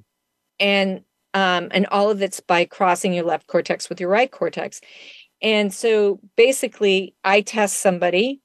And 0.59 1.01
um, 1.33 1.67
and 1.71 1.85
all 1.87 2.09
of 2.09 2.21
it's 2.21 2.39
by 2.39 2.65
crossing 2.65 3.13
your 3.13 3.25
left 3.25 3.47
cortex 3.47 3.89
with 3.89 3.99
your 3.99 4.09
right 4.09 4.31
cortex. 4.31 4.81
And 5.41 5.73
so 5.73 6.19
basically, 6.35 7.15
I 7.23 7.41
test 7.41 7.79
somebody. 7.79 8.41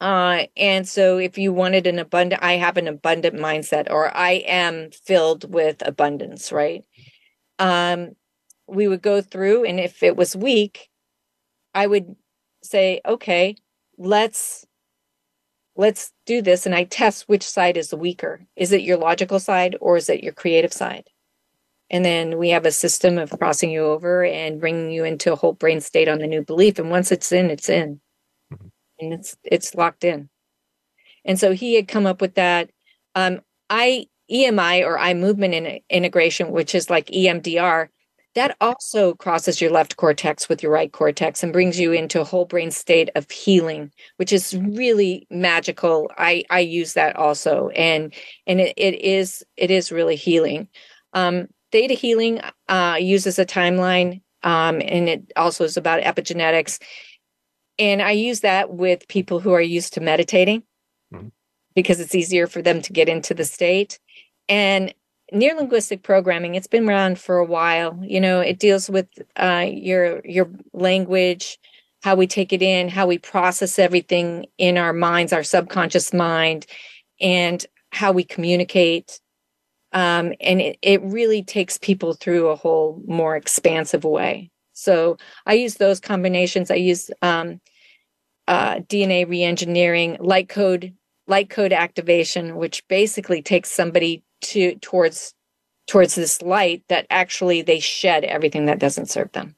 Uh, 0.00 0.44
and 0.56 0.86
so 0.86 1.18
if 1.18 1.38
you 1.38 1.52
wanted 1.52 1.86
an 1.86 1.98
abundant, 1.98 2.42
I 2.42 2.54
have 2.54 2.76
an 2.76 2.88
abundant 2.88 3.36
mindset 3.36 3.90
or 3.90 4.14
I 4.14 4.32
am 4.46 4.90
filled 4.90 5.52
with 5.52 5.86
abundance, 5.86 6.52
right? 6.52 6.84
Um, 7.58 8.16
we 8.68 8.88
would 8.88 9.02
go 9.02 9.20
through, 9.22 9.64
and 9.64 9.80
if 9.80 10.02
it 10.02 10.16
was 10.16 10.36
weak, 10.36 10.88
I 11.74 11.86
would 11.86 12.16
say, 12.62 13.00
okay, 13.06 13.56
let's 13.98 14.66
let's 15.76 16.12
do 16.26 16.42
this 16.42 16.66
and 16.66 16.74
i 16.74 16.84
test 16.84 17.28
which 17.28 17.42
side 17.44 17.76
is 17.76 17.90
the 17.90 17.96
weaker. 17.96 18.40
Is 18.56 18.72
it 18.72 18.82
your 18.82 18.96
logical 18.98 19.38
side 19.38 19.76
or 19.80 19.96
is 19.96 20.08
it 20.08 20.22
your 20.24 20.32
creative 20.32 20.72
side? 20.72 21.08
And 21.90 22.04
then 22.04 22.38
we 22.38 22.50
have 22.50 22.66
a 22.66 22.72
system 22.72 23.18
of 23.18 23.30
crossing 23.38 23.70
you 23.70 23.84
over 23.84 24.24
and 24.24 24.60
bringing 24.60 24.90
you 24.90 25.04
into 25.04 25.32
a 25.32 25.36
whole 25.36 25.54
brain 25.54 25.80
state 25.80 26.08
on 26.08 26.18
the 26.18 26.26
new 26.26 26.42
belief 26.44 26.78
and 26.78 26.90
once 26.90 27.12
it's 27.12 27.32
in 27.32 27.50
it's 27.50 27.68
in. 27.68 28.00
Mhm. 28.52 28.70
and 29.00 29.14
it's 29.14 29.36
it's 29.44 29.74
locked 29.76 30.04
in. 30.04 30.30
And 31.24 31.38
so 31.40 31.52
he 31.54 31.74
had 31.76 31.88
come 31.88 32.06
up 32.06 32.20
with 32.20 32.34
that. 32.36 32.70
Um 33.14 33.40
i 33.70 34.08
emi 34.30 34.84
or 34.84 34.98
eye 34.98 35.14
movement 35.14 35.54
in, 35.54 35.80
integration 35.90 36.50
which 36.52 36.74
is 36.74 36.90
like 36.90 37.06
emdr 37.06 37.88
that 38.34 38.56
also 38.60 39.14
crosses 39.14 39.60
your 39.60 39.70
left 39.70 39.96
cortex 39.96 40.48
with 40.48 40.62
your 40.62 40.70
right 40.70 40.92
cortex 40.92 41.42
and 41.42 41.52
brings 41.52 41.80
you 41.80 41.92
into 41.92 42.20
a 42.20 42.24
whole 42.24 42.44
brain 42.44 42.70
state 42.70 43.10
of 43.16 43.28
healing 43.30 43.90
which 44.18 44.32
is 44.32 44.54
really 44.56 45.26
magical. 45.30 46.08
I 46.16 46.44
i 46.50 46.60
use 46.60 46.92
that 46.92 47.16
also. 47.16 47.68
And 47.70 48.14
and 48.46 48.60
it, 48.60 48.74
it 48.76 49.00
is 49.00 49.42
it 49.56 49.70
is 49.70 49.90
really 49.90 50.14
healing. 50.14 50.68
Um 51.14 51.48
theta 51.72 51.94
healing 51.94 52.40
uh 52.68 52.96
uses 53.00 53.38
a 53.38 53.46
timeline 53.46 54.20
um 54.44 54.82
and 54.82 55.08
it 55.08 55.32
also 55.34 55.64
is 55.64 55.76
about 55.76 56.02
epigenetics. 56.02 56.80
And 57.78 58.02
i 58.02 58.12
use 58.12 58.40
that 58.40 58.70
with 58.70 59.08
people 59.08 59.40
who 59.40 59.52
are 59.52 59.60
used 59.62 59.94
to 59.94 60.00
meditating 60.00 60.62
Mhm. 61.12 61.32
because 61.74 61.98
it's 61.98 62.14
easier 62.14 62.46
for 62.46 62.60
them 62.62 62.82
to 62.82 62.92
get 62.92 63.08
into 63.08 63.34
the 63.34 63.44
state 63.44 63.98
and 64.48 64.94
neuro 65.32 65.58
linguistic 65.58 66.02
programming 66.02 66.54
it's 66.54 66.66
been 66.66 66.88
around 66.88 67.18
for 67.18 67.38
a 67.38 67.44
while. 67.44 67.98
You 68.02 68.20
know 68.20 68.40
it 68.40 68.58
deals 68.58 68.88
with 68.88 69.06
uh, 69.36 69.66
your 69.70 70.20
your 70.24 70.50
language 70.72 71.58
how 72.02 72.14
we 72.14 72.26
take 72.26 72.52
it 72.52 72.62
in 72.62 72.88
how 72.88 73.06
we 73.06 73.18
process 73.18 73.78
everything 73.78 74.46
in 74.56 74.78
our 74.78 74.92
minds 74.92 75.32
our 75.32 75.42
subconscious 75.42 76.12
mind 76.12 76.66
and 77.20 77.64
how 77.90 78.12
we 78.12 78.24
communicate. 78.24 79.20
Um, 79.92 80.34
and 80.40 80.60
it, 80.60 80.78
it 80.82 81.02
really 81.02 81.42
takes 81.42 81.78
people 81.78 82.12
through 82.12 82.48
a 82.48 82.56
whole 82.56 83.02
more 83.06 83.36
expansive 83.36 84.04
way. 84.04 84.50
So 84.74 85.16
i 85.46 85.54
use 85.54 85.74
those 85.74 85.98
combinations. 86.00 86.70
I 86.70 86.76
use 86.76 87.10
um, 87.22 87.60
uh, 88.46 88.76
dna 88.76 89.26
reengineering 89.26 90.16
light 90.20 90.48
code 90.48 90.94
light 91.26 91.50
code 91.50 91.72
activation 91.72 92.56
which 92.56 92.86
basically 92.88 93.42
takes 93.42 93.70
somebody 93.70 94.24
to 94.42 94.74
towards 94.76 95.34
towards 95.86 96.14
this 96.14 96.42
light 96.42 96.82
that 96.88 97.06
actually 97.10 97.62
they 97.62 97.80
shed 97.80 98.24
everything 98.24 98.66
that 98.66 98.78
doesn't 98.78 99.08
serve 99.10 99.30
them 99.32 99.54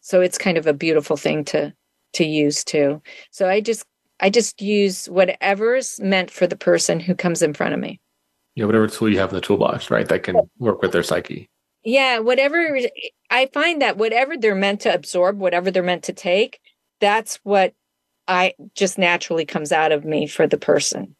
so 0.00 0.20
it's 0.20 0.38
kind 0.38 0.58
of 0.58 0.66
a 0.66 0.72
beautiful 0.72 1.16
thing 1.16 1.44
to 1.44 1.72
to 2.12 2.24
use 2.24 2.64
too 2.64 3.00
so 3.30 3.48
i 3.48 3.60
just 3.60 3.84
i 4.20 4.28
just 4.28 4.60
use 4.60 5.06
whatever's 5.06 5.98
meant 6.00 6.30
for 6.30 6.46
the 6.46 6.56
person 6.56 7.00
who 7.00 7.14
comes 7.14 7.42
in 7.42 7.54
front 7.54 7.74
of 7.74 7.80
me 7.80 8.00
Yeah, 8.54 8.66
whatever 8.66 8.86
tool 8.88 9.08
you 9.08 9.18
have 9.18 9.30
in 9.30 9.36
the 9.36 9.40
toolbox, 9.40 9.90
right? 9.90 10.06
That 10.08 10.24
can 10.24 10.36
work 10.58 10.82
with 10.82 10.92
their 10.92 11.02
psyche. 11.02 11.48
yeah 11.84 12.18
whatever 12.18 12.78
i 13.30 13.46
find 13.52 13.80
that 13.82 13.96
whatever 13.96 14.36
they're 14.36 14.54
meant 14.54 14.80
to 14.82 14.92
absorb 14.94 15.38
whatever 15.38 15.70
they're 15.70 15.82
meant 15.82 16.04
to 16.04 16.12
take 16.12 16.60
that's 17.00 17.36
what 17.44 17.72
i 18.28 18.52
just 18.74 18.98
naturally 18.98 19.44
comes 19.46 19.72
out 19.72 19.90
of 19.92 20.04
me 20.04 20.26
for 20.26 20.46
the 20.46 20.58
person 20.58 21.16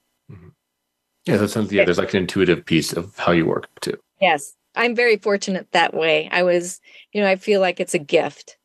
Yeah, 1.27 1.37
that 1.37 1.49
sounds 1.49 1.73
yeah, 1.73 1.85
there's 1.85 1.99
like 1.99 2.15
an 2.15 2.21
intuitive 2.21 2.65
piece 2.65 2.93
of 2.93 3.17
how 3.17 3.33
you 3.33 3.47
work 3.47 3.69
too. 3.81 3.97
Yes, 4.21 4.55
I'm 4.75 4.95
very 4.97 5.17
fortunate 5.17 5.69
that 5.73 5.95
way. 5.95 6.29
I 6.33 6.43
was, 6.43 6.81
you 7.13 7.21
know, 7.21 7.29
I 7.29 7.37
feel 7.37 7.61
like 7.61 7.79
it's 7.81 7.95
a 7.95 7.99
gift. 7.99 8.57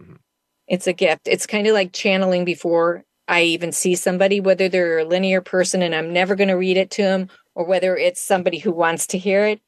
Mhm. 0.00 0.18
It's 0.66 0.86
a 0.86 0.92
gift. 0.92 1.28
It's 1.28 1.46
kind 1.46 1.66
of 1.66 1.74
like 1.74 1.92
channeling 1.92 2.44
before 2.44 3.04
I 3.28 3.42
even 3.42 3.72
see 3.72 3.94
somebody, 3.94 4.40
whether 4.40 4.68
they're 4.68 5.00
a 5.00 5.04
linear 5.04 5.40
person 5.40 5.82
and 5.82 5.94
I'm 5.94 6.12
never 6.12 6.34
going 6.36 6.48
to 6.48 6.54
read 6.54 6.76
it 6.76 6.90
to 6.92 7.02
them, 7.02 7.28
or 7.54 7.64
whether 7.66 7.96
it's 7.96 8.20
somebody 8.20 8.58
who 8.58 8.72
wants 8.72 9.08
to 9.08 9.18
hear 9.18 9.46
it. 9.46 9.60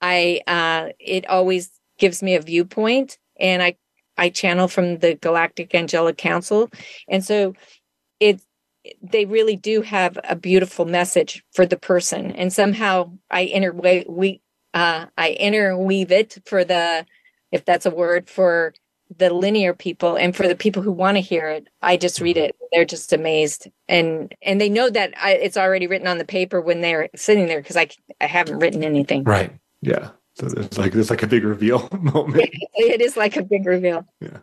I, 0.00 0.42
uh, 0.46 0.92
it 0.98 1.26
always 1.28 1.70
gives 1.98 2.22
me 2.22 2.34
a 2.34 2.40
viewpoint, 2.40 3.18
and 3.38 3.62
I, 3.62 3.76
I 4.16 4.30
channel 4.30 4.68
from 4.68 4.98
the 4.98 5.14
Galactic 5.14 5.74
Angelic 5.74 6.18
Council, 6.18 6.70
and 7.08 7.24
so 7.24 7.54
it 8.20 8.40
they 9.02 9.24
really 9.24 9.56
do 9.56 9.82
have 9.82 10.18
a 10.24 10.36
beautiful 10.36 10.84
message 10.84 11.44
for 11.52 11.66
the 11.66 11.78
person. 11.78 12.32
And 12.32 12.52
somehow 12.52 13.12
i 13.30 13.44
interweave 13.44 14.06
we 14.08 14.40
uh 14.74 15.06
i 15.16 15.30
interweave 15.32 16.12
it 16.12 16.38
for 16.44 16.64
the 16.64 17.06
if 17.50 17.64
that's 17.64 17.86
a 17.86 17.90
word 17.90 18.28
for 18.28 18.74
the 19.16 19.32
linear 19.32 19.72
people 19.72 20.16
and 20.16 20.36
for 20.36 20.46
the 20.46 20.54
people 20.54 20.82
who 20.82 20.92
want 20.92 21.16
to 21.16 21.22
hear 21.22 21.48
it. 21.48 21.68
I 21.80 21.96
just 21.96 22.20
read 22.20 22.36
it. 22.36 22.54
They're 22.72 22.84
just 22.84 23.12
amazed. 23.12 23.68
And 23.88 24.34
and 24.42 24.60
they 24.60 24.68
know 24.68 24.90
that 24.90 25.14
I, 25.16 25.32
it's 25.32 25.56
already 25.56 25.86
written 25.86 26.06
on 26.06 26.18
the 26.18 26.24
paper 26.24 26.60
when 26.60 26.80
they're 26.80 27.08
sitting 27.16 27.46
there 27.46 27.60
because 27.60 27.76
i 27.76 27.88
i 28.20 28.26
haven't 28.26 28.58
written 28.58 28.84
anything. 28.84 29.24
Right. 29.24 29.52
Yeah. 29.80 30.10
So 30.34 30.46
it's 30.46 30.78
like 30.78 30.94
it's 30.94 31.10
like 31.10 31.22
a 31.22 31.26
big 31.26 31.44
reveal 31.44 31.88
moment. 32.00 32.50
it 32.74 33.00
is 33.00 33.16
like 33.16 33.36
a 33.36 33.42
big 33.42 33.66
reveal. 33.66 34.06
And 34.20 34.40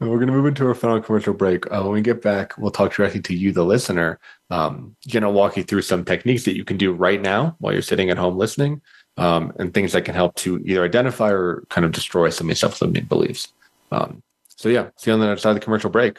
we're 0.00 0.16
going 0.16 0.28
to 0.28 0.32
move 0.32 0.46
into 0.46 0.66
our 0.66 0.74
final 0.74 1.00
commercial 1.00 1.34
break. 1.34 1.66
Uh, 1.72 1.82
when 1.82 1.92
we 1.92 2.00
get 2.00 2.22
back, 2.22 2.56
we'll 2.56 2.70
talk 2.70 2.94
directly 2.94 3.20
to 3.20 3.34
you, 3.34 3.52
the 3.52 3.64
listener. 3.64 4.20
Um, 4.50 4.94
going 5.10 5.24
to 5.24 5.30
walk 5.30 5.56
you 5.56 5.64
through 5.64 5.82
some 5.82 6.04
techniques 6.04 6.44
that 6.44 6.56
you 6.56 6.64
can 6.64 6.76
do 6.76 6.92
right 6.92 7.20
now 7.20 7.56
while 7.58 7.72
you're 7.72 7.82
sitting 7.82 8.08
at 8.10 8.16
home 8.16 8.38
listening, 8.38 8.80
um, 9.16 9.52
and 9.58 9.74
things 9.74 9.92
that 9.92 10.04
can 10.04 10.14
help 10.14 10.36
to 10.36 10.60
either 10.64 10.84
identify 10.84 11.30
or 11.30 11.64
kind 11.68 11.84
of 11.84 11.92
destroy 11.92 12.30
some 12.30 12.46
of 12.46 12.50
these 12.50 12.60
self-limiting 12.60 13.06
beliefs. 13.06 13.52
Um, 13.90 14.22
so 14.46 14.68
yeah, 14.68 14.90
see 14.96 15.10
you 15.10 15.14
on 15.14 15.20
the 15.20 15.26
other 15.26 15.36
side 15.36 15.50
of 15.50 15.56
the 15.56 15.60
commercial 15.60 15.90
break. 15.90 16.18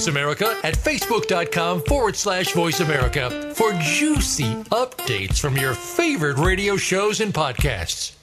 Voice 0.00 0.06
America 0.06 0.56
at 0.64 0.72
facebook.com 0.72 1.82
forward 1.82 2.16
slash 2.16 2.52
voice 2.52 2.80
America 2.80 3.52
for 3.54 3.70
juicy 3.82 4.54
updates 4.70 5.38
from 5.38 5.58
your 5.58 5.74
favorite 5.74 6.38
radio 6.38 6.78
shows 6.78 7.20
and 7.20 7.34
podcasts. 7.34 8.14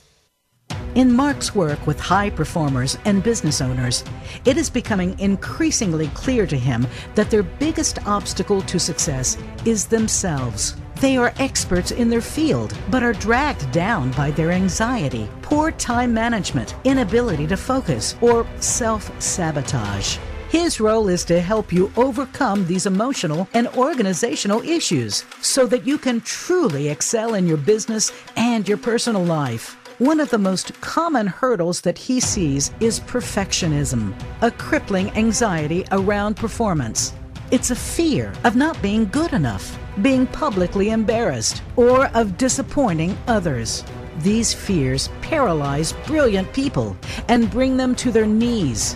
In 0.95 1.15
Marc's 1.15 1.53
work 1.53 1.85
with 1.85 1.99
high 1.99 2.31
performers 2.31 2.97
and 3.05 3.21
business 3.21 3.61
owners, 3.61 4.03
it 4.43 4.57
is 4.57 4.71
becoming 4.71 5.19
increasingly 5.19 6.07
clear 6.15 6.47
to 6.47 6.57
him 6.57 6.87
that 7.13 7.29
their 7.29 7.43
biggest 7.43 8.03
obstacle 8.07 8.63
to 8.63 8.79
success 8.79 9.37
is 9.63 9.85
themselves. 9.85 10.77
They 10.99 11.15
are 11.15 11.31
experts 11.37 11.91
in 11.91 12.09
their 12.09 12.21
field, 12.21 12.75
but 12.89 13.03
are 13.03 13.13
dragged 13.13 13.71
down 13.71 14.09
by 14.13 14.31
their 14.31 14.51
anxiety, 14.51 15.29
poor 15.43 15.69
time 15.69 16.11
management, 16.11 16.73
inability 16.85 17.45
to 17.45 17.55
focus, 17.55 18.15
or 18.19 18.47
self 18.61 19.11
sabotage. 19.21 20.17
His 20.49 20.79
role 20.79 21.09
is 21.09 21.25
to 21.25 21.41
help 21.41 21.73
you 21.73 21.91
overcome 21.97 22.65
these 22.65 22.85
emotional 22.85 23.49
and 23.53 23.67
organizational 23.69 24.61
issues 24.61 25.25
so 25.41 25.65
that 25.67 25.85
you 25.85 25.97
can 25.97 26.21
truly 26.21 26.87
excel 26.87 27.33
in 27.33 27.47
your 27.47 27.57
business 27.57 28.13
and 28.37 28.65
your 28.65 28.77
personal 28.77 29.23
life. 29.23 29.75
One 29.99 30.21
of 30.21 30.29
the 30.29 30.37
most 30.37 30.79
common 30.79 31.27
hurdles 31.27 31.81
that 31.81 31.97
he 31.97 32.21
sees 32.21 32.71
is 32.79 33.01
perfectionism, 33.01 34.13
a 34.41 34.49
crippling 34.51 35.09
anxiety 35.17 35.83
around 35.91 36.37
performance. 36.37 37.13
It's 37.51 37.71
a 37.71 37.75
fear 37.75 38.31
of 38.45 38.55
not 38.55 38.81
being 38.81 39.05
good 39.09 39.33
enough, 39.33 39.77
being 40.01 40.27
publicly 40.27 40.91
embarrassed, 40.91 41.61
or 41.75 42.07
of 42.13 42.37
disappointing 42.37 43.17
others. 43.27 43.83
These 44.19 44.53
fears 44.53 45.09
paralyze 45.21 45.91
brilliant 46.05 46.53
people 46.53 46.95
and 47.27 47.51
bring 47.51 47.75
them 47.75 47.95
to 47.95 48.11
their 48.11 48.25
knees. 48.25 48.95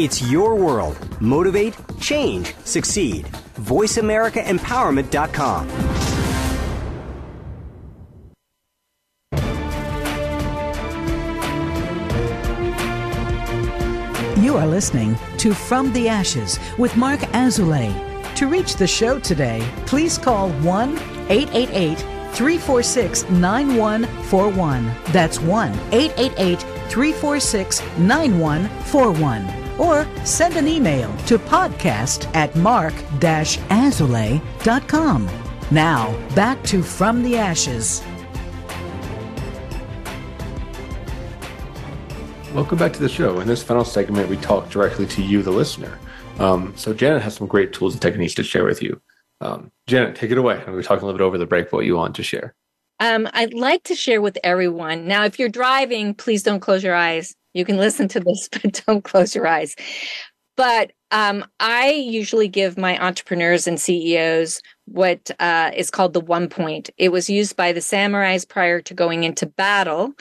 It's 0.00 0.22
your 0.22 0.54
world. 0.54 0.96
Motivate, 1.20 1.74
change, 1.98 2.54
succeed. 2.58 3.26
VoiceAmericaEmpowerment.com. 3.56 5.68
You 14.40 14.56
are 14.56 14.68
listening 14.68 15.18
to 15.38 15.52
From 15.52 15.92
the 15.92 16.08
Ashes 16.08 16.60
with 16.78 16.96
Marc 16.96 17.18
Azoulay. 17.34 17.92
To 18.36 18.46
reach 18.46 18.76
the 18.76 18.86
show 18.86 19.18
today, 19.18 19.68
please 19.84 20.16
call 20.16 20.50
1 20.50 20.96
888 21.28 21.98
346 22.34 23.28
9141. 23.30 24.92
That's 25.06 25.40
1 25.40 25.72
888 25.90 26.60
346 26.88 27.82
9141. 27.98 29.57
Or 29.78 30.06
send 30.24 30.56
an 30.56 30.68
email 30.68 31.14
to 31.26 31.38
podcast 31.38 32.34
at 32.34 32.54
marc-azoulay.com. 32.56 35.28
Now, 35.70 36.28
back 36.34 36.62
to 36.64 36.82
From 36.82 37.22
the 37.22 37.36
Ashes. 37.36 38.02
Welcome 42.54 42.78
back 42.78 42.92
to 42.94 43.00
the 43.00 43.08
show. 43.08 43.40
In 43.40 43.46
this 43.46 43.62
final 43.62 43.84
segment, 43.84 44.28
we 44.28 44.36
talk 44.38 44.70
directly 44.70 45.06
to 45.06 45.22
you, 45.22 45.42
the 45.42 45.50
listener. 45.50 45.98
Um, 46.38 46.72
so 46.76 46.94
Janet 46.94 47.22
has 47.22 47.34
some 47.34 47.46
great 47.46 47.72
tools 47.72 47.92
and 47.92 48.00
techniques 48.00 48.34
to 48.34 48.42
share 48.42 48.64
with 48.64 48.82
you. 48.82 49.00
Um, 49.40 49.70
Janet, 49.86 50.16
take 50.16 50.30
it 50.30 50.38
away. 50.38 50.62
We 50.66 50.72
were 50.72 50.82
talking 50.82 51.02
a 51.02 51.06
little 51.06 51.18
bit 51.18 51.24
over 51.24 51.38
the 51.38 51.46
break 51.46 51.72
what 51.72 51.84
you 51.84 51.96
want 51.96 52.16
to 52.16 52.22
share. 52.22 52.54
Um, 53.00 53.28
I'd 53.32 53.54
like 53.54 53.84
to 53.84 53.94
share 53.94 54.20
with 54.20 54.38
everyone. 54.42 55.06
Now, 55.06 55.24
if 55.24 55.38
you're 55.38 55.48
driving, 55.48 56.14
please 56.14 56.42
don't 56.42 56.60
close 56.60 56.82
your 56.82 56.94
eyes. 56.94 57.34
You 57.58 57.64
can 57.64 57.76
listen 57.76 58.06
to 58.08 58.20
this, 58.20 58.48
but 58.52 58.82
don't 58.86 59.02
close 59.02 59.34
your 59.34 59.46
eyes. 59.46 59.74
But 60.56 60.92
um, 61.10 61.44
I 61.60 61.90
usually 61.90 62.48
give 62.48 62.78
my 62.78 62.98
entrepreneurs 63.04 63.66
and 63.66 63.80
CEOs 63.80 64.62
what 64.86 65.30
uh, 65.40 65.72
is 65.74 65.90
called 65.90 66.12
the 66.12 66.20
one 66.20 66.48
point. 66.48 66.90
It 66.98 67.10
was 67.10 67.28
used 67.28 67.56
by 67.56 67.72
the 67.72 67.80
samurais 67.80 68.48
prior 68.48 68.80
to 68.82 68.94
going 68.94 69.24
into 69.24 69.46
battle. 69.46 70.12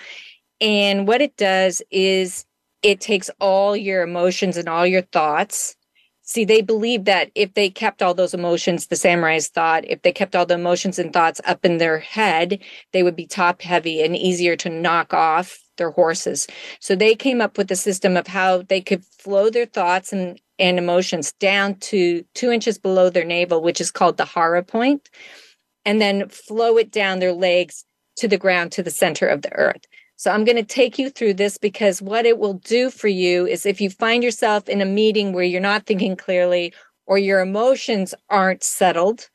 And 0.61 1.07
what 1.07 1.21
it 1.21 1.37
does 1.37 1.81
is 1.91 2.45
it 2.81 3.01
takes 3.01 3.29
all 3.39 3.75
your 3.75 4.01
emotions 4.01 4.57
and 4.57 4.67
all 4.67 4.85
your 4.85 5.01
thoughts. 5.01 5.75
See, 6.23 6.45
they 6.45 6.61
believe 6.61 7.05
that 7.05 7.31
if 7.35 7.53
they 7.53 7.69
kept 7.69 8.01
all 8.01 8.13
those 8.13 8.33
emotions, 8.33 8.87
the 8.87 8.95
samurais 8.95 9.49
thought, 9.49 9.85
if 9.85 10.01
they 10.01 10.11
kept 10.11 10.35
all 10.35 10.45
the 10.45 10.55
emotions 10.55 10.99
and 10.99 11.13
thoughts 11.13 11.39
up 11.45 11.65
in 11.65 11.77
their 11.77 11.99
head, 11.99 12.59
they 12.93 13.03
would 13.03 13.15
be 13.15 13.27
top 13.27 13.61
heavy 13.61 14.01
and 14.01 14.15
easier 14.15 14.55
to 14.57 14.69
knock 14.69 15.13
off 15.13 15.57
their 15.77 15.91
horses. 15.91 16.47
So 16.79 16.95
they 16.95 17.15
came 17.15 17.41
up 17.41 17.57
with 17.57 17.71
a 17.71 17.75
system 17.75 18.17
of 18.17 18.27
how 18.27 18.63
they 18.63 18.81
could 18.81 19.03
flow 19.05 19.49
their 19.49 19.65
thoughts 19.65 20.11
and, 20.11 20.39
and 20.59 20.77
emotions 20.77 21.31
down 21.33 21.75
to 21.75 22.23
two 22.33 22.51
inches 22.51 22.77
below 22.77 23.09
their 23.09 23.25
navel, 23.25 23.61
which 23.61 23.79
is 23.79 23.91
called 23.91 24.17
the 24.17 24.25
hara 24.25 24.63
point, 24.63 25.09
and 25.85 26.01
then 26.01 26.27
flow 26.29 26.77
it 26.77 26.91
down 26.91 27.19
their 27.19 27.33
legs 27.33 27.85
to 28.17 28.27
the 28.27 28.37
ground 28.37 28.71
to 28.73 28.83
the 28.83 28.91
center 28.91 29.27
of 29.27 29.41
the 29.41 29.53
earth. 29.53 29.85
So 30.15 30.31
I'm 30.31 30.45
going 30.45 30.57
to 30.57 30.63
take 30.63 30.97
you 30.97 31.11
through 31.11 31.35
this 31.35 31.59
because 31.59 32.01
what 32.01 32.25
it 32.25 32.39
will 32.39 32.55
do 32.55 32.89
for 32.89 33.07
you 33.07 33.45
is 33.45 33.65
if 33.65 33.79
you 33.79 33.91
find 33.91 34.23
yourself 34.23 34.67
in 34.67 34.81
a 34.81 34.85
meeting 34.85 35.31
where 35.31 35.43
you're 35.43 35.61
not 35.61 35.85
thinking 35.85 36.15
clearly 36.15 36.73
or 37.05 37.19
your 37.19 37.39
emotions 37.39 38.15
aren't 38.29 38.63
settled, 38.63 39.29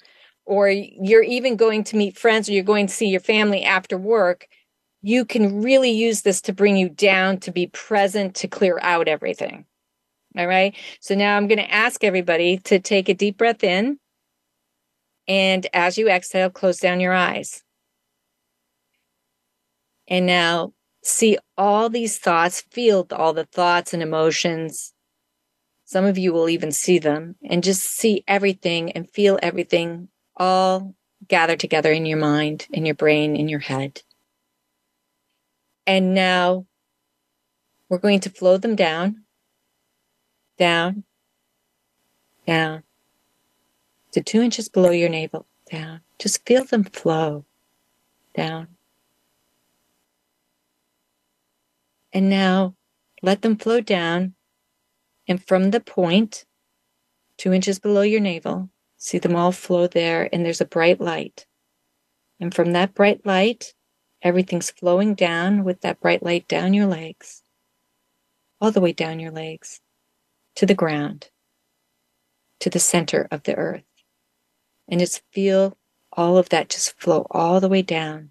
or 0.45 0.69
you're 0.69 1.23
even 1.23 1.57
going 1.57 1.85
to 1.85 1.97
meet 1.97 2.19
friends 2.19 2.49
or 2.49 2.53
you're 2.53 2.65
going 2.65 2.87
to 2.87 2.93
see 2.93 3.07
your 3.07 3.21
family 3.21 3.63
after 3.63 3.97
work, 3.97 4.49
you 5.03 5.25
can 5.25 5.63
really 5.63 5.91
use 5.91 6.23
this 6.23 6.41
to 6.43 6.53
bring 6.53 6.77
you 6.77 6.89
down, 6.89 7.39
to 7.39 7.51
be 7.51 7.67
present, 7.67 8.37
to 8.37 8.49
clear 8.49 8.79
out 8.83 9.09
everything. 9.09 9.67
All 10.39 10.47
right. 10.47 10.75
So 11.01 11.15
now 11.15 11.37
I'm 11.37 11.49
going 11.49 11.59
to 11.59 11.71
ask 11.71 12.03
everybody 12.05 12.59
to 12.59 12.79
take 12.79 13.09
a 13.09 13.15
deep 13.15 13.37
breath 13.37 13.63
in. 13.65 13.99
And 15.29 15.67
as 15.75 15.99
you 15.99 16.09
exhale, 16.09 16.51
close 16.51 16.79
down 16.79 17.01
your 17.01 17.13
eyes. 17.13 17.63
And 20.09 20.27
now 20.27 20.73
see 21.03 21.37
all 21.59 21.89
these 21.89 22.19
thoughts, 22.19 22.65
feel 22.71 23.07
all 23.11 23.33
the 23.33 23.45
thoughts 23.45 23.93
and 23.93 24.03
emotions. 24.03 24.95
Some 25.85 26.05
of 26.05 26.17
you 26.17 26.33
will 26.33 26.49
even 26.49 26.73
see 26.73 26.99
them 26.99 27.37
and 27.43 27.63
just 27.63 27.83
see 27.83 28.25
everything 28.27 28.93
and 28.93 29.11
feel 29.11 29.39
everything 29.43 30.09
all 30.37 30.95
gathered 31.29 31.61
together 31.61 31.93
in 31.93 32.07
your 32.07 32.19
mind, 32.19 32.67
in 32.71 32.87
your 32.87 32.95
brain, 32.95 33.37
in 33.37 33.49
your 33.49 33.61
head. 33.61 34.03
And 35.87 36.15
now 36.15 36.67
we're 37.89 37.99
going 37.99 38.21
to 38.21 38.31
flow 38.31 38.57
them 38.57 38.77
down, 38.77 39.25
down, 40.59 41.05
down 42.47 42.83
to 44.13 44.23
two 44.23 44.41
inches 44.41 44.69
below 44.69 44.91
your 44.91 45.09
navel, 45.09 45.47
down. 45.71 46.01
Just 46.19 46.47
feel 46.47 46.65
them 46.65 46.85
flow 46.85 47.45
down. 48.35 48.69
And 52.13 52.29
now 52.29 52.75
let 53.23 53.43
them 53.43 53.57
flow 53.57 53.81
down. 53.81 54.35
And 55.27 55.43
from 55.43 55.71
the 55.71 55.81
point, 55.81 56.45
two 57.39 57.53
inches 57.53 57.79
below 57.79 58.03
your 58.03 58.21
navel, 58.21 58.69
see 58.99 59.19
them 59.19 59.35
all 59.35 59.53
flow 59.53 59.87
there. 59.87 60.29
And 60.33 60.45
there's 60.45 60.61
a 60.61 60.67
bright 60.67 61.01
light. 61.01 61.47
And 62.39 62.55
from 62.55 62.73
that 62.73 62.95
bright 62.95 63.25
light, 63.25 63.73
Everything's 64.23 64.71
flowing 64.71 65.15
down 65.15 65.65
with 65.65 65.81
that 65.81 66.01
bright 66.01 66.23
light 66.23 66.47
down 66.47 66.75
your 66.75 66.87
legs, 66.87 67.43
all 68.61 68.71
the 68.71 68.81
way 68.81 68.93
down 68.93 69.19
your 69.19 69.33
legs 69.33 69.81
to 70.57 70.67
the 70.67 70.75
ground, 70.75 71.31
to 72.61 72.71
the 72.71 72.79
center 72.79 73.27
of 73.31 73.43
the 73.43 73.57
earth. 73.57 73.83
And 74.89 75.01
just 75.01 75.23
feel 75.33 75.77
all 76.13 76.39
of 76.39 76.51
that 76.51 76.69
just 76.69 76.99
flow 77.01 77.27
all 77.31 77.61
the 77.61 77.69
way 77.69 77.83
down 77.83 78.31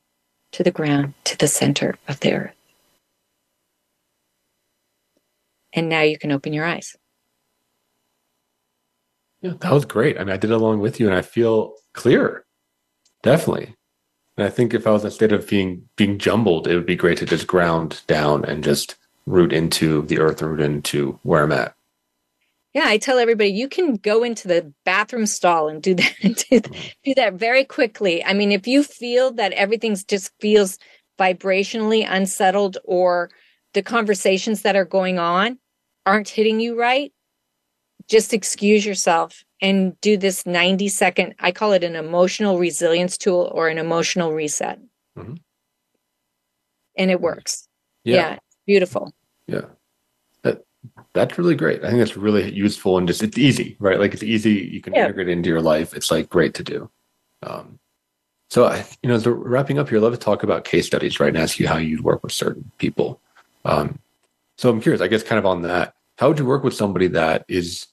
to 0.54 0.64
the 0.64 0.72
ground, 0.72 1.14
to 1.26 1.38
the 1.38 1.48
center 1.48 1.98
of 2.08 2.20
the 2.22 2.34
earth. 2.34 2.56
And 5.74 5.90
now 5.90 6.02
you 6.02 6.18
can 6.18 6.32
open 6.32 6.54
your 6.54 6.66
eyes. 6.66 6.96
Yeah, 9.42 9.54
that 9.60 9.72
was 9.72 9.86
great. 9.86 10.18
I 10.18 10.24
mean, 10.24 10.34
I 10.34 10.38
did 10.38 10.52
it 10.52 10.54
along 10.54 10.80
with 10.80 11.00
you 11.00 11.08
and 11.08 11.16
I 11.16 11.22
feel 11.22 11.74
clearer. 11.94 12.46
Definitely. 13.24 13.76
And 14.42 14.48
I 14.48 14.52
think 14.52 14.74
if 14.74 14.88
I 14.88 14.90
was 14.90 15.04
in 15.04 15.10
a 15.10 15.12
state 15.12 15.34
of 15.34 15.48
being 15.48 15.88
being 15.98 16.18
jumbled, 16.18 16.68
it 16.68 16.74
would 16.74 16.88
be 16.88 16.96
great 16.96 17.20
to 17.20 17.28
just 17.28 17.46
ground 17.46 18.02
down 18.08 18.44
and 18.44 18.64
just 18.64 18.96
root 19.28 19.54
into 19.54 20.02
the 20.02 20.18
earth 20.18 20.42
root 20.42 20.60
into 20.60 21.20
where 21.22 21.44
I'm 21.44 21.52
at. 21.52 21.76
Yeah, 22.74 22.86
I 22.86 22.98
tell 22.98 23.20
everybody 23.20 23.52
you 23.52 23.70
can 23.70 23.98
go 23.98 24.24
into 24.24 24.48
the 24.48 24.74
bathroom 24.84 25.28
stall 25.28 25.68
and 25.68 25.80
do 25.80 25.94
that 25.94 26.76
do 27.04 27.14
that 27.14 27.34
very 27.36 27.64
quickly. 27.64 28.26
I 28.26 28.34
mean, 28.34 28.52
if 28.52 28.66
you 28.66 28.82
feel 28.82 29.32
that 29.34 29.54
everything's 29.54 30.04
just 30.04 30.32
feels 30.40 30.80
vibrationally 31.20 32.04
unsettled 32.10 32.80
or 32.84 33.30
the 33.76 33.84
conversations 33.84 34.64
that 34.64 34.76
are 34.76 34.86
going 34.86 35.20
on 35.20 35.60
aren't 36.08 36.30
hitting 36.30 36.60
you 36.60 36.80
right, 36.80 37.14
just 38.12 38.34
excuse 38.34 38.86
yourself 38.86 39.46
and 39.62 40.00
do 40.02 40.18
this 40.18 40.46
90 40.46 40.90
second, 40.90 41.34
I 41.40 41.54
call 41.54 41.72
it 41.72 41.82
an 41.84 41.96
emotional 41.96 42.60
resilience 42.60 43.18
tool 43.18 43.50
or 43.54 43.70
an 43.70 43.78
emotional 43.78 44.34
reset. 44.34 44.80
Mm-hmm. 45.18 45.36
And 46.98 47.10
it 47.10 47.22
works. 47.22 47.70
Yeah. 48.04 48.16
yeah 48.16 48.40
beautiful. 48.68 49.14
Yeah. 49.48 49.62
That, 50.44 50.66
that's 51.14 51.38
really 51.38 51.56
great. 51.56 51.86
I 51.86 51.88
think 51.88 52.00
that's 52.00 52.18
really 52.18 52.52
useful 52.52 52.98
and 52.98 53.08
just, 53.08 53.24
it's 53.24 53.38
easy, 53.38 53.78
right? 53.80 53.98
Like 53.98 54.14
it's 54.14 54.24
easy. 54.24 54.70
You 54.72 54.82
can 54.82 54.94
yeah. 54.94 55.06
integrate 55.06 55.30
it 55.30 55.32
into 55.32 55.50
your 55.50 55.62
life. 55.62 55.94
It's 55.94 56.12
like 56.12 56.30
great 56.30 56.54
to 56.56 56.64
do. 56.64 56.90
Um, 57.44 57.80
so, 58.50 58.66
I, 58.66 58.86
you 59.02 59.08
know, 59.08 59.18
so 59.20 59.32
wrapping 59.32 59.80
up 59.80 59.88
here, 59.88 60.00
I'd 60.00 60.04
love 60.04 60.12
to 60.12 60.20
talk 60.20 60.44
about 60.44 60.66
case 60.66 60.86
studies, 60.86 61.22
right? 61.22 61.30
And 61.30 61.38
ask 61.38 61.62
you 61.62 61.70
how 61.70 61.78
you'd 61.78 62.04
work 62.04 62.24
with 62.24 62.34
certain 62.34 62.70
people. 62.78 63.22
Um, 63.64 64.00
so 64.58 64.70
I'm 64.70 64.82
curious, 64.82 65.02
I 65.02 65.08
guess, 65.08 65.24
kind 65.24 65.40
of 65.40 65.46
on 65.46 65.62
that. 65.62 65.94
How 66.18 66.28
would 66.28 66.38
you 66.38 66.46
work 66.46 66.66
with 66.66 66.74
somebody 66.74 67.08
that 67.08 67.46
is 67.48 67.88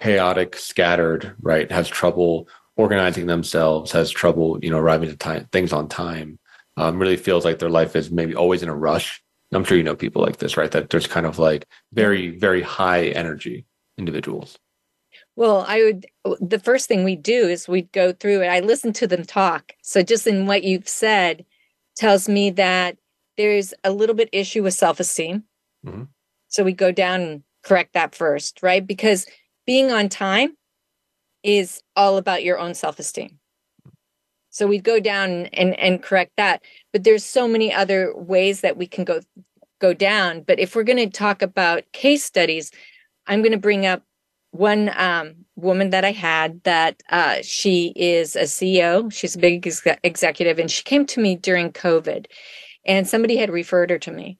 chaotic, 0.00 0.56
scattered, 0.56 1.34
right? 1.40 1.70
Has 1.70 1.88
trouble 1.88 2.48
organizing 2.76 3.26
themselves, 3.26 3.92
has 3.92 4.10
trouble, 4.10 4.58
you 4.62 4.70
know, 4.70 4.78
arriving 4.78 5.08
to 5.08 5.16
time, 5.16 5.48
things 5.52 5.72
on 5.72 5.88
time. 5.88 6.38
Um, 6.76 6.98
really 6.98 7.16
feels 7.16 7.44
like 7.44 7.60
their 7.60 7.70
life 7.70 7.94
is 7.94 8.10
maybe 8.10 8.34
always 8.34 8.62
in 8.62 8.68
a 8.68 8.74
rush. 8.74 9.22
I'm 9.52 9.62
sure 9.64 9.76
you 9.76 9.84
know 9.84 9.94
people 9.94 10.20
like 10.22 10.38
this, 10.38 10.56
right? 10.56 10.70
That 10.72 10.90
there's 10.90 11.06
kind 11.06 11.26
of 11.26 11.38
like 11.38 11.66
very, 11.92 12.36
very 12.36 12.62
high 12.62 13.06
energy 13.08 13.64
individuals. 13.96 14.58
Well, 15.36 15.64
I 15.68 15.82
would, 15.82 16.06
the 16.40 16.58
first 16.58 16.88
thing 16.88 17.04
we 17.04 17.14
do 17.14 17.46
is 17.46 17.68
we'd 17.68 17.92
go 17.92 18.12
through 18.12 18.42
it. 18.42 18.48
I 18.48 18.60
listen 18.60 18.92
to 18.94 19.06
them 19.06 19.24
talk. 19.24 19.72
So 19.82 20.02
just 20.02 20.26
in 20.26 20.46
what 20.46 20.64
you've 20.64 20.88
said 20.88 21.44
tells 21.96 22.28
me 22.28 22.50
that 22.50 22.96
there's 23.36 23.74
a 23.84 23.92
little 23.92 24.14
bit 24.14 24.28
issue 24.32 24.62
with 24.62 24.74
self 24.74 24.98
esteem. 24.98 25.44
Mm-hmm. 25.86 26.04
So 26.48 26.64
we 26.64 26.72
go 26.72 26.92
down 26.92 27.20
and 27.20 27.42
correct 27.64 27.94
that 27.94 28.14
first, 28.14 28.62
right? 28.62 28.84
Because 28.84 29.26
being 29.66 29.90
on 29.90 30.08
time 30.08 30.56
is 31.42 31.82
all 31.96 32.16
about 32.16 32.44
your 32.44 32.58
own 32.58 32.74
self-esteem. 32.74 33.38
So 34.50 34.66
we'd 34.66 34.84
go 34.84 35.00
down 35.00 35.46
and 35.46 35.78
and 35.78 36.02
correct 36.02 36.32
that 36.36 36.62
but 36.92 37.04
there's 37.04 37.24
so 37.24 37.48
many 37.48 37.72
other 37.72 38.14
ways 38.16 38.60
that 38.60 38.76
we 38.76 38.86
can 38.86 39.04
go 39.04 39.20
go 39.80 39.92
down. 39.92 40.42
But 40.42 40.60
if 40.60 40.76
we're 40.76 40.84
going 40.84 41.10
to 41.10 41.10
talk 41.10 41.42
about 41.42 41.90
case 41.92 42.24
studies 42.24 42.70
i'm 43.26 43.40
going 43.40 43.52
to 43.52 43.58
bring 43.58 43.86
up 43.86 44.02
one 44.52 44.90
um, 44.96 45.34
woman 45.56 45.90
that 45.90 46.04
i 46.04 46.12
had 46.12 46.62
that 46.62 47.02
uh, 47.10 47.38
she 47.42 47.92
is 47.96 48.36
a 48.36 48.42
ceo 48.42 49.12
she's 49.12 49.34
a 49.34 49.38
big 49.38 49.66
ex- 49.66 49.82
executive 50.04 50.58
and 50.58 50.70
she 50.70 50.84
came 50.84 51.04
to 51.06 51.20
me 51.20 51.34
during 51.34 51.72
covid 51.72 52.26
and 52.86 53.08
somebody 53.08 53.36
had 53.36 53.50
referred 53.50 53.90
her 53.90 53.98
to 53.98 54.10
me. 54.10 54.38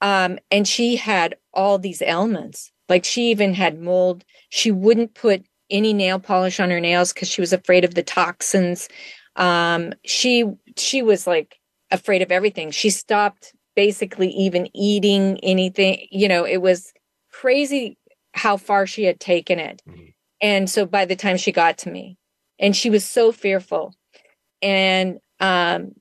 Um, 0.00 0.38
and 0.50 0.66
she 0.66 0.96
had 0.96 1.36
all 1.52 1.78
these 1.78 2.02
ailments 2.02 2.70
like 2.88 3.04
she 3.04 3.30
even 3.30 3.54
had 3.54 3.80
mold. 3.80 4.24
She 4.50 4.70
wouldn't 4.70 5.14
put 5.14 5.44
any 5.70 5.92
nail 5.92 6.18
polish 6.18 6.60
on 6.60 6.70
her 6.70 6.80
nails 6.80 7.12
because 7.12 7.28
she 7.28 7.40
was 7.40 7.52
afraid 7.52 7.84
of 7.84 7.94
the 7.94 8.02
toxins. 8.02 8.88
Um, 9.36 9.92
she 10.04 10.44
she 10.76 11.02
was 11.02 11.26
like 11.26 11.56
afraid 11.90 12.22
of 12.22 12.32
everything. 12.32 12.70
She 12.70 12.90
stopped 12.90 13.52
basically 13.76 14.30
even 14.30 14.68
eating 14.74 15.38
anything. 15.42 16.06
You 16.10 16.28
know, 16.28 16.44
it 16.44 16.58
was 16.58 16.92
crazy 17.32 17.98
how 18.34 18.56
far 18.56 18.86
she 18.86 19.04
had 19.04 19.20
taken 19.20 19.58
it. 19.58 19.82
Mm-hmm. 19.88 20.06
And 20.40 20.70
so 20.70 20.86
by 20.86 21.04
the 21.04 21.16
time 21.16 21.36
she 21.36 21.52
got 21.52 21.78
to 21.78 21.90
me, 21.90 22.16
and 22.58 22.74
she 22.74 22.90
was 22.90 23.04
so 23.04 23.32
fearful, 23.32 23.94
and 24.62 25.18
um, 25.40 25.92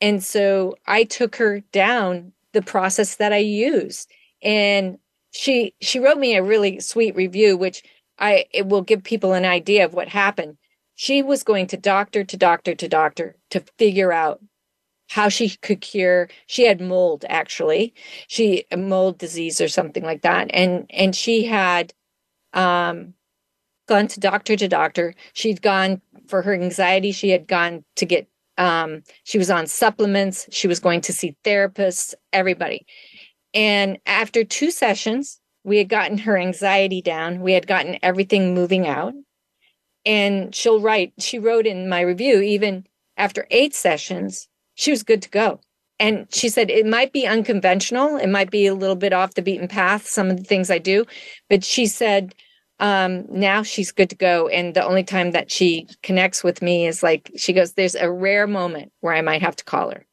and 0.00 0.22
so 0.22 0.76
I 0.86 1.04
took 1.04 1.36
her 1.36 1.60
down 1.72 2.32
the 2.52 2.62
process 2.62 3.16
that 3.16 3.32
I 3.32 3.38
used 3.38 4.10
and 4.42 4.98
she 5.36 5.74
she 5.80 5.98
wrote 6.00 6.18
me 6.18 6.34
a 6.36 6.42
really 6.42 6.80
sweet 6.80 7.14
review, 7.14 7.56
which 7.56 7.82
I 8.18 8.46
it 8.52 8.66
will 8.66 8.82
give 8.82 9.02
people 9.04 9.34
an 9.34 9.44
idea 9.44 9.84
of 9.84 9.94
what 9.94 10.08
happened. 10.08 10.56
She 10.94 11.22
was 11.22 11.42
going 11.42 11.66
to 11.68 11.76
doctor 11.76 12.24
to 12.24 12.36
doctor 12.36 12.74
to 12.74 12.88
doctor 12.88 13.36
to 13.50 13.60
figure 13.78 14.12
out 14.12 14.40
how 15.10 15.28
she 15.28 15.50
could 15.50 15.80
cure. 15.80 16.28
She 16.46 16.64
had 16.64 16.80
mold 16.80 17.24
actually. 17.28 17.94
She 18.28 18.64
mold 18.76 19.18
disease 19.18 19.60
or 19.60 19.68
something 19.68 20.02
like 20.02 20.22
that. 20.22 20.50
And 20.52 20.86
and 20.90 21.14
she 21.14 21.44
had 21.44 21.92
um 22.54 23.14
gone 23.88 24.08
to 24.08 24.20
doctor 24.20 24.56
to 24.56 24.68
doctor. 24.68 25.14
She'd 25.34 25.62
gone 25.62 26.00
for 26.28 26.42
her 26.42 26.54
anxiety 26.54 27.12
she 27.12 27.30
had 27.30 27.46
gone 27.46 27.84
to 27.96 28.06
get 28.06 28.28
um 28.58 29.02
she 29.24 29.38
was 29.38 29.50
on 29.50 29.66
supplements. 29.66 30.48
She 30.50 30.66
was 30.68 30.80
going 30.80 31.02
to 31.02 31.12
see 31.12 31.36
therapists 31.44 32.14
everybody 32.32 32.86
and 33.56 33.98
after 34.06 34.44
two 34.44 34.70
sessions 34.70 35.40
we 35.64 35.78
had 35.78 35.88
gotten 35.88 36.18
her 36.18 36.38
anxiety 36.38 37.02
down 37.02 37.40
we 37.40 37.54
had 37.54 37.66
gotten 37.66 37.98
everything 38.02 38.54
moving 38.54 38.86
out 38.86 39.14
and 40.04 40.54
she'll 40.54 40.80
write 40.80 41.12
she 41.18 41.38
wrote 41.38 41.66
in 41.66 41.88
my 41.88 42.00
review 42.00 42.40
even 42.40 42.86
after 43.16 43.46
eight 43.50 43.74
sessions 43.74 44.48
she 44.76 44.90
was 44.90 45.02
good 45.02 45.22
to 45.22 45.30
go. 45.30 45.60
And 45.98 46.26
she 46.30 46.50
said 46.50 46.70
it 46.70 46.86
might 46.86 47.12
be 47.12 47.26
unconventional, 47.26 48.16
it 48.16 48.28
might 48.28 48.50
be 48.50 48.66
a 48.66 48.74
little 48.74 48.96
bit 48.96 49.14
off 49.14 49.34
the 49.34 49.42
beaten 49.42 49.66
path, 49.66 50.06
some 50.06 50.30
of 50.30 50.36
the 50.36 50.44
things 50.44 50.70
I 50.70 50.78
do, 50.78 51.06
but 51.48 51.64
she 51.64 51.86
said 51.86 52.34
um, 52.78 53.24
now 53.30 53.62
she's 53.62 53.90
good 53.90 54.10
to 54.10 54.16
go. 54.16 54.48
And 54.48 54.74
the 54.74 54.84
only 54.84 55.02
time 55.02 55.30
that 55.30 55.50
she 55.50 55.88
connects 56.02 56.44
with 56.44 56.60
me 56.60 56.86
is 56.86 57.02
like 57.02 57.30
she 57.38 57.54
goes, 57.54 57.72
There's 57.72 57.94
a 57.94 58.10
rare 58.10 58.46
moment 58.46 58.92
where 59.00 59.14
I 59.14 59.22
might 59.22 59.40
have 59.40 59.56
to 59.56 59.64
call 59.64 59.90
her. 59.90 60.04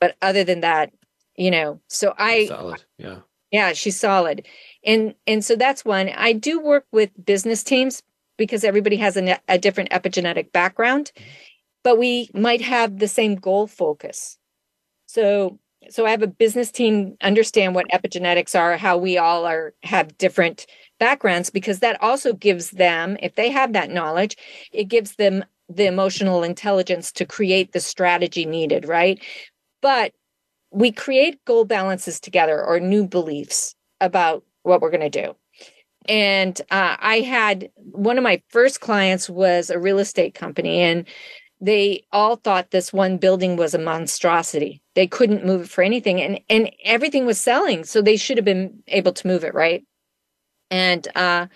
But 0.00 0.16
other 0.20 0.42
than 0.42 0.60
that, 0.60 0.92
you 1.36 1.50
know, 1.50 1.80
so 1.88 2.14
I 2.18 2.46
solid. 2.46 2.84
Yeah. 2.98 3.18
Yeah, 3.52 3.72
she's 3.72 3.98
solid. 3.98 4.46
And 4.84 5.14
and 5.26 5.44
so 5.44 5.56
that's 5.56 5.84
one. 5.84 6.10
I 6.10 6.32
do 6.32 6.60
work 6.60 6.86
with 6.92 7.10
business 7.24 7.62
teams 7.62 8.02
because 8.36 8.64
everybody 8.64 8.96
has 8.96 9.16
a, 9.16 9.38
a 9.48 9.58
different 9.58 9.90
epigenetic 9.90 10.52
background 10.52 11.12
mm-hmm. 11.16 11.28
but 11.84 11.98
we 11.98 12.28
might 12.34 12.60
have 12.60 12.98
the 12.98 13.08
same 13.08 13.36
goal 13.36 13.66
focus. 13.66 14.38
So, 15.06 15.58
so 15.88 16.04
I 16.04 16.10
have 16.10 16.22
a 16.22 16.26
business 16.26 16.70
team 16.72 17.16
understand 17.22 17.74
what 17.74 17.88
epigenetics 17.90 18.58
are, 18.58 18.76
how 18.76 18.98
we 18.98 19.18
all 19.18 19.46
are 19.46 19.72
have 19.84 20.18
different 20.18 20.66
backgrounds, 20.98 21.50
because 21.50 21.78
that 21.78 22.02
also 22.02 22.32
gives 22.32 22.72
them, 22.72 23.16
if 23.22 23.36
they 23.36 23.50
have 23.50 23.72
that 23.72 23.90
knowledge, 23.90 24.36
it 24.72 24.84
gives 24.84 25.14
them 25.16 25.44
the 25.68 25.86
emotional 25.86 26.42
intelligence 26.42 27.12
to 27.12 27.24
create 27.24 27.72
the 27.72 27.80
strategy 27.80 28.44
needed, 28.44 28.86
right? 28.86 29.22
But 29.80 30.12
we 30.70 30.92
create 30.92 31.44
goal 31.44 31.64
balances 31.64 32.20
together 32.20 32.62
or 32.62 32.80
new 32.80 33.06
beliefs 33.06 33.74
about 34.00 34.44
what 34.62 34.80
we're 34.80 34.90
going 34.90 35.10
to 35.10 35.22
do. 35.22 35.34
And 36.08 36.60
uh, 36.70 36.96
I 37.00 37.20
had 37.20 37.70
one 37.76 38.18
of 38.18 38.24
my 38.24 38.42
first 38.48 38.80
clients 38.80 39.28
was 39.28 39.70
a 39.70 39.78
real 39.78 39.98
estate 39.98 40.34
company, 40.34 40.80
and 40.80 41.06
they 41.60 42.04
all 42.12 42.36
thought 42.36 42.70
this 42.70 42.92
one 42.92 43.16
building 43.16 43.56
was 43.56 43.74
a 43.74 43.78
monstrosity. 43.78 44.82
They 44.94 45.06
couldn't 45.06 45.44
move 45.44 45.62
it 45.62 45.70
for 45.70 45.82
anything 45.82 46.20
and 46.20 46.40
and 46.48 46.70
everything 46.84 47.26
was 47.26 47.38
selling, 47.38 47.84
so 47.84 48.02
they 48.02 48.16
should 48.16 48.36
have 48.36 48.44
been 48.44 48.82
able 48.88 49.12
to 49.12 49.26
move 49.26 49.42
it, 49.42 49.54
right? 49.54 49.84
And 50.70 51.08
uh 51.16 51.46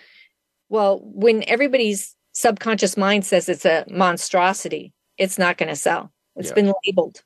well, 0.69 1.01
when 1.03 1.43
everybody's 1.47 2.15
subconscious 2.33 2.95
mind 2.95 3.25
says 3.25 3.49
it's 3.49 3.65
a 3.65 3.85
monstrosity, 3.89 4.93
it's 5.17 5.37
not 5.37 5.57
going 5.57 5.67
to 5.67 5.75
sell. 5.75 6.13
It's 6.37 6.47
yeah. 6.49 6.55
been 6.55 6.73
labeled. 6.85 7.21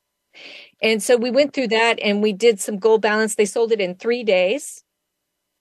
And 0.82 1.02
so 1.02 1.18
we 1.18 1.32
went 1.32 1.54
through 1.54 1.70
that 1.70 2.00
and 2.02 2.22
we 2.22 2.34
did 2.34 2.60
some 2.60 2.78
goal 2.78 2.98
balance. 2.98 3.36
They 3.36 3.46
sold 3.46 3.72
it 3.72 3.80
in 3.80 3.96
3 3.96 4.24
days 4.24 4.84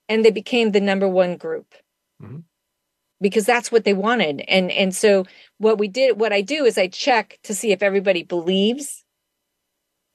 and 0.09 0.25
they 0.25 0.31
became 0.31 0.73
the 0.73 0.81
number 0.81 1.09
1 1.09 1.37
group. 1.37 1.75
Mm-hmm 2.23 2.41
because 3.21 3.47
that's 3.47 3.73
what 3.73 3.85
they 3.85 3.95
wanted 3.95 4.43
and 4.49 4.71
and 4.71 4.95
so 4.95 5.25
what 5.59 5.79
we 5.79 5.89
did 5.89 6.21
what 6.21 6.33
i 6.33 6.41
do 6.41 6.65
is 6.65 6.77
i 6.77 6.87
check 6.87 7.39
to 7.43 7.55
see 7.55 7.73
if 7.73 7.83
everybody 7.83 8.23
believes 8.23 9.05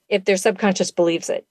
if 0.10 0.26
their 0.26 0.38
subconscious 0.38 0.92
believes 0.92 1.30
it 1.30 1.46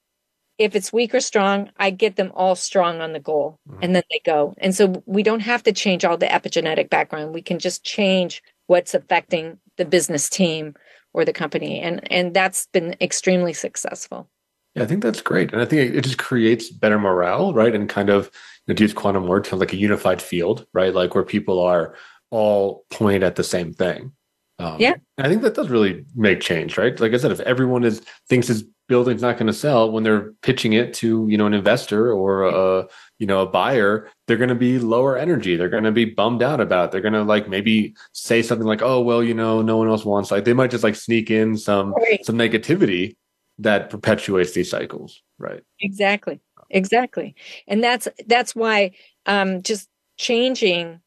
if 0.59 0.77
it's 0.77 0.93
weak 0.93 1.15
or 1.15 1.21
strong 1.21 1.71
i 1.79 1.91
get 1.91 2.17
them 2.17 2.31
all 2.35 2.55
strong 2.55 3.01
on 3.01 3.13
the 3.13 3.21
goal 3.21 3.59
mm-hmm. 3.69 3.83
and 3.83 3.95
then 3.95 4.03
they 4.11 4.21
go 4.25 4.55
and 4.59 4.75
so 4.75 5.03
we 5.07 5.23
don't 5.23 5.41
have 5.41 5.63
to 5.63 5.73
change 5.73 6.05
all 6.05 6.17
the 6.17 6.27
epigenetic 6.27 6.89
background 6.89 7.35
we 7.35 7.43
can 7.43 7.59
just 7.59 7.83
change 7.85 8.43
what's 8.67 8.95
affecting 8.95 9.59
the 9.79 9.85
business 9.85 10.29
team 10.29 10.75
or 11.19 11.25
the 11.25 11.33
company 11.33 11.81
and 11.81 12.11
and 12.13 12.35
that's 12.35 12.67
been 12.73 12.95
extremely 13.01 13.53
successful 13.53 14.29
yeah 14.75 14.83
i 14.83 14.87
think 14.87 15.03
that's 15.03 15.21
great 15.21 15.53
and 15.53 15.61
i 15.61 15.65
think 15.65 15.95
it 15.95 16.03
just 16.03 16.19
creates 16.19 16.71
better 16.71 16.99
morale 16.99 17.53
right 17.53 17.75
and 17.75 17.89
kind 17.89 18.11
of 18.11 18.31
to 18.77 18.83
use 18.83 18.93
quantum 18.93 19.27
work 19.27 19.45
to 19.45 19.57
like 19.57 19.73
a 19.73 19.77
unified 19.77 20.21
field, 20.21 20.67
right? 20.73 20.95
Like 20.95 21.15
where 21.15 21.25
people 21.25 21.61
are 21.61 21.95
all 22.31 22.85
point 22.91 23.23
at 23.23 23.37
the 23.37 23.45
same 23.45 23.73
thing. 23.73 24.13
Um, 24.59 24.77
yeah, 24.79 24.95
I 25.19 25.29
think 25.29 25.43
that 25.43 25.55
does 25.55 25.69
really 25.69 26.05
make 26.17 26.41
change, 26.41 26.77
right? 26.77 26.99
Like 26.99 27.15
I 27.15 27.17
said, 27.17 27.31
if 27.31 27.41
everyone 27.41 27.85
is 27.85 28.03
thinks 28.29 28.49
his 28.49 28.65
building's 28.89 29.23
not 29.23 29.37
going 29.37 29.47
to 29.47 29.53
sell 29.53 29.91
when 29.91 30.03
they're 30.03 30.33
pitching 30.43 30.73
it 30.73 30.95
to 30.95 31.27
you 31.29 31.39
know 31.39 31.47
an 31.47 31.55
investor 31.55 32.13
or 32.13 32.43
a 32.45 32.89
you 33.19 33.27
know 33.27 33.43
a 33.43 33.47
buyer, 33.47 34.09
they're 34.27 34.37
going 34.37 34.49
to 34.49 34.55
be 34.55 34.79
lower 34.79 35.17
energy. 35.17 35.57
They're 35.57 35.69
going 35.69 35.85
to 35.85 35.93
be 35.93 36.05
bummed 36.05 36.43
out 36.43 36.61
about. 36.61 36.87
It. 36.87 36.93
They're 36.93 37.01
going 37.01 37.15
to 37.15 37.23
like 37.23 37.49
maybe 37.49 37.95
say 38.13 38.43
something 38.43 38.67
like, 38.67 38.83
"Oh 38.83 39.01
well, 39.01 39.23
you 39.23 39.35
know, 39.35 39.63
no 39.63 39.77
one 39.77 39.89
else 39.89 40.05
wants." 40.05 40.31
Like 40.31 40.45
they 40.45 40.55
might 40.55 40.71
just 40.71 40.85
like 40.85 40.97
sneak 40.97 41.31
in 41.31 41.57
some 41.57 41.93
right. 41.95 42.25
some 42.25 42.37
negativity 42.37 43.17
that 43.59 43.91
perpetuates 43.91 44.53
these 44.53 44.71
cycles, 44.71 45.23
right? 45.39 45.63
Exactly 45.81 46.41
exactly 46.71 47.35
and 47.67 47.83
that's 47.83 48.09
that's 48.27 48.55
why 48.55 48.91
um 49.27 49.63
just 49.63 49.89
changing 50.17 51.01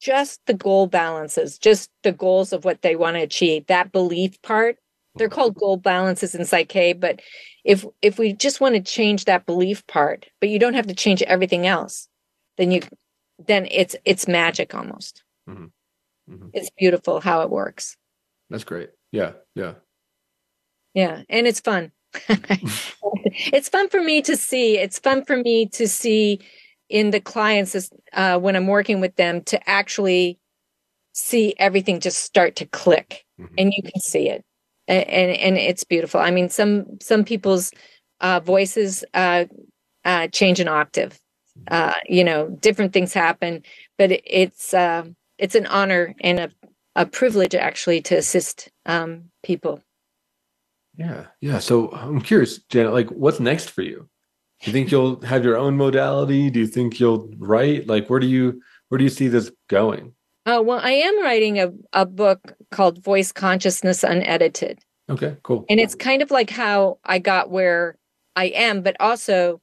just 0.00 0.40
the 0.46 0.54
goal 0.54 0.86
balances 0.86 1.58
just 1.58 1.90
the 2.02 2.12
goals 2.12 2.52
of 2.52 2.64
what 2.64 2.82
they 2.82 2.96
want 2.96 3.16
to 3.16 3.22
achieve 3.22 3.66
that 3.66 3.92
belief 3.92 4.40
part 4.42 4.78
they're 5.16 5.28
called 5.28 5.54
goal 5.54 5.76
balances 5.76 6.34
in 6.34 6.44
Psych-K 6.44 6.94
but 6.94 7.20
if 7.64 7.84
if 8.02 8.18
we 8.18 8.32
just 8.32 8.60
want 8.60 8.74
to 8.74 8.80
change 8.80 9.24
that 9.24 9.46
belief 9.46 9.86
part 9.86 10.26
but 10.40 10.48
you 10.48 10.58
don't 10.58 10.74
have 10.74 10.86
to 10.86 10.94
change 10.94 11.22
everything 11.22 11.66
else 11.66 12.08
then 12.58 12.70
you 12.70 12.82
then 13.46 13.66
it's 13.70 13.96
it's 14.04 14.28
magic 14.28 14.74
almost 14.74 15.22
mm-hmm. 15.48 15.66
Mm-hmm. 16.30 16.48
it's 16.52 16.70
beautiful 16.78 17.20
how 17.20 17.42
it 17.42 17.50
works 17.50 17.96
that's 18.50 18.64
great 18.64 18.90
yeah 19.12 19.32
yeah 19.54 19.74
yeah 20.94 21.22
and 21.28 21.46
it's 21.46 21.60
fun 21.60 21.92
it's 23.36 23.68
fun 23.68 23.88
for 23.88 24.02
me 24.02 24.22
to 24.22 24.36
see. 24.36 24.78
It's 24.78 24.98
fun 24.98 25.24
for 25.24 25.36
me 25.36 25.66
to 25.70 25.86
see 25.88 26.40
in 26.88 27.10
the 27.10 27.20
clients 27.20 27.90
uh, 28.12 28.38
when 28.38 28.56
I'm 28.56 28.66
working 28.66 29.00
with 29.00 29.16
them 29.16 29.42
to 29.44 29.68
actually 29.68 30.38
see 31.12 31.54
everything 31.58 32.00
just 32.00 32.22
start 32.22 32.56
to 32.56 32.66
click, 32.66 33.24
mm-hmm. 33.40 33.54
and 33.58 33.72
you 33.72 33.82
can 33.82 34.00
see 34.00 34.28
it, 34.28 34.44
and, 34.88 35.32
and, 35.32 35.56
it's 35.58 35.84
beautiful. 35.84 36.20
I 36.20 36.30
mean, 36.30 36.48
some 36.48 36.86
some 37.00 37.24
people's 37.24 37.72
uh, 38.20 38.40
voices 38.40 39.04
uh, 39.14 39.46
uh 40.04 40.28
change 40.28 40.60
an 40.60 40.68
octave. 40.68 41.18
Uh, 41.68 41.94
you 42.06 42.22
know, 42.22 42.48
different 42.60 42.92
things 42.92 43.12
happen, 43.14 43.62
but 43.98 44.12
it, 44.12 44.22
it's 44.26 44.74
uh, 44.74 45.04
it's 45.38 45.54
an 45.54 45.66
honor 45.66 46.14
and 46.20 46.38
a 46.38 46.50
a 46.96 47.06
privilege 47.06 47.54
actually 47.54 48.00
to 48.00 48.16
assist 48.16 48.70
um, 48.86 49.24
people. 49.42 49.80
Yeah. 50.96 51.26
Yeah. 51.40 51.58
So 51.58 51.90
I'm 51.92 52.20
curious, 52.20 52.58
Janet, 52.70 52.92
like 52.92 53.10
what's 53.10 53.38
next 53.38 53.70
for 53.70 53.82
you? 53.82 54.08
Do 54.62 54.70
you 54.70 54.72
think 54.72 54.90
you'll 54.90 55.20
have 55.20 55.44
your 55.44 55.58
own 55.58 55.76
modality? 55.76 56.48
Do 56.48 56.58
you 56.58 56.66
think 56.66 56.98
you'll 56.98 57.30
write? 57.36 57.86
Like 57.86 58.08
where 58.08 58.18
do 58.18 58.26
you 58.26 58.62
where 58.88 58.98
do 58.98 59.04
you 59.04 59.10
see 59.10 59.28
this 59.28 59.52
going? 59.68 60.14
Oh, 60.46 60.62
well, 60.62 60.80
I 60.80 60.92
am 60.92 61.22
writing 61.22 61.58
a, 61.58 61.72
a 61.92 62.06
book 62.06 62.54
called 62.70 63.02
Voice 63.02 63.32
Consciousness 63.32 64.04
Unedited. 64.04 64.78
Okay, 65.10 65.36
cool. 65.42 65.64
And 65.68 65.80
it's 65.80 65.94
kind 65.94 66.22
of 66.22 66.30
like 66.30 66.50
how 66.50 66.98
I 67.04 67.18
got 67.18 67.50
where 67.50 67.98
I 68.36 68.46
am, 68.46 68.82
but 68.82 68.96
also 69.00 69.60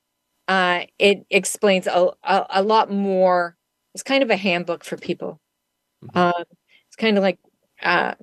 uh, 0.48 0.82
it 1.00 1.26
explains 1.30 1.88
a, 1.88 2.10
a, 2.24 2.46
a, 2.50 2.64
lot 2.64 2.92
more. 2.92 3.56
It's 3.94 4.04
kind 4.04 4.24
of 4.24 4.30
a 4.30 4.36
handbook 4.36 4.84
for 4.84 4.98
people. 4.98 5.40
Mm-hmm. 6.04 6.18
Uh, 6.18 6.44
it's 6.88 6.96
kind 6.98 7.18
of 7.18 7.24
like 7.24 7.40
uh, 7.82 8.16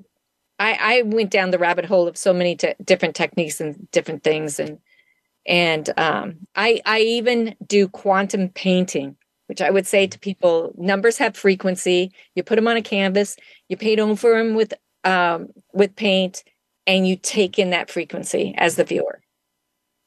I, 0.59 0.79
I 0.81 1.03
went 1.03 1.31
down 1.31 1.51
the 1.51 1.59
rabbit 1.59 1.87
hole 1.87 2.07
of 2.07 2.17
so 2.17 2.33
many 2.33 2.57
t- 2.57 2.75
different 2.85 3.17
techniques 3.17 3.61
and 3.61 3.91
different 3.91 4.23
things, 4.23 4.61
and 4.61 4.79
and 5.47 5.89
um, 5.97 6.47
I 6.55 6.81
I 6.85 7.01
even 7.01 7.57
do 7.67 7.89
quantum 7.89 8.51
painting, 8.51 9.17
which 9.51 9.61
I 9.61 9.69
would 9.69 9.87
say 9.87 10.07
to 10.07 10.19
people: 10.19 10.73
numbers 10.79 11.19
have 11.19 11.37
frequency. 11.37 12.13
You 12.37 12.45
put 12.45 12.55
them 12.55 12.69
on 12.69 12.77
a 12.77 12.83
canvas, 12.83 13.37
you 13.69 13.77
paint 13.77 13.99
over 13.99 14.39
them 14.39 14.55
with 14.55 14.73
um, 15.03 15.49
with 15.73 15.97
paint, 15.97 16.45
and 16.87 17.07
you 17.07 17.17
take 17.17 17.59
in 17.59 17.71
that 17.71 17.91
frequency 17.91 18.55
as 18.59 18.77
the 18.77 18.85
viewer. 18.85 19.21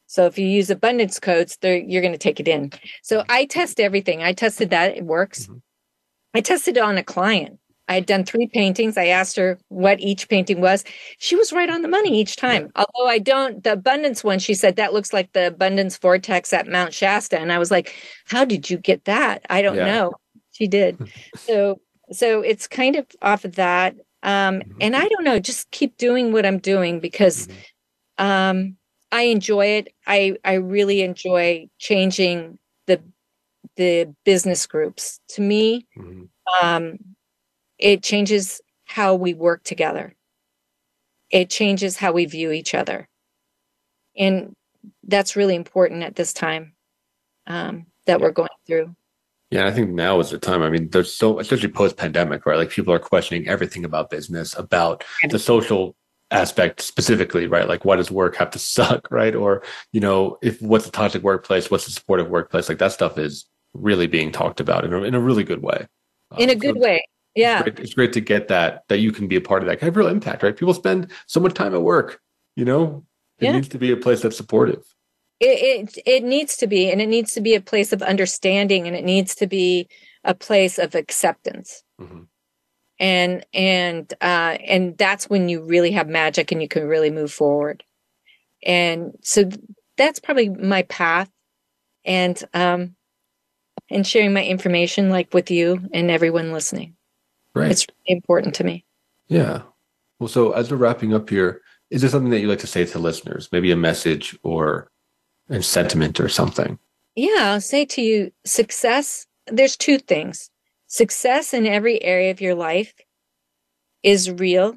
So 0.08 0.26
if 0.28 0.38
you 0.40 0.48
use 0.48 0.70
abundance 0.70 1.20
codes, 1.20 1.58
you're 1.62 2.02
going 2.02 2.14
to 2.14 2.18
take 2.18 2.40
it 2.40 2.48
in. 2.48 2.72
So 3.02 3.26
I 3.28 3.44
test 3.44 3.82
everything. 3.82 4.24
I 4.24 4.32
tested 4.32 4.70
that; 4.70 4.96
it 4.96 5.04
works. 5.04 5.44
Mm-hmm. 5.44 5.58
I 6.36 6.40
tested 6.40 6.78
it 6.78 6.84
on 6.84 6.98
a 6.98 7.04
client 7.04 7.60
I 7.88 7.96
had 7.96 8.06
done 8.06 8.24
three 8.24 8.48
paintings. 8.48 8.98
I 8.98 9.08
asked 9.08 9.36
her 9.36 9.58
what 9.68 10.00
each 10.00 10.30
painting 10.30 10.62
was. 10.62 10.84
She 11.18 11.36
was 11.36 11.52
right 11.52 11.70
on 11.70 11.82
the 11.82 11.88
money 11.88 12.20
each 12.20 12.38
time. 12.38 12.72
Although 12.76 13.10
I 13.10 13.20
don't, 13.20 13.64
the 13.64 13.74
abundance 13.74 14.24
one, 14.24 14.40
she 14.40 14.54
said 14.54 14.78
that 14.78 14.94
looks 14.94 15.12
like 15.12 15.34
the 15.34 15.48
abundance 15.48 15.98
vortex 15.98 16.54
at 16.54 16.68
Mount 16.68 16.94
Shasta. 16.94 17.38
And 17.40 17.52
I 17.52 17.60
was 17.60 17.72
like, 17.72 17.94
how 18.26 18.46
did 18.46 18.70
you 18.70 18.78
get 18.78 19.06
that? 19.06 19.46
I 19.50 19.62
don't 19.62 19.76
Yeah. 19.76 19.86
know. 19.86 20.14
She 20.52 20.68
did. 20.68 20.98
so, 21.36 21.82
so 22.12 22.42
it's 22.42 22.68
kind 22.68 22.96
of 22.96 23.06
off 23.22 23.44
of 23.44 23.56
that. 23.56 23.96
Um, 24.24 24.62
Mhm. 24.62 24.76
and 24.80 24.96
I 24.96 25.08
don't 25.10 25.26
know, 25.26 25.40
just 25.40 25.70
keep 25.72 25.98
doing 25.98 26.32
what 26.32 26.46
I'm 26.46 26.60
doing 26.60 27.02
because, 27.02 27.48
Mhm. 27.48 28.24
um, 28.24 28.78
I 29.12 29.24
enjoy 29.24 29.66
it. 29.68 29.94
I, 30.08 30.38
I 30.46 30.54
really 30.54 31.02
enjoy 31.02 31.68
changing 31.80 32.58
the, 32.88 33.02
the 33.76 34.16
business 34.24 34.66
groups. 34.66 35.20
To 35.30 35.42
me, 35.42 35.86
Mhm. 35.98 36.30
um, 36.62 36.98
it 37.84 38.02
changes 38.02 38.62
how 38.86 39.14
we 39.14 39.34
work 39.34 39.64
together. 39.64 40.16
It 41.30 41.50
changes 41.50 41.98
how 41.98 42.14
we 42.14 42.26
view 42.26 42.52
each 42.52 42.74
other. 42.74 43.10
And 44.18 44.54
that's 45.04 45.36
really 45.36 45.56
important 45.56 46.02
at 46.02 46.16
this 46.16 46.32
time 46.32 46.74
um, 47.46 47.88
that 48.06 48.22
we're 48.22 48.32
going 48.32 48.50
through. 48.66 48.96
Yeah, 49.52 49.68
I 49.68 49.72
think 49.72 49.90
now 49.90 50.20
is 50.22 50.30
the 50.30 50.40
time. 50.40 50.62
I 50.62 50.70
mean, 50.70 50.90
there's 50.92 51.14
so, 51.14 51.40
especially 51.40 51.70
post 51.70 51.98
pandemic, 51.98 52.46
right? 52.46 52.58
Like 52.58 52.70
people 52.70 52.94
are 52.94 53.00
questioning 53.00 53.50
everything 53.50 53.84
about 53.84 54.10
business, 54.10 54.58
about 54.58 55.04
the 55.30 55.38
social 55.38 55.96
aspect 56.32 56.82
specifically, 56.82 57.48
right? 57.48 57.68
Like, 57.68 57.84
why 57.84 57.98
does 57.98 58.10
work 58.10 58.38
have 58.38 58.50
to 58.52 58.60
suck, 58.60 59.10
right? 59.12 59.36
Or, 59.36 59.62
you 59.92 60.00
know, 60.00 60.38
if 60.42 60.62
what's 60.62 60.88
a 60.88 60.92
toxic 60.92 61.22
workplace, 61.22 61.70
what's 61.70 61.88
a 61.88 61.92
supportive 61.92 62.30
workplace? 62.30 62.70
Like 62.70 62.80
that 62.80 62.94
stuff 62.94 63.18
is 63.18 63.46
really 63.74 64.08
being 64.08 64.32
talked 64.32 64.62
about 64.62 64.86
in 64.86 64.94
a, 64.94 65.04
in 65.04 65.16
a 65.16 65.20
really 65.20 65.44
good 65.44 65.62
way. 65.62 65.86
In 66.38 66.50
a 66.50 66.54
Um, 66.54 66.60
good 66.60 66.76
so 66.76 66.82
way. 66.82 67.04
Yeah. 67.36 67.60
It's 67.60 67.64
great, 67.64 67.80
it's 67.80 67.94
great 67.94 68.14
to 68.14 68.22
get 68.22 68.48
that, 68.50 68.84
that 68.90 69.00
you 69.00 69.12
can 69.12 69.28
be 69.28 69.36
a 69.36 69.42
part 69.42 69.64
of 69.64 69.68
that. 69.68 69.80
Can 69.80 69.88
have 69.88 69.98
real 69.98 70.08
impact, 70.08 70.44
right? 70.44 70.56
People 70.56 70.74
spend 70.74 71.12
so 71.28 71.40
much 71.40 71.54
time 71.54 71.74
at 71.74 71.82
work, 71.82 72.22
you 72.56 72.66
know, 72.66 73.06
it 73.40 73.46
Yeah. 73.46 73.54
needs 73.54 73.68
to 73.70 73.78
be 73.80 73.92
a 73.92 73.98
place 73.98 74.22
that's 74.22 74.38
supportive. 74.38 74.84
It, 75.40 75.90
it 75.98 76.04
it 76.06 76.24
needs 76.24 76.56
to 76.58 76.68
be, 76.68 76.90
and 76.92 77.02
it 77.02 77.08
needs 77.08 77.34
to 77.34 77.42
be 77.42 77.56
a 77.56 77.60
place 77.60 77.92
of 77.92 78.02
understanding, 78.02 78.88
and 78.88 78.96
it 78.96 79.04
needs 79.04 79.36
to 79.36 79.48
be 79.48 79.90
a 80.24 80.34
place 80.34 80.78
of 80.78 80.96
acceptance. 80.96 81.84
Mhm. 82.00 82.28
And 83.00 83.46
and 83.54 84.14
uh, 84.22 84.58
and 84.66 84.98
that's 84.98 85.30
when 85.30 85.50
you 85.50 85.66
really 85.66 85.92
have 85.92 86.08
magic, 86.08 86.52
and 86.52 86.62
you 86.62 86.68
can 86.70 86.88
really 86.88 87.10
move 87.10 87.32
forward. 87.34 87.84
And 88.66 89.18
so 89.22 89.50
that's 89.98 90.20
probably 90.20 90.48
my 90.50 90.84
path, 90.84 91.30
and 92.06 92.42
um, 92.54 92.96
and 93.90 94.08
sharing 94.08 94.32
my 94.34 94.46
information 94.46 95.10
like 95.10 95.34
with 95.34 95.52
you 95.52 95.90
and 95.94 96.10
everyone 96.12 96.54
listening. 96.54 96.96
Right. 97.56 97.72
It's 97.72 97.86
really 97.88 98.18
important 98.18 98.56
to 98.56 98.64
me. 98.64 98.86
Yeah. 99.28 99.62
Well, 100.20 100.28
so 100.28 100.52
as 100.52 100.72
we're 100.72 100.78
wrapping 100.78 101.14
up 101.14 101.30
here, 101.30 101.62
is 101.90 102.02
there 102.02 102.10
something 102.10 102.32
that 102.32 102.40
you'd 102.40 102.50
like 102.50 102.60
to 102.60 102.68
say 102.68 102.86
to 102.86 103.00
listeners? 103.00 103.50
Maybe 103.52 103.72
a 103.72 103.76
message 103.76 104.38
or 104.44 104.90
a 105.50 105.62
sentiment 105.62 106.20
or 106.20 106.30
something? 106.30 106.80
Yeah, 107.16 107.52
I'll 107.54 107.62
say 107.62 107.86
to 107.86 108.02
you, 108.02 108.32
success, 108.46 109.28
there's 109.48 109.78
two 109.78 110.00
things. 110.00 110.50
Success 110.88 111.54
in 111.54 111.68
every 111.68 112.02
area 112.04 112.32
of 112.32 112.42
your 112.42 112.56
life 112.56 112.94
is 114.02 114.32
real 114.32 114.76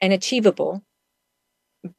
and 0.00 0.12
achievable, 0.12 0.82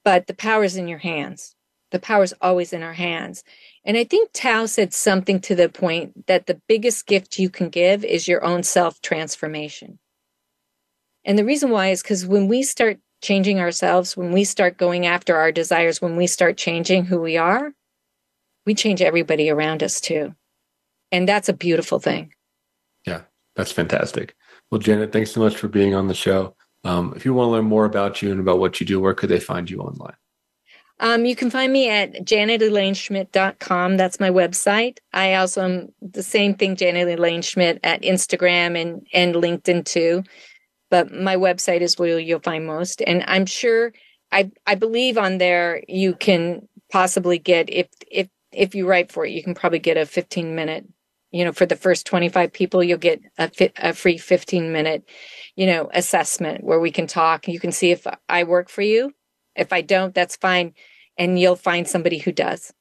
but 0.03 0.27
the 0.27 0.33
power 0.33 0.63
is 0.63 0.75
in 0.75 0.87
your 0.87 0.99
hands. 0.99 1.55
The 1.91 1.99
power 1.99 2.23
is 2.23 2.33
always 2.41 2.73
in 2.73 2.83
our 2.83 2.93
hands. 2.93 3.43
And 3.83 3.97
I 3.97 4.03
think 4.03 4.29
Tao 4.31 4.67
said 4.67 4.93
something 4.93 5.39
to 5.41 5.55
the 5.55 5.67
point 5.67 6.27
that 6.27 6.45
the 6.45 6.61
biggest 6.67 7.07
gift 7.07 7.39
you 7.39 7.49
can 7.49 7.69
give 7.69 8.05
is 8.05 8.27
your 8.27 8.43
own 8.43 8.63
self 8.63 9.01
transformation. 9.01 9.99
And 11.25 11.37
the 11.37 11.45
reason 11.45 11.69
why 11.69 11.89
is 11.89 12.01
because 12.01 12.25
when 12.25 12.47
we 12.47 12.63
start 12.63 12.99
changing 13.21 13.59
ourselves, 13.59 14.17
when 14.17 14.31
we 14.31 14.43
start 14.43 14.77
going 14.77 15.05
after 15.05 15.35
our 15.35 15.51
desires, 15.51 16.01
when 16.01 16.15
we 16.15 16.27
start 16.27 16.57
changing 16.57 17.05
who 17.05 17.19
we 17.19 17.37
are, 17.37 17.71
we 18.65 18.73
change 18.75 19.01
everybody 19.01 19.49
around 19.49 19.83
us 19.83 19.99
too. 19.99 20.35
And 21.11 21.27
that's 21.27 21.49
a 21.49 21.53
beautiful 21.53 21.99
thing. 21.99 22.33
Yeah, 23.05 23.21
that's 23.55 23.71
fantastic. 23.71 24.35
Well, 24.69 24.79
Janet, 24.79 25.11
thanks 25.11 25.31
so 25.31 25.41
much 25.41 25.57
for 25.57 25.67
being 25.67 25.93
on 25.93 26.07
the 26.07 26.13
show. 26.13 26.55
Um, 26.83 27.13
if 27.15 27.25
you 27.25 27.33
want 27.33 27.47
to 27.47 27.51
learn 27.51 27.65
more 27.65 27.85
about 27.85 28.21
you 28.21 28.31
and 28.31 28.39
about 28.39 28.59
what 28.59 28.79
you 28.79 28.85
do, 28.85 28.99
where 28.99 29.13
could 29.13 29.29
they 29.29 29.39
find 29.39 29.69
you 29.69 29.81
online? 29.81 30.15
Um, 31.01 31.25
you 31.25 31.35
can 31.35 31.49
find 31.49 31.73
me 31.73 31.89
at 31.89 32.13
janetelaineschmidt.com. 32.25 33.97
That's 33.97 34.19
my 34.19 34.29
website. 34.29 34.99
I 35.11 35.33
also 35.33 35.63
am 35.63 35.89
the 35.99 36.21
same 36.21 36.53
thing, 36.53 36.75
Janet 36.75 37.19
Elaine 37.19 37.41
Schmidt, 37.41 37.79
at 37.83 38.03
Instagram 38.03 38.79
and, 38.79 39.05
and 39.11 39.33
LinkedIn 39.33 39.83
too. 39.83 40.23
But 40.91 41.11
my 41.11 41.35
website 41.35 41.81
is 41.81 41.97
where 41.97 42.19
you'll 42.19 42.39
find 42.39 42.67
most. 42.67 43.01
And 43.01 43.23
I'm 43.27 43.47
sure 43.47 43.93
I 44.31 44.51
I 44.67 44.75
believe 44.75 45.17
on 45.17 45.39
there 45.39 45.83
you 45.87 46.13
can 46.13 46.67
possibly 46.91 47.39
get 47.39 47.69
if 47.71 47.87
if 48.09 48.27
if 48.51 48.75
you 48.75 48.87
write 48.87 49.11
for 49.11 49.25
it, 49.25 49.31
you 49.31 49.41
can 49.41 49.55
probably 49.55 49.79
get 49.79 49.97
a 49.97 50.05
15 50.05 50.53
minute, 50.53 50.85
you 51.31 51.45
know, 51.45 51.53
for 51.53 51.65
the 51.65 51.75
first 51.75 52.05
25 52.05 52.51
people, 52.51 52.83
you'll 52.83 52.97
get 52.97 53.21
a, 53.37 53.49
fi- 53.49 53.71
a 53.77 53.93
free 53.93 54.17
15 54.17 54.71
minute, 54.71 55.09
you 55.55 55.65
know, 55.65 55.89
assessment 55.93 56.63
where 56.63 56.79
we 56.79 56.91
can 56.91 57.07
talk. 57.07 57.47
You 57.47 57.59
can 57.59 57.71
see 57.71 57.91
if 57.91 58.05
I 58.29 58.43
work 58.43 58.69
for 58.69 58.81
you. 58.81 59.13
If 59.55 59.73
I 59.73 59.81
don't, 59.81 60.13
that's 60.13 60.35
fine. 60.35 60.73
And 61.21 61.39
you'll 61.39 61.55
find 61.55 61.87
somebody 61.87 62.17
who 62.17 62.31
does. 62.31 62.73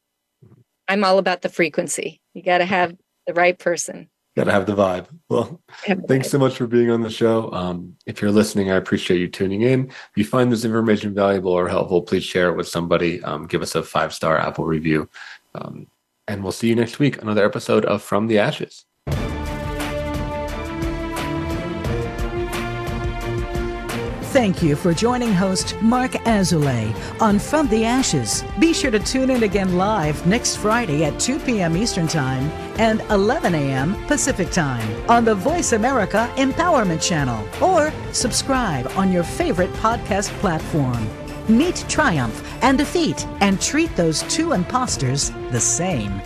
I'm 0.88 1.04
all 1.04 1.18
about 1.18 1.42
the 1.42 1.50
frequency. 1.50 2.22
You 2.32 2.42
got 2.42 2.58
to 2.58 2.64
have 2.64 2.96
the 3.26 3.34
right 3.34 3.58
person. 3.58 4.08
Got 4.34 4.44
to 4.44 4.52
have 4.52 4.64
the 4.64 4.74
vibe. 4.74 5.08
Well, 5.28 5.60
the 5.86 5.96
thanks 6.08 6.28
vibe. 6.28 6.30
so 6.30 6.38
much 6.38 6.56
for 6.56 6.66
being 6.66 6.90
on 6.90 7.02
the 7.02 7.10
show. 7.10 7.52
Um, 7.52 7.96
if 8.06 8.22
you're 8.22 8.30
listening, 8.30 8.70
I 8.70 8.76
appreciate 8.76 9.20
you 9.20 9.28
tuning 9.28 9.60
in. 9.60 9.88
If 9.88 10.10
you 10.16 10.24
find 10.24 10.50
this 10.50 10.64
information 10.64 11.12
valuable 11.12 11.52
or 11.52 11.68
helpful, 11.68 12.00
please 12.00 12.24
share 12.24 12.48
it 12.48 12.56
with 12.56 12.66
somebody. 12.66 13.22
Um, 13.24 13.46
give 13.46 13.60
us 13.60 13.74
a 13.74 13.82
five 13.82 14.14
star 14.14 14.38
Apple 14.38 14.64
review. 14.64 15.10
Um, 15.54 15.86
and 16.26 16.42
we'll 16.42 16.52
see 16.52 16.68
you 16.68 16.76
next 16.76 16.98
week. 16.98 17.20
Another 17.20 17.44
episode 17.44 17.84
of 17.84 18.02
From 18.02 18.26
the 18.26 18.38
Ashes. 18.38 18.86
Thank 24.30 24.62
you 24.62 24.76
for 24.76 24.94
joining 24.94 25.32
host 25.34 25.74
Marc 25.82 26.12
Azoulay 26.12 26.94
on 27.20 27.40
From 27.40 27.66
the 27.66 27.84
Ashes. 27.84 28.44
Be 28.60 28.72
sure 28.72 28.92
to 28.92 29.00
tune 29.00 29.28
in 29.28 29.42
again 29.42 29.76
live 29.76 30.24
next 30.24 30.58
Friday 30.58 31.02
at 31.02 31.18
2 31.18 31.40
p.m. 31.40 31.76
Eastern 31.76 32.06
Time 32.06 32.44
and 32.78 33.00
11 33.10 33.56
a.m. 33.56 33.96
Pacific 34.06 34.52
Time 34.52 35.10
on 35.10 35.24
the 35.24 35.34
Voice 35.34 35.72
America 35.72 36.32
Empowerment 36.36 37.02
Channel 37.02 37.44
or 37.60 37.92
subscribe 38.12 38.86
on 38.94 39.10
your 39.10 39.24
favorite 39.24 39.72
podcast 39.72 40.28
platform. 40.38 41.08
Meet 41.48 41.84
triumph 41.88 42.48
and 42.62 42.78
defeat 42.78 43.26
and 43.40 43.60
treat 43.60 43.94
those 43.96 44.22
two 44.32 44.52
imposters 44.52 45.30
the 45.50 45.58
same. 45.58 46.22